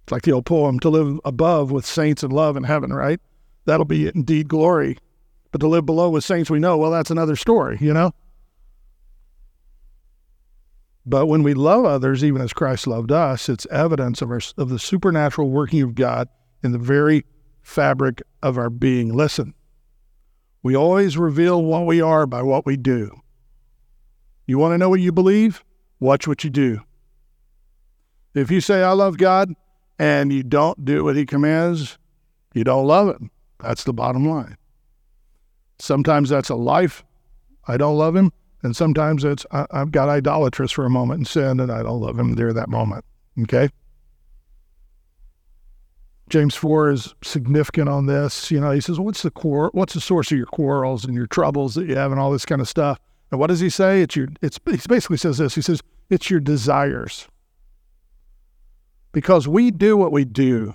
It's 0.03 0.11
like 0.11 0.23
the 0.23 0.33
old 0.33 0.45
poem, 0.45 0.79
to 0.81 0.89
live 0.89 1.19
above 1.23 1.71
with 1.71 1.85
saints 1.85 2.21
and 2.21 2.33
love 2.33 2.57
in 2.57 2.63
heaven, 2.63 2.91
right? 2.93 3.19
That'll 3.65 3.85
be 3.85 4.07
indeed 4.07 4.47
glory. 4.47 4.97
But 5.51 5.61
to 5.61 5.67
live 5.67 5.85
below 5.85 6.09
with 6.09 6.23
saints 6.23 6.49
we 6.49 6.59
know, 6.59 6.77
well, 6.77 6.91
that's 6.91 7.11
another 7.11 7.35
story, 7.35 7.77
you 7.79 7.93
know? 7.93 8.13
But 11.05 11.27
when 11.27 11.43
we 11.43 11.53
love 11.53 11.85
others, 11.85 12.23
even 12.23 12.41
as 12.41 12.51
Christ 12.51 12.87
loved 12.87 13.11
us, 13.11 13.47
it's 13.47 13.67
evidence 13.67 14.21
of, 14.21 14.31
our, 14.31 14.41
of 14.57 14.69
the 14.69 14.79
supernatural 14.79 15.49
working 15.49 15.81
of 15.81 15.93
God 15.93 16.27
in 16.63 16.71
the 16.71 16.79
very 16.79 17.25
fabric 17.61 18.21
of 18.41 18.57
our 18.57 18.69
being. 18.69 19.13
Listen, 19.13 19.53
we 20.63 20.75
always 20.75 21.17
reveal 21.17 21.63
what 21.63 21.85
we 21.85 22.01
are 22.01 22.25
by 22.25 22.41
what 22.41 22.65
we 22.65 22.75
do. 22.75 23.11
You 24.47 24.57
want 24.57 24.73
to 24.73 24.77
know 24.77 24.89
what 24.89 24.99
you 24.99 25.11
believe? 25.11 25.63
Watch 25.99 26.27
what 26.27 26.43
you 26.43 26.49
do. 26.49 26.81
If 28.33 28.51
you 28.51 28.59
say, 28.59 28.83
I 28.83 28.91
love 28.91 29.17
God, 29.17 29.53
and 29.97 30.33
you 30.33 30.43
don't 30.43 30.83
do 30.83 31.03
what 31.03 31.15
He 31.15 31.25
commands, 31.25 31.97
you 32.53 32.63
don't 32.63 32.87
love 32.87 33.15
Him. 33.15 33.31
That's 33.59 33.83
the 33.83 33.93
bottom 33.93 34.27
line. 34.27 34.57
Sometimes 35.79 36.29
that's 36.29 36.49
a 36.49 36.55
life. 36.55 37.03
I 37.67 37.77
don't 37.77 37.97
love 37.97 38.15
Him. 38.15 38.31
And 38.63 38.75
sometimes 38.75 39.23
it's, 39.23 39.45
I, 39.51 39.65
have 39.71 39.91
got 39.91 40.09
idolatrous 40.09 40.71
for 40.71 40.85
a 40.85 40.89
moment 40.89 41.19
and 41.19 41.27
sin, 41.27 41.59
and 41.59 41.71
I 41.71 41.83
don't 41.83 42.01
love 42.01 42.17
Him 42.17 42.33
there 42.33 42.53
that 42.53 42.69
moment. 42.69 43.05
Okay? 43.43 43.69
James 46.29 46.55
4 46.55 46.89
is 46.89 47.13
significant 47.23 47.87
on 47.87 48.07
this. 48.07 48.49
You 48.49 48.59
know, 48.59 48.71
he 48.71 48.81
says, 48.81 48.99
What's 48.99 49.21
the 49.21 49.29
core 49.29 49.69
what's 49.73 49.93
the 49.93 50.01
source 50.01 50.31
of 50.31 50.37
your 50.37 50.47
quarrels 50.47 51.05
and 51.05 51.13
your 51.13 51.27
troubles 51.27 51.75
that 51.75 51.87
you 51.87 51.95
have 51.95 52.11
and 52.11 52.19
all 52.19 52.31
this 52.31 52.45
kind 52.45 52.61
of 52.61 52.67
stuff? 52.67 52.99
And 53.29 53.39
what 53.39 53.47
does 53.47 53.59
he 53.59 53.69
say? 53.69 54.01
It's 54.01 54.15
your 54.15 54.29
it's 54.41 54.59
he 54.65 54.77
basically 54.87 55.17
says 55.17 55.37
this. 55.37 55.53
He 55.53 55.61
says, 55.61 55.81
It's 56.09 56.29
your 56.29 56.39
desires. 56.39 57.27
Because 59.11 59.47
we 59.47 59.71
do 59.71 59.95
what 59.95 60.11
we 60.11 60.25
do 60.25 60.73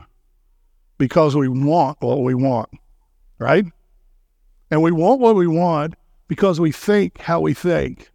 because 1.00 1.34
we 1.34 1.48
want 1.48 1.96
what 2.00 2.20
we 2.20 2.34
want, 2.34 2.68
right? 3.38 3.64
And 4.70 4.82
we 4.82 4.92
want 4.92 5.18
what 5.18 5.34
we 5.34 5.46
want 5.46 5.94
because 6.28 6.60
we 6.60 6.72
think 6.72 7.22
how 7.22 7.40
we 7.40 7.54
think. 7.54 8.10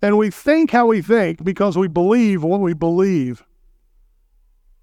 And 0.00 0.16
we 0.16 0.30
think 0.30 0.70
how 0.70 0.86
we 0.86 1.02
think 1.02 1.44
because 1.44 1.76
we 1.76 1.88
believe 1.88 2.42
what 2.42 2.60
we 2.60 2.72
believe. 2.72 3.44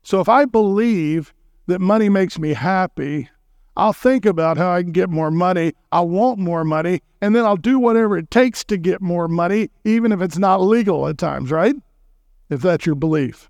So 0.04 0.22
if 0.22 0.30
I 0.30 0.46
believe 0.46 1.34
that 1.66 1.82
money 1.82 2.08
makes 2.08 2.38
me 2.38 2.54
happy, 2.54 3.30
I'll 3.76 3.94
think 3.94 4.24
about 4.24 4.58
how 4.58 4.72
I 4.72 4.84
can 4.84 4.92
get 4.92 5.10
more 5.10 5.32
money. 5.32 5.74
I 5.92 6.02
want 6.02 6.38
more 6.38 6.64
money, 6.64 7.02
and 7.20 7.36
then 7.36 7.46
I'll 7.46 7.58
do 7.58 7.80
whatever 7.80 8.16
it 8.16 8.30
takes 8.30 8.64
to 8.66 8.78
get 8.78 9.02
more 9.02 9.28
money, 9.28 9.72
even 9.84 10.12
if 10.12 10.22
it's 10.22 10.38
not 10.38 10.62
legal 10.62 11.08
at 11.08 11.18
times, 11.18 11.50
right? 11.50 11.76
If 12.52 12.62
that's 12.62 12.86
your 12.86 12.96
belief. 12.96 13.50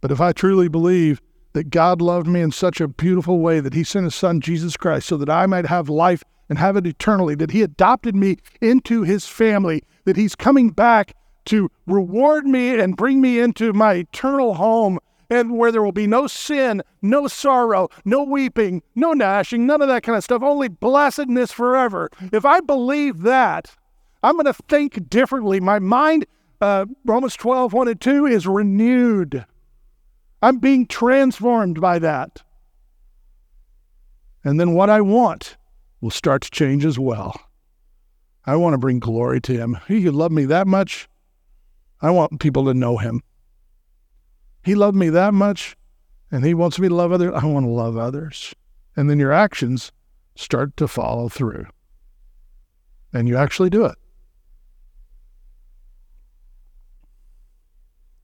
But 0.00 0.10
if 0.10 0.20
I 0.20 0.32
truly 0.32 0.68
believe 0.68 1.22
that 1.58 1.70
God 1.70 2.00
loved 2.00 2.28
me 2.28 2.40
in 2.40 2.52
such 2.52 2.80
a 2.80 2.86
beautiful 2.86 3.40
way 3.40 3.58
that 3.58 3.74
He 3.74 3.82
sent 3.82 4.04
His 4.04 4.14
Son, 4.14 4.40
Jesus 4.40 4.76
Christ, 4.76 5.08
so 5.08 5.16
that 5.16 5.28
I 5.28 5.44
might 5.46 5.66
have 5.66 5.88
life 5.88 6.22
and 6.48 6.56
have 6.56 6.76
it 6.76 6.86
eternally, 6.86 7.34
that 7.34 7.50
He 7.50 7.62
adopted 7.62 8.14
me 8.14 8.36
into 8.60 9.02
His 9.02 9.26
family, 9.26 9.82
that 10.04 10.16
He's 10.16 10.36
coming 10.36 10.70
back 10.70 11.14
to 11.46 11.68
reward 11.88 12.46
me 12.46 12.78
and 12.78 12.96
bring 12.96 13.20
me 13.20 13.40
into 13.40 13.72
my 13.72 13.94
eternal 13.94 14.54
home 14.54 15.00
and 15.30 15.58
where 15.58 15.72
there 15.72 15.82
will 15.82 15.90
be 15.90 16.06
no 16.06 16.28
sin, 16.28 16.80
no 17.02 17.26
sorrow, 17.26 17.88
no 18.04 18.22
weeping, 18.22 18.80
no 18.94 19.12
gnashing, 19.12 19.66
none 19.66 19.82
of 19.82 19.88
that 19.88 20.04
kind 20.04 20.16
of 20.16 20.22
stuff, 20.22 20.44
only 20.44 20.68
blessedness 20.68 21.50
forever. 21.50 22.08
If 22.32 22.44
I 22.44 22.60
believe 22.60 23.22
that, 23.22 23.74
I'm 24.22 24.36
going 24.36 24.46
to 24.46 24.54
think 24.68 25.10
differently. 25.10 25.58
My 25.58 25.80
mind, 25.80 26.24
uh, 26.60 26.86
Romans 27.04 27.34
12, 27.34 27.72
1 27.72 27.88
and 27.88 28.00
2, 28.00 28.26
is 28.26 28.46
renewed. 28.46 29.44
I'm 30.40 30.58
being 30.58 30.86
transformed 30.86 31.80
by 31.80 31.98
that. 31.98 32.42
And 34.44 34.58
then 34.58 34.74
what 34.74 34.88
I 34.88 35.00
want 35.00 35.56
will 36.00 36.10
start 36.10 36.42
to 36.42 36.50
change 36.50 36.84
as 36.84 36.98
well. 36.98 37.38
I 38.46 38.56
want 38.56 38.74
to 38.74 38.78
bring 38.78 38.98
glory 39.00 39.40
to 39.42 39.52
Him. 39.52 39.78
He 39.88 40.08
loved 40.08 40.34
me 40.34 40.44
that 40.46 40.66
much. 40.66 41.08
I 42.00 42.10
want 42.10 42.40
people 42.40 42.64
to 42.66 42.74
know 42.74 42.96
Him. 42.96 43.22
He 44.62 44.74
loved 44.74 44.96
me 44.96 45.08
that 45.10 45.34
much, 45.34 45.76
and 46.30 46.44
He 46.44 46.54
wants 46.54 46.78
me 46.78 46.88
to 46.88 46.94
love 46.94 47.12
others. 47.12 47.32
I 47.34 47.44
want 47.46 47.66
to 47.66 47.70
love 47.70 47.96
others. 47.96 48.54
And 48.96 49.10
then 49.10 49.18
your 49.18 49.32
actions 49.32 49.92
start 50.36 50.76
to 50.76 50.88
follow 50.88 51.28
through. 51.28 51.66
And 53.12 53.28
you 53.28 53.36
actually 53.36 53.70
do 53.70 53.84
it. 53.84 53.96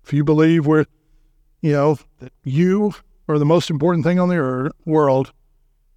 If 0.04 0.12
you 0.12 0.22
believe 0.22 0.66
we're, 0.66 0.84
you 1.64 1.72
know, 1.72 1.98
that 2.18 2.30
you 2.42 2.92
are 3.26 3.38
the 3.38 3.46
most 3.46 3.70
important 3.70 4.04
thing 4.04 4.20
on 4.20 4.28
the 4.28 4.36
earth, 4.36 4.72
world, 4.84 5.32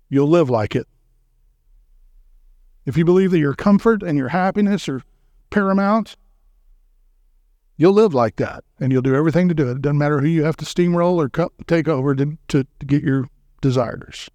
you'll 0.07 0.29
live 0.29 0.49
like 0.49 0.77
it. 0.77 0.87
If 2.85 2.95
you 2.95 3.03
believe 3.03 3.31
that 3.31 3.39
your 3.39 3.53
comfort 3.53 4.01
and 4.01 4.17
your 4.17 4.29
happiness 4.29 4.87
are 4.87 5.01
paramount, 5.49 6.15
you'll 7.75 7.91
live 7.91 8.13
like 8.13 8.37
that 8.37 8.63
and 8.79 8.93
you'll 8.93 9.01
do 9.01 9.13
everything 9.13 9.49
to 9.49 9.53
do 9.53 9.67
it. 9.67 9.71
It 9.71 9.81
doesn't 9.81 9.97
matter 9.97 10.21
who 10.21 10.27
you 10.27 10.45
have 10.45 10.55
to 10.55 10.63
steamroll 10.63 11.17
or 11.17 11.51
take 11.65 11.89
over 11.89 12.15
to, 12.15 12.37
to, 12.47 12.65
to 12.79 12.85
get 12.85 13.03
your 13.03 13.27
desires. 13.59 14.29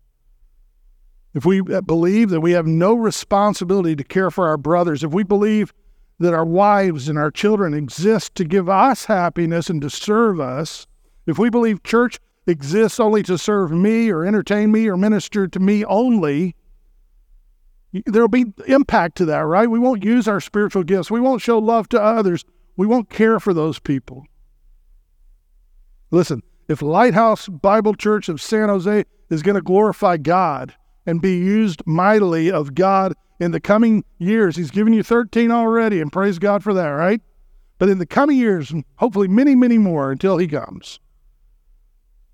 If 1.32 1.46
we 1.46 1.62
believe 1.62 2.28
that 2.28 2.42
we 2.42 2.52
have 2.52 2.66
no 2.66 2.92
responsibility 2.92 3.96
to 3.96 4.04
care 4.04 4.30
for 4.30 4.48
our 4.48 4.58
brothers, 4.58 5.02
if 5.02 5.14
we 5.14 5.22
believe 5.22 5.72
that 6.18 6.34
our 6.34 6.44
wives 6.44 7.08
and 7.08 7.16
our 7.16 7.30
children 7.30 7.72
exist 7.72 8.34
to 8.34 8.44
give 8.44 8.68
us 8.68 9.06
happiness 9.06 9.70
and 9.70 9.80
to 9.80 9.88
serve 9.88 10.38
us, 10.38 10.86
if 11.26 11.38
we 11.38 11.50
believe 11.50 11.82
church 11.82 12.18
exists 12.46 12.98
only 12.98 13.22
to 13.22 13.38
serve 13.38 13.70
me 13.70 14.10
or 14.10 14.24
entertain 14.24 14.72
me 14.72 14.88
or 14.88 14.96
minister 14.96 15.46
to 15.46 15.60
me 15.60 15.84
only, 15.84 16.56
there'll 18.06 18.28
be 18.28 18.46
impact 18.66 19.16
to 19.18 19.24
that, 19.26 19.40
right? 19.40 19.70
We 19.70 19.78
won't 19.78 20.04
use 20.04 20.26
our 20.26 20.40
spiritual 20.40 20.82
gifts. 20.82 21.10
We 21.10 21.20
won't 21.20 21.42
show 21.42 21.58
love 21.58 21.88
to 21.90 22.02
others. 22.02 22.44
We 22.76 22.86
won't 22.86 23.10
care 23.10 23.38
for 23.38 23.52
those 23.52 23.78
people. 23.78 24.24
Listen, 26.10 26.42
if 26.68 26.82
Lighthouse 26.82 27.48
Bible 27.48 27.94
Church 27.94 28.28
of 28.28 28.40
San 28.40 28.68
Jose 28.68 29.04
is 29.30 29.42
going 29.42 29.54
to 29.54 29.62
glorify 29.62 30.16
God 30.16 30.74
and 31.06 31.20
be 31.20 31.36
used 31.36 31.82
mightily 31.86 32.50
of 32.50 32.74
God 32.74 33.14
in 33.40 33.50
the 33.50 33.60
coming 33.60 34.04
years, 34.18 34.56
He's 34.56 34.70
given 34.70 34.92
you 34.92 35.02
13 35.02 35.50
already, 35.50 36.00
and 36.00 36.12
praise 36.12 36.38
God 36.38 36.62
for 36.62 36.72
that, 36.74 36.88
right? 36.88 37.20
But 37.78 37.88
in 37.88 37.98
the 37.98 38.06
coming 38.06 38.38
years, 38.38 38.72
hopefully 38.96 39.28
many, 39.28 39.54
many 39.54 39.78
more 39.78 40.12
until 40.12 40.38
He 40.38 40.46
comes, 40.46 41.00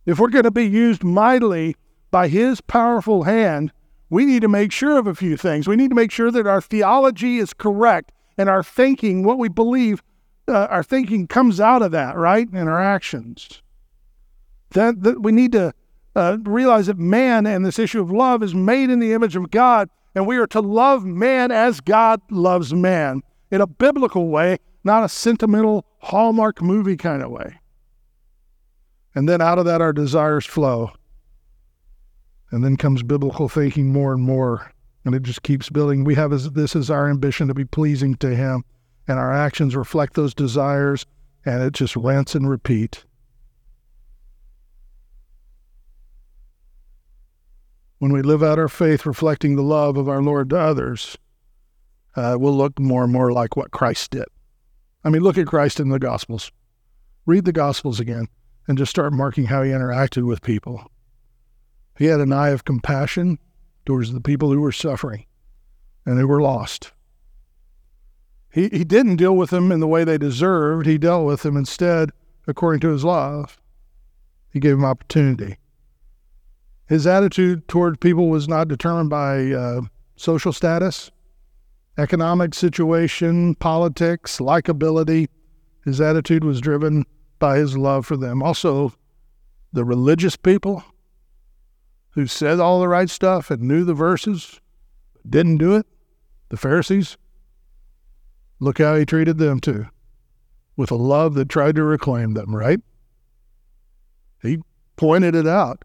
if 0.09 0.19
we're 0.19 0.31
going 0.31 0.45
to 0.45 0.51
be 0.51 0.67
used 0.67 1.05
mightily 1.05 1.77
by 2.11 2.29
His 2.29 2.63
powerful 2.63 3.25
hand, 3.25 3.73
we 4.09 4.25
need 4.25 4.41
to 4.41 4.49
make 4.49 4.73
sure 4.73 4.99
of 4.99 5.07
a 5.07 5.15
few 5.15 5.37
things. 5.37 5.69
We 5.69 5.77
need 5.77 5.91
to 5.91 5.95
make 5.95 6.11
sure 6.11 6.31
that 6.31 6.47
our 6.47 6.63
theology 6.63 7.37
is 7.37 7.53
correct 7.53 8.11
and 8.39 8.49
our 8.49 8.63
thinking, 8.63 9.23
what 9.23 9.39
we 9.39 9.51
believe, 9.51 10.03
uh, 10.49 10.67
our 10.71 10.83
thinking 10.83 11.27
comes 11.27 11.61
out 11.61 11.83
of 11.83 11.91
that, 11.91 12.17
right? 12.17 12.49
And 12.51 12.71
our 12.71 12.81
actions. 12.81 13.63
That, 14.71 15.03
that 15.03 15.23
we 15.23 15.31
need 15.31 15.53
to 15.53 15.75
uh, 16.17 16.39
realize 16.43 16.87
that 16.87 16.99
man 16.99 17.47
and 17.47 17.67
this 17.67 17.79
issue 17.79 18.01
of 18.01 18.11
love 18.11 18.43
is 18.43 18.55
made 18.55 18.89
in 18.89 19.01
the 19.01 19.13
image 19.13 19.37
of 19.37 19.51
God, 19.51 19.91
and 20.15 20.27
we 20.27 20.39
are 20.39 20.47
to 20.47 20.61
love 20.61 21.05
man 21.05 21.51
as 21.51 21.81
God 21.81 22.23
loves 22.31 22.73
man 22.73 23.23
in 23.51 23.61
a 23.61 23.67
biblical 23.67 24.29
way, 24.29 24.57
not 24.85 25.05
a 25.05 25.09
sentimental 25.09 25.85
Hallmark 25.99 26.63
movie 26.63 26.97
kind 26.97 27.23
of 27.23 27.31
way. 27.31 27.59
And 29.15 29.29
then 29.29 29.41
out 29.41 29.59
of 29.59 29.65
that, 29.65 29.81
our 29.81 29.93
desires 29.93 30.47
flow. 30.47 30.93
And 32.51 32.65
then 32.65 32.77
comes 32.77 33.03
biblical 33.03 33.49
thinking 33.49 33.93
more 33.93 34.13
and 34.13 34.23
more, 34.23 34.73
and 35.05 35.15
it 35.15 35.23
just 35.23 35.43
keeps 35.43 35.69
building. 35.69 36.05
We 36.05 36.15
have 36.15 36.31
this 36.31 36.75
is 36.75 36.91
our 36.91 37.09
ambition 37.11 37.49
to 37.49 37.55
be 37.55 37.65
pleasing 37.65 38.15
to 38.17 38.35
Him, 38.35 38.65
and 39.07 39.19
our 39.19 39.33
actions 39.33 39.77
reflect 39.77 40.15
those 40.15 40.35
desires, 40.35 41.05
and 41.45 41.63
it 41.63 41.75
just 41.75 41.97
rants 41.97 42.35
and 42.35 42.49
repeat. 42.49 43.05
When 47.99 48.13
we 48.13 48.23
live 48.23 48.43
out 48.43 48.59
our 48.59 48.69
faith 48.69 49.05
reflecting 49.05 49.57
the 49.57 49.63
love 49.63 49.97
of 49.97 50.09
our 50.09 50.23
Lord 50.23 50.51
to 50.51 50.59
others, 50.59 51.19
uh, 52.17 52.37
we'll 52.39 52.57
look 52.57 52.79
more 52.79 53.05
and 53.05 53.13
more 53.13 53.33
like 53.33 53.57
what 53.57 53.73
Christ 53.73 54.13
did. 54.13 54.27
I 55.05 55.11
mean, 55.11 55.23
look 55.23 55.37
at 55.37 55.47
Christ 55.47 55.81
in 55.81 55.89
the 55.89 55.99
Gospels. 55.99 56.51
Read 57.27 57.45
the 57.45 57.53
Gospels 57.53 58.01
again 58.01 58.29
and 58.69 58.77
just 58.77 58.91
start 58.91 59.13
marking 59.15 59.47
how 59.47 59.63
he 59.63 59.71
interacted 59.71 60.25
with 60.25 60.43
people. 60.43 60.91
He 61.97 62.05
had 62.05 62.21
an 62.21 62.33
eye 62.33 62.51
of 62.51 62.67
compassion 62.67 63.39
towards 63.87 64.13
the 64.13 64.21
people 64.21 64.53
who 64.53 64.61
were 64.61 64.71
suffering 64.71 65.25
and 66.05 66.19
who 66.19 66.29
were 66.29 66.43
lost. 66.43 66.93
He, 68.53 68.69
he 68.69 68.85
didn't 68.85 69.17
deal 69.17 69.37
with 69.37 69.51
them 69.51 69.73
in 69.73 69.81
the 69.81 69.89
way 69.89 70.05
they 70.05 70.19
deserved. 70.19 70.87
He 70.87 70.99
dealt 70.99 71.27
with 71.27 71.43
them 71.43 71.57
instead 71.57 72.11
according 72.47 72.81
to 72.81 72.91
his 72.91 73.05
love. 73.05 73.59
He 74.53 74.61
gave 74.61 74.77
them 74.77 74.85
opportunity. 74.85 75.59
His 76.87 77.07
attitude 77.07 77.69
toward 77.69 78.01
people 78.01 78.29
was 78.29 78.49
not 78.49 78.69
determined 78.69 79.11
by 79.11 79.53
uh, 79.53 79.83
social 80.17 80.53
status, 80.53 81.11
economic 81.99 82.55
situation, 82.55 83.55
politics, 83.57 84.39
likability. 84.39 85.29
His 85.85 86.01
attitude 86.01 86.45
was 86.45 86.61
driven 86.61 87.05
by 87.39 87.59
his 87.59 87.77
love 87.77 88.07
for 88.07 88.17
them. 88.17 88.43
Also, 88.43 88.93
the 89.73 89.85
religious 89.85 90.37
people 90.37 90.83
who 92.11 92.27
said 92.27 92.59
all 92.59 92.81
the 92.81 92.89
right 92.89 93.11
stuff 93.11 93.51
and 93.51 93.63
knew 93.63 93.85
the 93.85 93.95
verses, 93.95 94.61
didn't 95.29 95.59
do 95.59 95.77
it, 95.77 95.87
the 96.49 96.57
Pharisees, 96.57 97.17
look 98.61 98.79
how 98.79 98.97
he 98.97 99.05
treated 99.05 99.39
them 99.39 99.61
too, 99.61 99.87
with 100.77 100.91
a 100.91 100.97
love 100.97 101.35
that 101.35 101.49
tried 101.49 101.77
to 101.77 101.85
reclaim 101.85 102.35
them, 102.35 102.55
right? 102.55 102.81
He 104.43 104.59
pointed 104.97 105.35
it 105.35 105.47
out. 105.47 105.85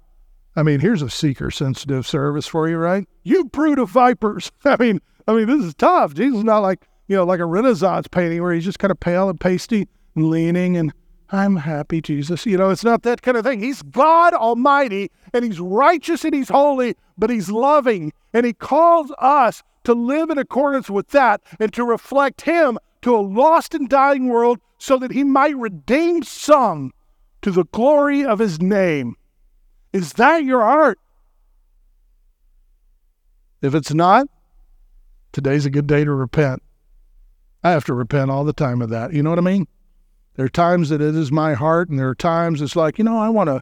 I 0.56 0.64
mean, 0.64 0.80
here's 0.80 1.02
a 1.02 1.10
seeker 1.10 1.50
sensitive 1.52 2.06
service 2.06 2.48
for 2.48 2.70
you, 2.70 2.78
right? 2.78 3.08
You 3.24 3.46
brood 3.46 3.80
of 3.80 3.90
vipers. 3.90 4.52
I 4.66 4.78
mean, 4.80 5.02
I 5.28 5.34
mean, 5.34 5.48
this 5.48 5.66
is 5.66 5.74
tough. 5.74 6.14
Jesus 6.14 6.40
is 6.40 6.44
not 6.44 6.60
like, 6.60 6.88
you 7.08 7.16
know, 7.16 7.26
like 7.26 7.40
a 7.40 7.46
Renaissance 7.46 8.08
painting 8.08 8.42
where 8.42 8.54
he's 8.54 8.66
just 8.66 8.80
kind 8.80 8.92
of 8.92 9.00
pale 9.00 9.30
and 9.30 9.40
pasty 9.40 9.88
and 10.16 10.30
leaning 10.30 10.78
and 10.78 10.94
I'm 11.34 11.56
happy, 11.56 12.00
Jesus. 12.00 12.46
You 12.46 12.58
know, 12.58 12.70
it's 12.70 12.84
not 12.84 13.02
that 13.02 13.24
kind 13.24 13.36
of 13.36 13.44
thing. 13.44 13.60
He's 13.60 13.82
God 13.82 14.36
Almighty 14.36 15.10
and 15.34 15.44
He's 15.44 15.60
righteous 15.60 16.24
and 16.24 16.34
He's 16.34 16.50
holy, 16.50 16.96
but 17.18 17.32
He's 17.32 17.50
loving. 17.50 18.14
And 18.34 18.46
He 18.46 18.54
calls 18.54 19.12
us 19.18 19.64
to 19.84 19.94
live 19.94 20.30
in 20.30 20.38
accordance 20.38 20.92
with 20.92 21.10
that 21.10 21.42
and 21.60 21.74
to 21.74 21.84
reflect 21.84 22.42
Him 22.42 22.78
to 23.02 23.16
a 23.16 23.18
lost 23.18 23.74
and 23.74 23.90
dying 23.90 24.28
world 24.28 24.60
so 24.78 25.00
that 25.00 25.12
He 25.12 25.24
might 25.24 25.58
redeem 25.58 26.22
some 26.22 26.94
to 27.42 27.50
the 27.50 27.66
glory 27.66 28.24
of 28.24 28.38
His 28.38 28.62
name. 28.62 29.16
Is 29.92 30.14
that 30.14 30.44
your 30.44 30.62
heart? 30.62 31.00
If 33.64 33.74
it's 33.74 33.94
not, 33.94 34.28
today's 35.32 35.66
a 35.66 35.72
good 35.72 35.88
day 35.88 36.04
to 36.04 36.14
repent. 36.14 36.62
I 37.64 37.72
have 37.72 37.86
to 37.86 37.94
repent 37.96 38.30
all 38.30 38.44
the 38.44 38.54
time 38.54 38.84
of 38.84 38.90
that. 38.90 39.14
You 39.14 39.24
know 39.24 39.32
what 39.32 39.40
I 39.40 39.44
mean? 39.44 39.68
There 40.36 40.46
are 40.46 40.50
times 40.50 40.90
that 40.90 41.02
it 41.02 41.16
is 41.16 41.32
my 41.32 41.54
heart, 41.54 41.90
and 41.90 42.00
there 42.00 42.10
are 42.10 42.16
times 42.16 42.62
it's 42.62 42.76
like, 42.76 42.98
you 42.98 43.04
know, 43.04 43.18
I 43.18 43.30
want 43.30 43.50
to, 43.50 43.62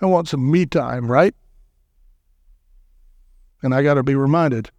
I 0.00 0.06
want 0.06 0.28
some 0.28 0.50
me 0.50 0.64
time, 0.64 1.10
right? 1.10 1.34
And 3.62 3.74
I 3.74 3.82
got 3.82 3.94
to 3.94 4.04
be 4.04 4.14
reminded, 4.14 4.70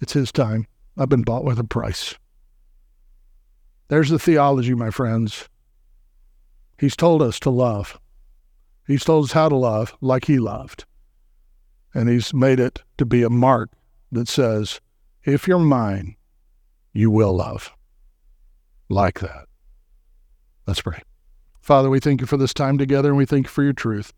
it's 0.00 0.12
His 0.12 0.30
time. 0.30 0.66
I've 0.96 1.08
been 1.08 1.22
bought 1.22 1.44
with 1.44 1.58
a 1.58 1.64
price. 1.64 2.14
There's 3.88 4.10
the 4.10 4.18
theology, 4.18 4.74
my 4.74 4.90
friends. 4.90 5.48
He's 6.78 6.94
told 6.96 7.20
us 7.20 7.40
to 7.40 7.50
love. 7.50 7.98
He's 8.86 9.04
told 9.04 9.24
us 9.24 9.32
how 9.32 9.48
to 9.48 9.56
love 9.56 9.96
like 10.00 10.26
He 10.26 10.38
loved. 10.38 10.84
And 11.92 12.08
He's 12.08 12.32
made 12.32 12.60
it 12.60 12.82
to 12.98 13.04
be 13.04 13.24
a 13.24 13.30
mark 13.30 13.70
that 14.12 14.28
says, 14.28 14.80
if 15.24 15.48
you're 15.48 15.58
mine, 15.58 16.16
you 16.92 17.10
will 17.10 17.34
love 17.34 17.72
like 18.88 19.18
that. 19.20 19.46
Let's 20.66 20.80
pray. 20.80 21.02
Father, 21.60 21.90
we 21.90 22.00
thank 22.00 22.20
you 22.20 22.26
for 22.26 22.36
this 22.36 22.54
time 22.54 22.78
together 22.78 23.08
and 23.08 23.18
we 23.18 23.26
thank 23.26 23.46
you 23.46 23.50
for 23.50 23.62
your 23.62 23.72
truth. 23.72 24.12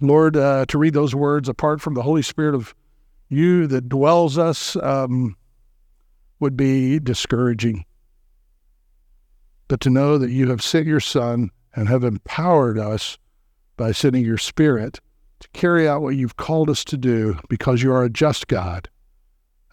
Lord, 0.00 0.36
uh, 0.36 0.66
to 0.66 0.78
read 0.78 0.94
those 0.94 1.14
words 1.14 1.48
apart 1.48 1.80
from 1.80 1.94
the 1.94 2.02
Holy 2.02 2.22
Spirit 2.22 2.54
of 2.54 2.74
you 3.28 3.66
that 3.66 3.88
dwells 3.88 4.38
us 4.38 4.76
um, 4.76 5.36
would 6.40 6.56
be 6.56 6.98
discouraging. 6.98 7.84
But 9.66 9.80
to 9.80 9.90
know 9.90 10.18
that 10.18 10.30
you 10.30 10.48
have 10.50 10.62
sent 10.62 10.86
your 10.86 11.00
Son 11.00 11.50
and 11.74 11.88
have 11.88 12.04
empowered 12.04 12.78
us 12.78 13.18
by 13.76 13.92
sending 13.92 14.24
your 14.24 14.38
Spirit 14.38 15.00
to 15.40 15.48
carry 15.52 15.88
out 15.88 16.02
what 16.02 16.16
you've 16.16 16.36
called 16.36 16.70
us 16.70 16.84
to 16.84 16.96
do 16.96 17.38
because 17.48 17.82
you 17.82 17.92
are 17.92 18.04
a 18.04 18.10
just 18.10 18.48
God. 18.48 18.88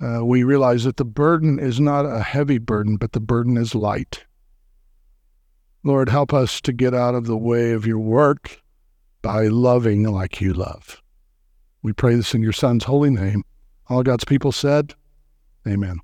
Uh, 0.02 0.26
we 0.26 0.44
realize 0.44 0.84
that 0.84 0.98
the 0.98 1.06
burden 1.06 1.60
is 1.60 1.80
not 1.80 2.06
a 2.06 2.22
heavy 2.22 2.58
burden, 2.58 2.98
but 2.98 3.14
the 3.14 3.20
burden 3.20 3.58
is 3.58 3.74
light. 3.74 4.26
Lord, 5.86 6.10
help 6.10 6.34
us 6.34 6.62
to 6.62 6.74
get 6.74 6.96
out 6.96 7.14
of 7.14 7.28
the 7.28 7.38
way 7.38 7.72
of 7.72 7.86
your 7.86 8.00
work 8.00 8.64
by 9.22 9.46
loving 9.46 10.02
like 10.04 10.42
you 10.42 10.52
love. 10.52 11.00
We 11.84 11.94
pray 11.94 12.16
this 12.16 12.34
in 12.34 12.42
your 12.42 12.54
Son's 12.54 12.86
holy 12.86 13.12
name. 13.12 13.44
All 13.88 14.02
God's 14.02 14.26
people 14.26 14.52
said, 14.52 14.96
Amen. 15.68 16.00